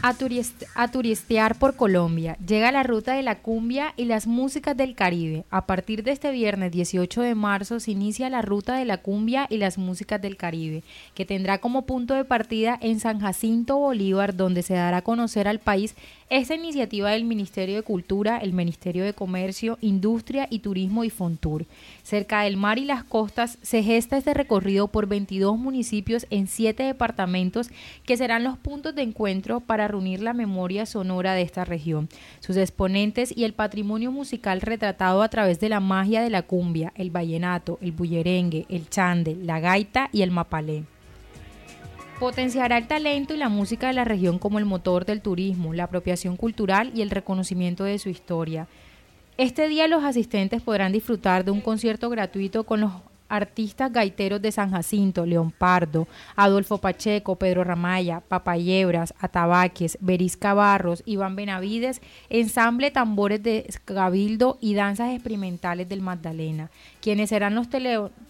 A, 0.04 0.88
turistear 0.88 1.58
por 1.58 1.76
Colombia. 1.76 2.36
Llega 2.46 2.70
la 2.70 2.82
ruta 2.82 3.14
de 3.14 3.22
la 3.22 3.36
cumbia 3.36 3.94
y 3.96 4.04
las 4.04 4.26
músicas 4.26 4.76
del 4.76 4.94
Caribe. 4.94 5.44
A 5.48 5.64
partir 5.64 6.02
de 6.02 6.10
este 6.10 6.30
viernes 6.30 6.72
18 6.72 7.22
de 7.22 7.34
marzo 7.34 7.80
se 7.80 7.92
inicia 7.92 8.28
la 8.28 8.42
ruta 8.42 8.76
de 8.76 8.84
la 8.84 8.98
cumbia 8.98 9.46
y 9.48 9.56
las 9.56 9.78
músicas 9.78 10.20
del 10.20 10.36
Caribe, 10.36 10.82
que 11.14 11.24
tendrá 11.24 11.56
como 11.56 11.86
punto 11.86 12.12
de 12.12 12.26
partida 12.26 12.78
en 12.82 13.00
San 13.00 13.18
Jacinto 13.18 13.78
Bolívar, 13.78 14.36
donde 14.36 14.62
se 14.62 14.74
dará 14.74 14.98
a 14.98 15.02
conocer 15.02 15.48
al 15.48 15.58
país 15.58 15.94
esta 16.30 16.54
iniciativa 16.54 17.10
del 17.10 17.24
Ministerio 17.24 17.76
de 17.76 17.82
Cultura, 17.82 18.38
el 18.38 18.52
Ministerio 18.52 19.04
de 19.04 19.12
Comercio, 19.12 19.78
Industria 19.80 20.46
y 20.50 20.60
Turismo 20.60 21.04
y 21.04 21.10
Fontur. 21.10 21.66
Cerca 22.02 22.42
del 22.42 22.56
mar 22.56 22.78
y 22.78 22.84
las 22.84 23.04
costas 23.04 23.58
se 23.62 23.82
gesta 23.82 24.16
este 24.16 24.34
recorrido 24.34 24.88
por 24.88 25.06
22 25.06 25.58
municipios 25.58 26.26
en 26.30 26.46
7 26.46 26.82
departamentos 26.82 27.68
que 28.04 28.16
serán 28.16 28.42
los 28.42 28.56
puntos 28.56 28.94
de 28.94 29.02
encuentro 29.02 29.60
para 29.60 29.86
reunir 29.86 30.22
la 30.22 30.32
memoria 30.32 30.86
sonora 30.86 31.34
de 31.34 31.42
esta 31.42 31.64
región, 31.64 32.08
sus 32.40 32.56
exponentes 32.56 33.36
y 33.36 33.44
el 33.44 33.52
patrimonio 33.52 34.10
musical 34.10 34.60
retratado 34.60 35.22
a 35.22 35.28
través 35.28 35.60
de 35.60 35.68
la 35.68 35.80
magia 35.80 36.22
de 36.22 36.30
la 36.30 36.42
cumbia, 36.42 36.92
el 36.96 37.10
vallenato, 37.10 37.78
el 37.82 37.92
bullerengue, 37.92 38.66
el 38.68 38.88
chande, 38.88 39.36
la 39.36 39.60
gaita 39.60 40.08
y 40.12 40.22
el 40.22 40.30
mapalé. 40.30 40.93
Potenciará 42.18 42.78
el 42.78 42.86
talento 42.86 43.34
y 43.34 43.36
la 43.36 43.48
música 43.48 43.88
de 43.88 43.92
la 43.92 44.04
región 44.04 44.38
como 44.38 44.58
el 44.58 44.64
motor 44.64 45.04
del 45.04 45.20
turismo, 45.20 45.74
la 45.74 45.84
apropiación 45.84 46.36
cultural 46.36 46.92
y 46.94 47.02
el 47.02 47.10
reconocimiento 47.10 47.84
de 47.84 47.98
su 47.98 48.08
historia. 48.08 48.68
Este 49.36 49.68
día 49.68 49.88
los 49.88 50.04
asistentes 50.04 50.62
podrán 50.62 50.92
disfrutar 50.92 51.44
de 51.44 51.50
un 51.50 51.60
concierto 51.60 52.08
gratuito 52.08 52.64
con 52.64 52.80
los 52.80 52.92
artistas 53.28 53.92
gaiteros 53.92 54.40
de 54.40 54.52
San 54.52 54.70
Jacinto, 54.70 55.26
León 55.26 55.50
Pardo, 55.50 56.06
Adolfo 56.36 56.78
Pacheco, 56.78 57.34
Pedro 57.36 57.64
Ramaya, 57.64 58.20
Papayebras, 58.20 59.12
Atabaques, 59.18 59.98
Berisca 60.00 60.54
Barros, 60.54 61.02
Iván 61.06 61.34
Benavides, 61.34 62.00
ensamble 62.30 62.92
tambores 62.92 63.42
de 63.42 63.66
Cabildo 63.84 64.56
y 64.60 64.74
danzas 64.74 65.12
experimentales 65.12 65.88
del 65.88 66.00
Magdalena, 66.00 66.70
quienes 67.00 67.30
serán 67.30 67.56
los 67.56 67.68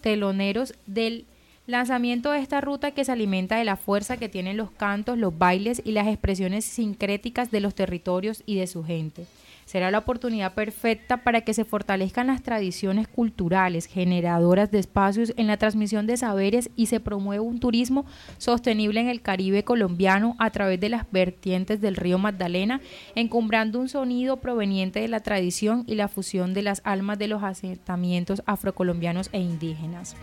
teloneros 0.01 0.73
del 0.87 1.25
Lanzamiento 1.67 2.31
de 2.31 2.39
esta 2.39 2.61
ruta 2.61 2.91
que 2.91 3.03
se 3.03 3.11
alimenta 3.11 3.57
de 3.57 3.65
la 3.65 3.75
fuerza 3.75 4.17
que 4.17 4.29
tienen 4.29 4.55
los 4.55 4.69
cantos, 4.69 5.17
los 5.17 5.35
bailes 5.35 5.81
y 5.83 5.93
las 5.93 6.07
expresiones 6.07 6.63
sincréticas 6.63 7.49
de 7.49 7.59
los 7.59 7.73
territorios 7.73 8.43
y 8.45 8.55
de 8.55 8.67
su 8.67 8.83
gente 8.83 9.25
será 9.65 9.91
la 9.91 9.99
oportunidad 9.99 10.53
perfecta 10.53 11.17
para 11.17 11.41
que 11.41 11.53
se 11.53 11.65
fortalezcan 11.65 12.27
las 12.27 12.43
tradiciones 12.43 13.07
culturales 13.07 13.87
generadoras 13.87 14.71
de 14.71 14.79
espacios 14.79 15.33
en 15.37 15.47
la 15.47 15.57
transmisión 15.57 16.07
de 16.07 16.17
saberes 16.17 16.69
y 16.75 16.85
se 16.85 16.99
promueva 16.99 17.43
un 17.43 17.59
turismo 17.59 18.05
sostenible 18.37 19.01
en 19.01 19.09
el 19.09 19.21
Caribe 19.21 19.63
colombiano 19.63 20.35
a 20.39 20.51
través 20.51 20.79
de 20.79 20.89
las 20.89 21.11
vertientes 21.11 21.81
del 21.81 21.95
río 21.95 22.17
Magdalena, 22.17 22.81
encumbrando 23.15 23.79
un 23.79 23.89
sonido 23.89 24.37
proveniente 24.37 24.99
de 24.99 25.07
la 25.07 25.19
tradición 25.19 25.83
y 25.87 25.95
la 25.95 26.07
fusión 26.07 26.53
de 26.53 26.61
las 26.61 26.81
almas 26.83 27.19
de 27.19 27.27
los 27.27 27.43
asentamientos 27.43 28.43
afrocolombianos 28.45 29.29
e 29.31 29.39
indígenas. 29.39 30.15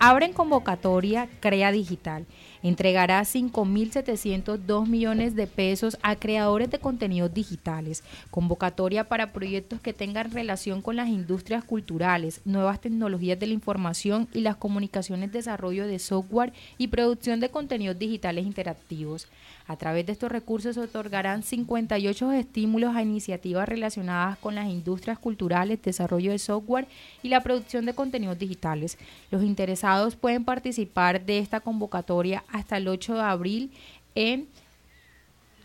Abren 0.00 0.32
convocatoria 0.32 1.28
Crea 1.40 1.70
Digital 1.72 2.26
entregará 2.64 3.20
5.702 3.20 4.88
millones 4.88 5.36
de 5.36 5.46
pesos 5.46 5.98
a 6.02 6.16
creadores 6.16 6.70
de 6.70 6.80
contenidos 6.80 7.32
digitales, 7.32 8.02
convocatoria 8.30 9.04
para 9.04 9.32
proyectos 9.32 9.80
que 9.80 9.92
tengan 9.92 10.32
relación 10.32 10.82
con 10.82 10.96
las 10.96 11.08
industrias 11.08 11.62
culturales, 11.62 12.40
nuevas 12.44 12.80
tecnologías 12.80 13.38
de 13.38 13.46
la 13.46 13.52
información 13.52 14.26
y 14.32 14.40
las 14.40 14.56
comunicaciones, 14.56 15.30
desarrollo 15.30 15.86
de 15.86 15.98
software 15.98 16.54
y 16.78 16.88
producción 16.88 17.38
de 17.38 17.50
contenidos 17.50 17.98
digitales 17.98 18.46
interactivos. 18.46 19.28
A 19.66 19.76
través 19.76 20.04
de 20.04 20.12
estos 20.12 20.30
recursos 20.30 20.74
se 20.74 20.80
otorgarán 20.80 21.42
58 21.42 22.32
estímulos 22.32 22.94
a 22.94 23.02
iniciativas 23.02 23.66
relacionadas 23.66 24.36
con 24.38 24.54
las 24.54 24.68
industrias 24.68 25.18
culturales, 25.18 25.80
desarrollo 25.80 26.32
de 26.32 26.38
software 26.38 26.86
y 27.22 27.28
la 27.28 27.42
producción 27.42 27.86
de 27.86 27.94
contenidos 27.94 28.38
digitales. 28.38 28.98
Los 29.30 29.42
interesados 29.42 30.16
pueden 30.16 30.44
participar 30.44 31.24
de 31.24 31.38
esta 31.38 31.60
convocatoria 31.60 32.44
hasta 32.52 32.76
el 32.76 32.88
8 32.88 33.14
de 33.14 33.22
abril 33.22 33.70
en 34.14 34.48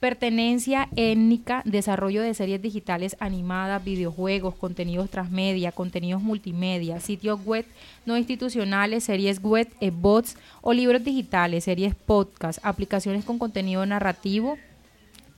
pertenencia 0.00 0.88
étnica, 0.96 1.62
desarrollo 1.64 2.22
de 2.22 2.34
series 2.34 2.60
digitales 2.60 3.16
animadas, 3.20 3.84
videojuegos, 3.84 4.54
contenidos 4.54 5.10
transmedia, 5.10 5.72
contenidos 5.72 6.22
multimedia, 6.22 7.00
sitios 7.00 7.44
web 7.44 7.64
no 8.06 8.16
institucionales, 8.16 9.04
series 9.04 9.42
web, 9.42 9.68
e 9.80 9.90
bots 9.90 10.36
o 10.60 10.72
libros 10.72 11.04
digitales, 11.04 11.64
series 11.64 11.94
podcast, 11.94 12.58
aplicaciones 12.62 13.24
con 13.24 13.38
contenido 13.38 13.84
narrativo, 13.86 14.58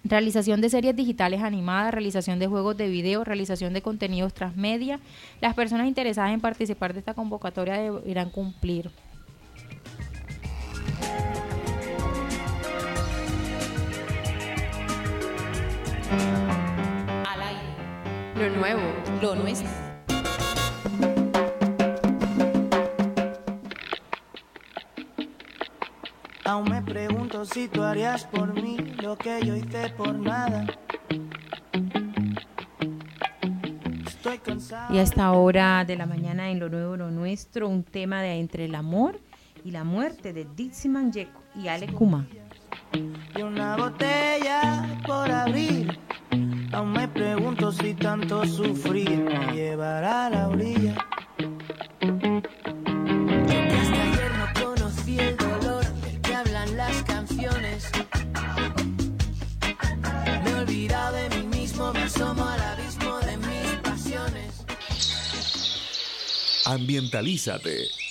realización 0.05 0.61
de 0.61 0.71
series 0.71 0.97
digitales 0.97 1.43
animadas, 1.43 1.93
realización 1.93 2.39
de 2.39 2.47
juegos 2.47 2.77
de 2.77 2.89
video, 2.89 3.25
realización 3.25 3.73
de 3.73 3.83
contenidos 3.83 4.35
transmedia. 4.35 5.01
Las 5.41 5.55
personas 5.55 5.87
interesadas 5.87 6.33
en 6.33 6.41
participar 6.41 6.93
de 6.93 7.01
esta 7.01 7.15
convocatoria 7.15 7.77
deberán 7.77 8.31
cumplir 8.31 8.91
Lo 18.47 18.57
nuevo, 18.59 18.81
lo 19.21 19.35
nuestro. 19.35 19.69
Aún 26.45 26.71
me 26.71 26.81
pregunto 26.81 27.45
si 27.45 27.67
tú 27.67 27.83
harías 27.83 28.25
por 28.27 28.55
mí 28.55 28.77
lo 29.03 29.19
que 29.19 29.45
yo 29.45 29.57
hice 29.57 29.89
por 29.97 30.15
nada. 30.15 30.65
Y 34.91 34.99
a 34.99 35.03
esta 35.03 35.33
hora 35.33 35.85
de 35.85 35.97
la 35.97 36.07
mañana 36.07 36.49
en 36.49 36.61
Lo 36.61 36.69
Nuevo, 36.69 36.97
Lo 36.97 37.11
Nuestro, 37.11 37.69
un 37.69 37.83
tema 37.83 38.23
de 38.23 38.35
entre 38.35 38.67
el 38.67 38.77
amor 38.77 39.19
y 39.65 39.73
la 39.73 39.83
muerte 39.83 40.33
de 40.33 40.47
Dixie 40.55 40.89
Manjeco 40.89 41.43
y 41.57 41.67
Ale 41.67 41.89
Kuma 41.89 42.29
y 43.37 43.43
una 43.43 43.77
botella 43.77 44.87
por 45.07 45.31
abrir. 45.31 45.99
Aún 46.77 46.93
me 46.93 47.09
pregunto 47.09 47.73
si 47.73 47.95
tanto 47.95 48.45
sufrir 48.45 49.09
me 49.09 49.51
llevará 49.55 50.27
a 50.27 50.31
la 50.31 50.49
orilla. 50.49 50.95
hasta 53.81 54.03
ayer 54.03 54.33
no 54.37 54.47
conocí 54.63 55.19
el 55.19 55.39
dolor 55.39 55.87
que 56.21 56.35
hablan 56.35 56.77
las 56.77 57.03
canciones. 57.05 57.91
Me 60.45 60.51
he 60.51 60.55
olvidado 60.55 61.17
de 61.17 61.31
mí 61.31 61.47
mismo, 61.61 61.95
me 61.95 62.03
asomo 62.03 62.45
al 62.45 62.61
abismo 62.61 63.21
de 63.21 63.37
mis 63.39 63.73
pasiones. 63.83 64.67
Ambientalízate 66.67 68.06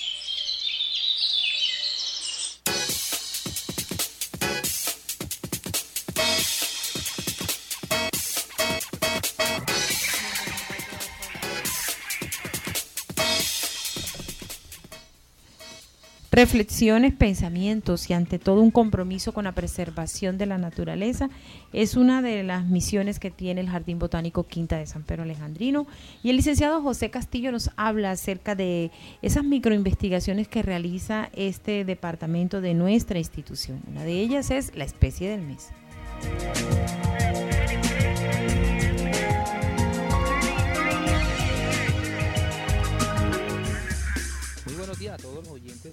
Reflexiones, 16.36 17.14
pensamientos 17.14 18.10
y 18.10 18.12
ante 18.12 18.38
todo 18.38 18.60
un 18.60 18.70
compromiso 18.70 19.32
con 19.32 19.44
la 19.44 19.52
preservación 19.52 20.36
de 20.36 20.44
la 20.44 20.58
naturaleza 20.58 21.30
es 21.72 21.96
una 21.96 22.20
de 22.20 22.42
las 22.42 22.66
misiones 22.66 23.18
que 23.18 23.30
tiene 23.30 23.62
el 23.62 23.70
Jardín 23.70 23.98
Botánico 23.98 24.42
Quinta 24.42 24.76
de 24.76 24.84
San 24.84 25.02
Pedro 25.02 25.22
Alejandrino. 25.22 25.86
Y 26.22 26.28
el 26.28 26.36
licenciado 26.36 26.82
José 26.82 27.08
Castillo 27.08 27.52
nos 27.52 27.70
habla 27.76 28.10
acerca 28.10 28.54
de 28.54 28.90
esas 29.22 29.44
microinvestigaciones 29.44 30.46
que 30.46 30.60
realiza 30.60 31.30
este 31.32 31.86
departamento 31.86 32.60
de 32.60 32.74
nuestra 32.74 33.18
institución. 33.18 33.80
Una 33.88 34.04
de 34.04 34.20
ellas 34.20 34.50
es 34.50 34.76
la 34.76 34.84
especie 34.84 35.30
del 35.30 35.40
mes. 35.40 35.70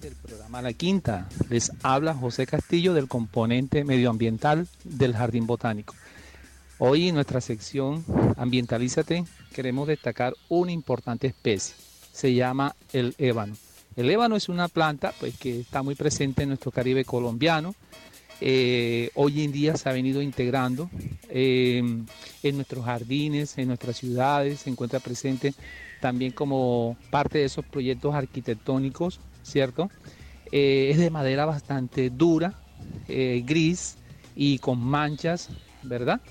Del 0.03 0.15
programa 0.15 0.61
La 0.61 0.73
Quinta. 0.73 1.29
Les 1.49 1.71
habla 1.81 2.13
José 2.13 2.45
Castillo 2.45 2.93
del 2.93 3.07
componente 3.07 3.85
medioambiental 3.85 4.67
del 4.83 5.15
Jardín 5.15 5.47
Botánico. 5.47 5.95
Hoy 6.77 7.07
en 7.07 7.15
nuestra 7.15 7.39
sección 7.39 8.03
Ambientalízate 8.35 9.23
queremos 9.53 9.87
destacar 9.87 10.33
una 10.49 10.73
importante 10.73 11.27
especie. 11.27 11.75
Se 12.11 12.33
llama 12.33 12.75
el 12.91 13.15
ébano. 13.17 13.55
El 13.95 14.09
ébano 14.09 14.35
es 14.35 14.49
una 14.49 14.67
planta 14.67 15.13
pues, 15.19 15.37
que 15.37 15.61
está 15.61 15.83
muy 15.83 15.95
presente 15.95 16.43
en 16.43 16.49
nuestro 16.49 16.71
Caribe 16.71 17.05
colombiano. 17.05 17.73
Eh, 18.41 19.09
hoy 19.15 19.43
en 19.43 19.53
día 19.53 19.77
se 19.77 19.87
ha 19.87 19.93
venido 19.93 20.21
integrando 20.21 20.89
eh, 21.29 21.81
en 22.43 22.55
nuestros 22.55 22.83
jardines, 22.83 23.57
en 23.57 23.69
nuestras 23.69 23.97
ciudades, 23.97 24.59
se 24.59 24.69
encuentra 24.69 24.99
presente 24.99 25.53
también 26.01 26.33
como 26.33 26.97
parte 27.09 27.37
de 27.37 27.45
esos 27.45 27.63
proyectos 27.63 28.13
arquitectónicos, 28.13 29.21
¿cierto? 29.43 29.89
Eh, 30.51 30.89
es 30.91 30.97
de 30.97 31.09
madera 31.09 31.45
bastante 31.45 32.09
dura, 32.09 32.53
eh, 33.07 33.43
gris 33.45 33.97
y 34.35 34.59
con 34.59 34.79
manchas, 34.79 35.49
¿verdad? 35.83 36.21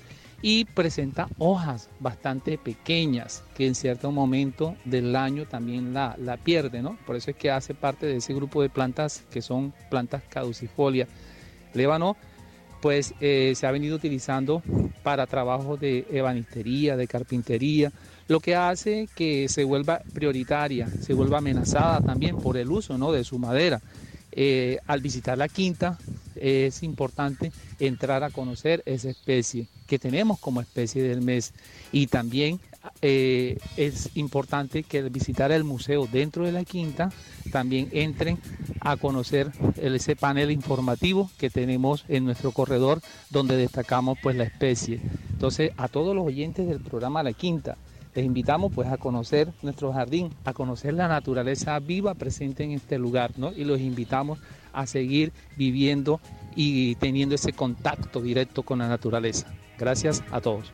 Y 0.41 0.65
presenta 0.65 1.29
hojas 1.37 1.89
bastante 1.99 2.57
pequeñas 2.57 3.43
que 3.55 3.65
en 3.65 3.75
cierto 3.75 4.11
momento 4.11 4.75
del 4.83 5.15
año 5.15 5.45
también 5.45 5.93
la, 5.93 6.15
la 6.19 6.35
pierde, 6.35 6.81
¿no? 6.81 6.97
Por 7.05 7.15
eso 7.15 7.31
es 7.31 7.37
que 7.37 7.49
hace 7.49 7.73
parte 7.73 8.05
de 8.05 8.17
ese 8.17 8.33
grupo 8.33 8.61
de 8.61 8.69
plantas 8.69 9.23
que 9.31 9.41
son 9.41 9.73
plantas 9.89 10.23
caducifolias. 10.29 11.07
Lébano, 11.73 12.17
pues 12.81 13.13
eh, 13.21 13.53
se 13.55 13.65
ha 13.65 13.71
venido 13.71 13.95
utilizando 13.95 14.61
para 15.03 15.25
trabajos 15.25 15.79
de 15.79 16.05
ebanistería, 16.11 16.97
de 16.97 17.07
carpintería, 17.07 17.93
lo 18.27 18.39
que 18.39 18.55
hace 18.55 19.07
que 19.15 19.47
se 19.49 19.63
vuelva 19.63 20.01
prioritaria, 20.13 20.87
se 20.87 21.13
vuelva 21.13 21.39
amenazada 21.39 22.01
también 22.01 22.37
por 22.37 22.57
el 22.57 22.71
uso 22.71 22.97
¿no? 22.97 23.11
de 23.11 23.23
su 23.23 23.39
madera. 23.39 23.81
Eh, 24.35 24.79
al 24.87 24.99
visitar 24.99 25.37
la 25.37 25.47
quinta 25.47 25.99
es 26.35 26.81
importante 26.81 27.51
entrar 27.79 28.23
a 28.23 28.31
conocer 28.31 28.81
esa 28.87 29.09
especie 29.09 29.67
que 29.85 29.99
tenemos 29.99 30.39
como 30.39 30.59
especie 30.59 31.03
del 31.03 31.21
mes 31.21 31.53
y 31.91 32.07
también 32.07 32.59
eh, 33.01 33.59
es 33.77 34.09
importante 34.15 34.83
que 34.83 34.99
al 34.99 35.09
visitar 35.11 35.51
el 35.51 35.63
museo 35.63 36.07
dentro 36.11 36.45
de 36.45 36.51
la 36.51 36.65
quinta 36.65 37.11
también 37.51 37.89
entren 37.91 38.39
a 38.81 38.97
conocer 38.97 39.51
ese 39.77 40.15
panel 40.15 40.49
informativo 40.49 41.29
que 41.37 41.51
tenemos 41.51 42.03
en 42.07 42.25
nuestro 42.25 42.51
corredor 42.51 43.01
donde 43.29 43.55
destacamos 43.55 44.17
pues 44.21 44.35
la 44.35 44.45
especie. 44.45 44.99
Entonces 45.31 45.71
a 45.77 45.87
todos 45.87 46.15
los 46.15 46.25
oyentes 46.25 46.67
del 46.67 46.79
programa 46.79 47.23
La 47.23 47.33
Quinta, 47.33 47.77
les 48.15 48.25
invitamos 48.25 48.71
pues 48.73 48.89
a 48.89 48.97
conocer 48.97 49.51
nuestro 49.61 49.91
jardín, 49.91 50.29
a 50.45 50.53
conocer 50.53 50.93
la 50.93 51.07
naturaleza 51.07 51.79
viva 51.79 52.13
presente 52.13 52.63
en 52.63 52.71
este 52.71 52.97
lugar, 52.97 53.31
¿no? 53.37 53.51
Y 53.51 53.63
los 53.63 53.79
invitamos 53.79 54.39
a 54.71 54.85
seguir 54.85 55.31
viviendo 55.57 56.19
y 56.55 56.95
teniendo 56.95 57.35
ese 57.35 57.53
contacto 57.53 58.21
directo 58.21 58.63
con 58.63 58.79
la 58.79 58.87
naturaleza. 58.87 59.47
Gracias 59.77 60.23
a 60.31 60.41
todos. 60.41 60.71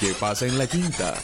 ¿Qué 0.00 0.14
pasa 0.18 0.46
en 0.46 0.58
la 0.58 0.66
quinta? 0.66 1.14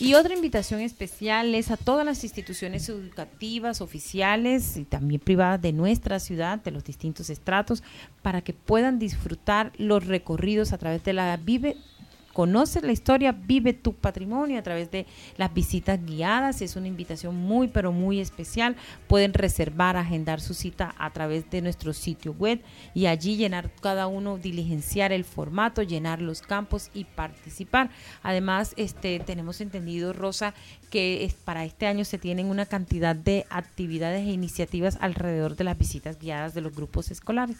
Y 0.00 0.14
otra 0.14 0.34
invitación 0.34 0.80
especial 0.80 1.54
es 1.54 1.70
a 1.70 1.76
todas 1.76 2.06
las 2.06 2.24
instituciones 2.24 2.88
educativas, 2.88 3.82
oficiales 3.82 4.78
y 4.78 4.84
también 4.86 5.20
privadas 5.20 5.60
de 5.60 5.74
nuestra 5.74 6.18
ciudad, 6.20 6.58
de 6.58 6.70
los 6.70 6.84
distintos 6.84 7.28
estratos, 7.28 7.82
para 8.22 8.40
que 8.40 8.54
puedan 8.54 8.98
disfrutar 8.98 9.72
los 9.76 10.06
recorridos 10.06 10.72
a 10.72 10.78
través 10.78 11.04
de 11.04 11.12
la 11.12 11.36
Vive 11.36 11.76
Conoce 12.32 12.80
la 12.80 12.92
historia, 12.92 13.32
vive 13.32 13.72
tu 13.72 13.92
patrimonio 13.92 14.58
a 14.58 14.62
través 14.62 14.90
de 14.90 15.06
las 15.36 15.52
visitas 15.52 16.04
guiadas. 16.04 16.62
Es 16.62 16.76
una 16.76 16.86
invitación 16.86 17.34
muy, 17.34 17.68
pero 17.68 17.90
muy 17.92 18.20
especial. 18.20 18.76
Pueden 19.08 19.34
reservar, 19.34 19.96
agendar 19.96 20.40
su 20.40 20.54
cita 20.54 20.94
a 20.98 21.10
través 21.12 21.50
de 21.50 21.60
nuestro 21.60 21.92
sitio 21.92 22.32
web 22.32 22.62
y 22.94 23.06
allí 23.06 23.36
llenar 23.36 23.70
cada 23.80 24.06
uno, 24.06 24.38
diligenciar 24.38 25.12
el 25.12 25.24
formato, 25.24 25.82
llenar 25.82 26.20
los 26.22 26.42
campos 26.42 26.90
y 26.94 27.04
participar. 27.04 27.90
Además, 28.22 28.74
este, 28.76 29.18
tenemos 29.20 29.60
entendido, 29.60 30.12
Rosa, 30.12 30.54
que 30.90 31.24
es, 31.24 31.34
para 31.34 31.64
este 31.64 31.86
año 31.86 32.04
se 32.04 32.18
tienen 32.18 32.46
una 32.46 32.66
cantidad 32.66 33.16
de 33.16 33.46
actividades 33.50 34.26
e 34.26 34.32
iniciativas 34.32 34.98
alrededor 35.00 35.56
de 35.56 35.64
las 35.64 35.76
visitas 35.76 36.18
guiadas 36.18 36.54
de 36.54 36.60
los 36.60 36.74
grupos 36.74 37.10
escolares. 37.10 37.56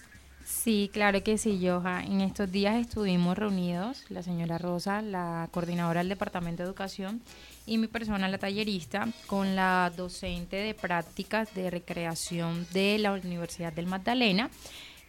Sí, 0.50 0.90
claro 0.92 1.22
que 1.22 1.38
sí, 1.38 1.58
Joja. 1.62 2.02
En 2.04 2.20
estos 2.20 2.50
días 2.50 2.76
estuvimos 2.76 3.38
reunidos, 3.38 4.04
la 4.10 4.22
señora 4.22 4.58
Rosa, 4.58 5.00
la 5.00 5.48
coordinadora 5.52 6.00
del 6.00 6.10
Departamento 6.10 6.62
de 6.62 6.66
Educación, 6.66 7.22
y 7.66 7.78
mi 7.78 7.86
persona, 7.86 8.28
la 8.28 8.36
tallerista, 8.36 9.08
con 9.26 9.56
la 9.56 9.90
docente 9.96 10.56
de 10.56 10.74
prácticas 10.74 11.54
de 11.54 11.70
recreación 11.70 12.66
de 12.74 12.98
la 12.98 13.12
Universidad 13.12 13.72
del 13.72 13.86
Magdalena 13.86 14.50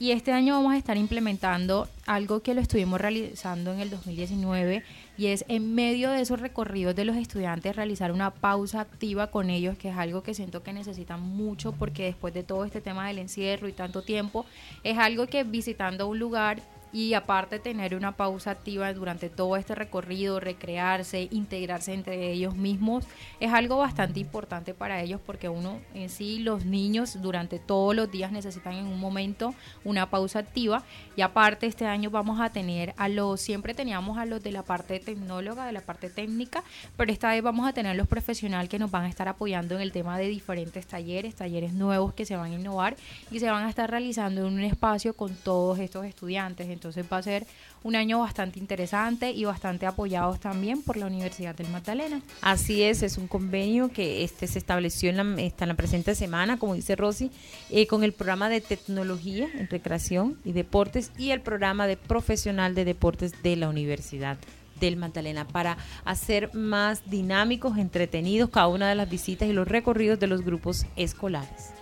y 0.01 0.13
este 0.13 0.31
año 0.31 0.55
vamos 0.55 0.73
a 0.73 0.77
estar 0.77 0.97
implementando 0.97 1.87
algo 2.07 2.41
que 2.41 2.55
lo 2.55 2.61
estuvimos 2.61 2.99
realizando 2.99 3.71
en 3.71 3.81
el 3.81 3.91
2019 3.91 4.83
y 5.17 5.27
es 5.27 5.45
en 5.47 5.75
medio 5.75 6.09
de 6.09 6.21
esos 6.21 6.39
recorridos 6.39 6.95
de 6.95 7.05
los 7.05 7.15
estudiantes 7.15 7.75
realizar 7.75 8.11
una 8.11 8.31
pausa 8.31 8.81
activa 8.81 9.27
con 9.27 9.49
ellos, 9.49 9.77
que 9.77 9.89
es 9.89 9.97
algo 9.97 10.23
que 10.23 10.33
siento 10.33 10.63
que 10.63 10.73
necesitan 10.73 11.21
mucho 11.21 11.73
porque 11.73 12.05
después 12.05 12.33
de 12.33 12.43
todo 12.43 12.65
este 12.65 12.81
tema 12.81 13.07
del 13.07 13.19
encierro 13.19 13.67
y 13.67 13.73
tanto 13.73 14.01
tiempo, 14.01 14.45
es 14.83 14.97
algo 14.97 15.27
que 15.27 15.43
visitando 15.43 16.07
un 16.07 16.19
lugar 16.19 16.61
y 16.93 17.13
aparte 17.13 17.59
tener 17.59 17.95
una 17.95 18.13
pausa 18.13 18.51
activa 18.51 18.93
durante 18.93 19.29
todo 19.29 19.57
este 19.57 19.75
recorrido, 19.75 20.39
recrearse, 20.39 21.27
integrarse 21.31 21.93
entre 21.93 22.31
ellos 22.31 22.55
mismos, 22.55 23.05
es 23.39 23.51
algo 23.53 23.77
bastante 23.77 24.19
importante 24.19 24.73
para 24.73 25.01
ellos 25.01 25.21
porque 25.25 25.49
uno 25.49 25.79
en 25.93 26.09
sí, 26.09 26.39
los 26.39 26.65
niños 26.65 27.21
durante 27.21 27.59
todos 27.59 27.95
los 27.95 28.11
días 28.11 28.31
necesitan 28.31 28.73
en 28.73 28.85
un 28.85 28.99
momento 28.99 29.53
una 29.83 30.09
pausa 30.09 30.39
activa 30.39 30.83
y 31.15 31.21
aparte 31.21 31.67
este 31.67 31.85
año 31.85 32.09
vamos 32.09 32.39
a 32.39 32.51
tener 32.51 32.93
a 32.97 33.07
los, 33.07 33.41
siempre 33.41 33.73
teníamos 33.73 34.17
a 34.17 34.25
los 34.25 34.43
de 34.43 34.51
la 34.51 34.63
parte 34.63 34.99
tecnóloga, 34.99 35.65
de 35.65 35.71
la 35.71 35.81
parte 35.81 36.09
técnica, 36.09 36.63
pero 36.97 37.11
esta 37.11 37.31
vez 37.31 37.41
vamos 37.41 37.67
a 37.67 37.73
tener 37.73 37.95
los 37.95 38.07
profesionales 38.07 38.69
que 38.69 38.79
nos 38.79 38.91
van 38.91 39.05
a 39.05 39.09
estar 39.09 39.27
apoyando 39.27 39.75
en 39.75 39.81
el 39.81 39.91
tema 39.91 40.17
de 40.17 40.27
diferentes 40.27 40.85
talleres, 40.85 41.35
talleres 41.35 41.73
nuevos 41.73 42.13
que 42.13 42.25
se 42.25 42.35
van 42.35 42.51
a 42.51 42.55
innovar 42.55 42.95
y 43.29 43.39
se 43.39 43.49
van 43.49 43.65
a 43.65 43.69
estar 43.69 43.89
realizando 43.89 44.47
en 44.47 44.53
un 44.53 44.61
espacio 44.61 45.13
con 45.13 45.33
todos 45.35 45.79
estos 45.79 46.05
estudiantes. 46.05 46.69
Entonces 46.81 47.05
va 47.13 47.17
a 47.17 47.21
ser 47.21 47.45
un 47.83 47.95
año 47.95 48.19
bastante 48.19 48.57
interesante 48.57 49.29
y 49.29 49.45
bastante 49.45 49.85
apoyados 49.85 50.39
también 50.39 50.81
por 50.81 50.97
la 50.97 51.05
Universidad 51.05 51.53
del 51.53 51.69
Magdalena. 51.69 52.23
Así 52.41 52.81
es, 52.81 53.03
es 53.03 53.19
un 53.19 53.27
convenio 53.27 53.89
que 53.89 54.23
este 54.23 54.47
se 54.47 54.57
estableció 54.57 55.11
en 55.11 55.17
la, 55.17 55.65
la 55.67 55.73
presente 55.75 56.15
semana, 56.15 56.57
como 56.57 56.73
dice 56.73 56.95
Rosy, 56.95 57.29
eh, 57.69 57.85
con 57.85 58.03
el 58.03 58.13
programa 58.13 58.49
de 58.49 58.61
tecnología 58.61 59.47
en 59.53 59.69
recreación 59.69 60.39
y 60.43 60.53
deportes 60.53 61.11
y 61.19 61.29
el 61.29 61.41
programa 61.41 61.85
de 61.85 61.97
profesional 61.97 62.73
de 62.73 62.83
deportes 62.83 63.43
de 63.43 63.55
la 63.57 63.69
Universidad 63.69 64.39
del 64.79 64.97
Magdalena 64.97 65.47
para 65.47 65.77
hacer 66.03 66.51
más 66.55 67.07
dinámicos, 67.11 67.77
entretenidos 67.77 68.49
cada 68.49 68.69
una 68.69 68.89
de 68.89 68.95
las 68.95 69.07
visitas 69.07 69.47
y 69.47 69.53
los 69.53 69.67
recorridos 69.67 70.19
de 70.19 70.25
los 70.25 70.41
grupos 70.41 70.87
escolares. 70.95 71.73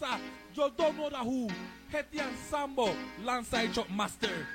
Lanza, 0.00 0.18
Yo 0.54 0.70
Don't 0.70 0.96
Know 0.96 1.10
The 1.10 1.16
Who, 1.16 1.48
Hetty 1.90 2.20
Ensemble, 2.20 2.94
Lanza 3.22 3.58
Hecho 3.58 3.84
Master. 3.94 4.46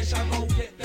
bitch, 0.02 0.14
I 0.18 0.38
won't 0.38 0.56
get 0.56 0.81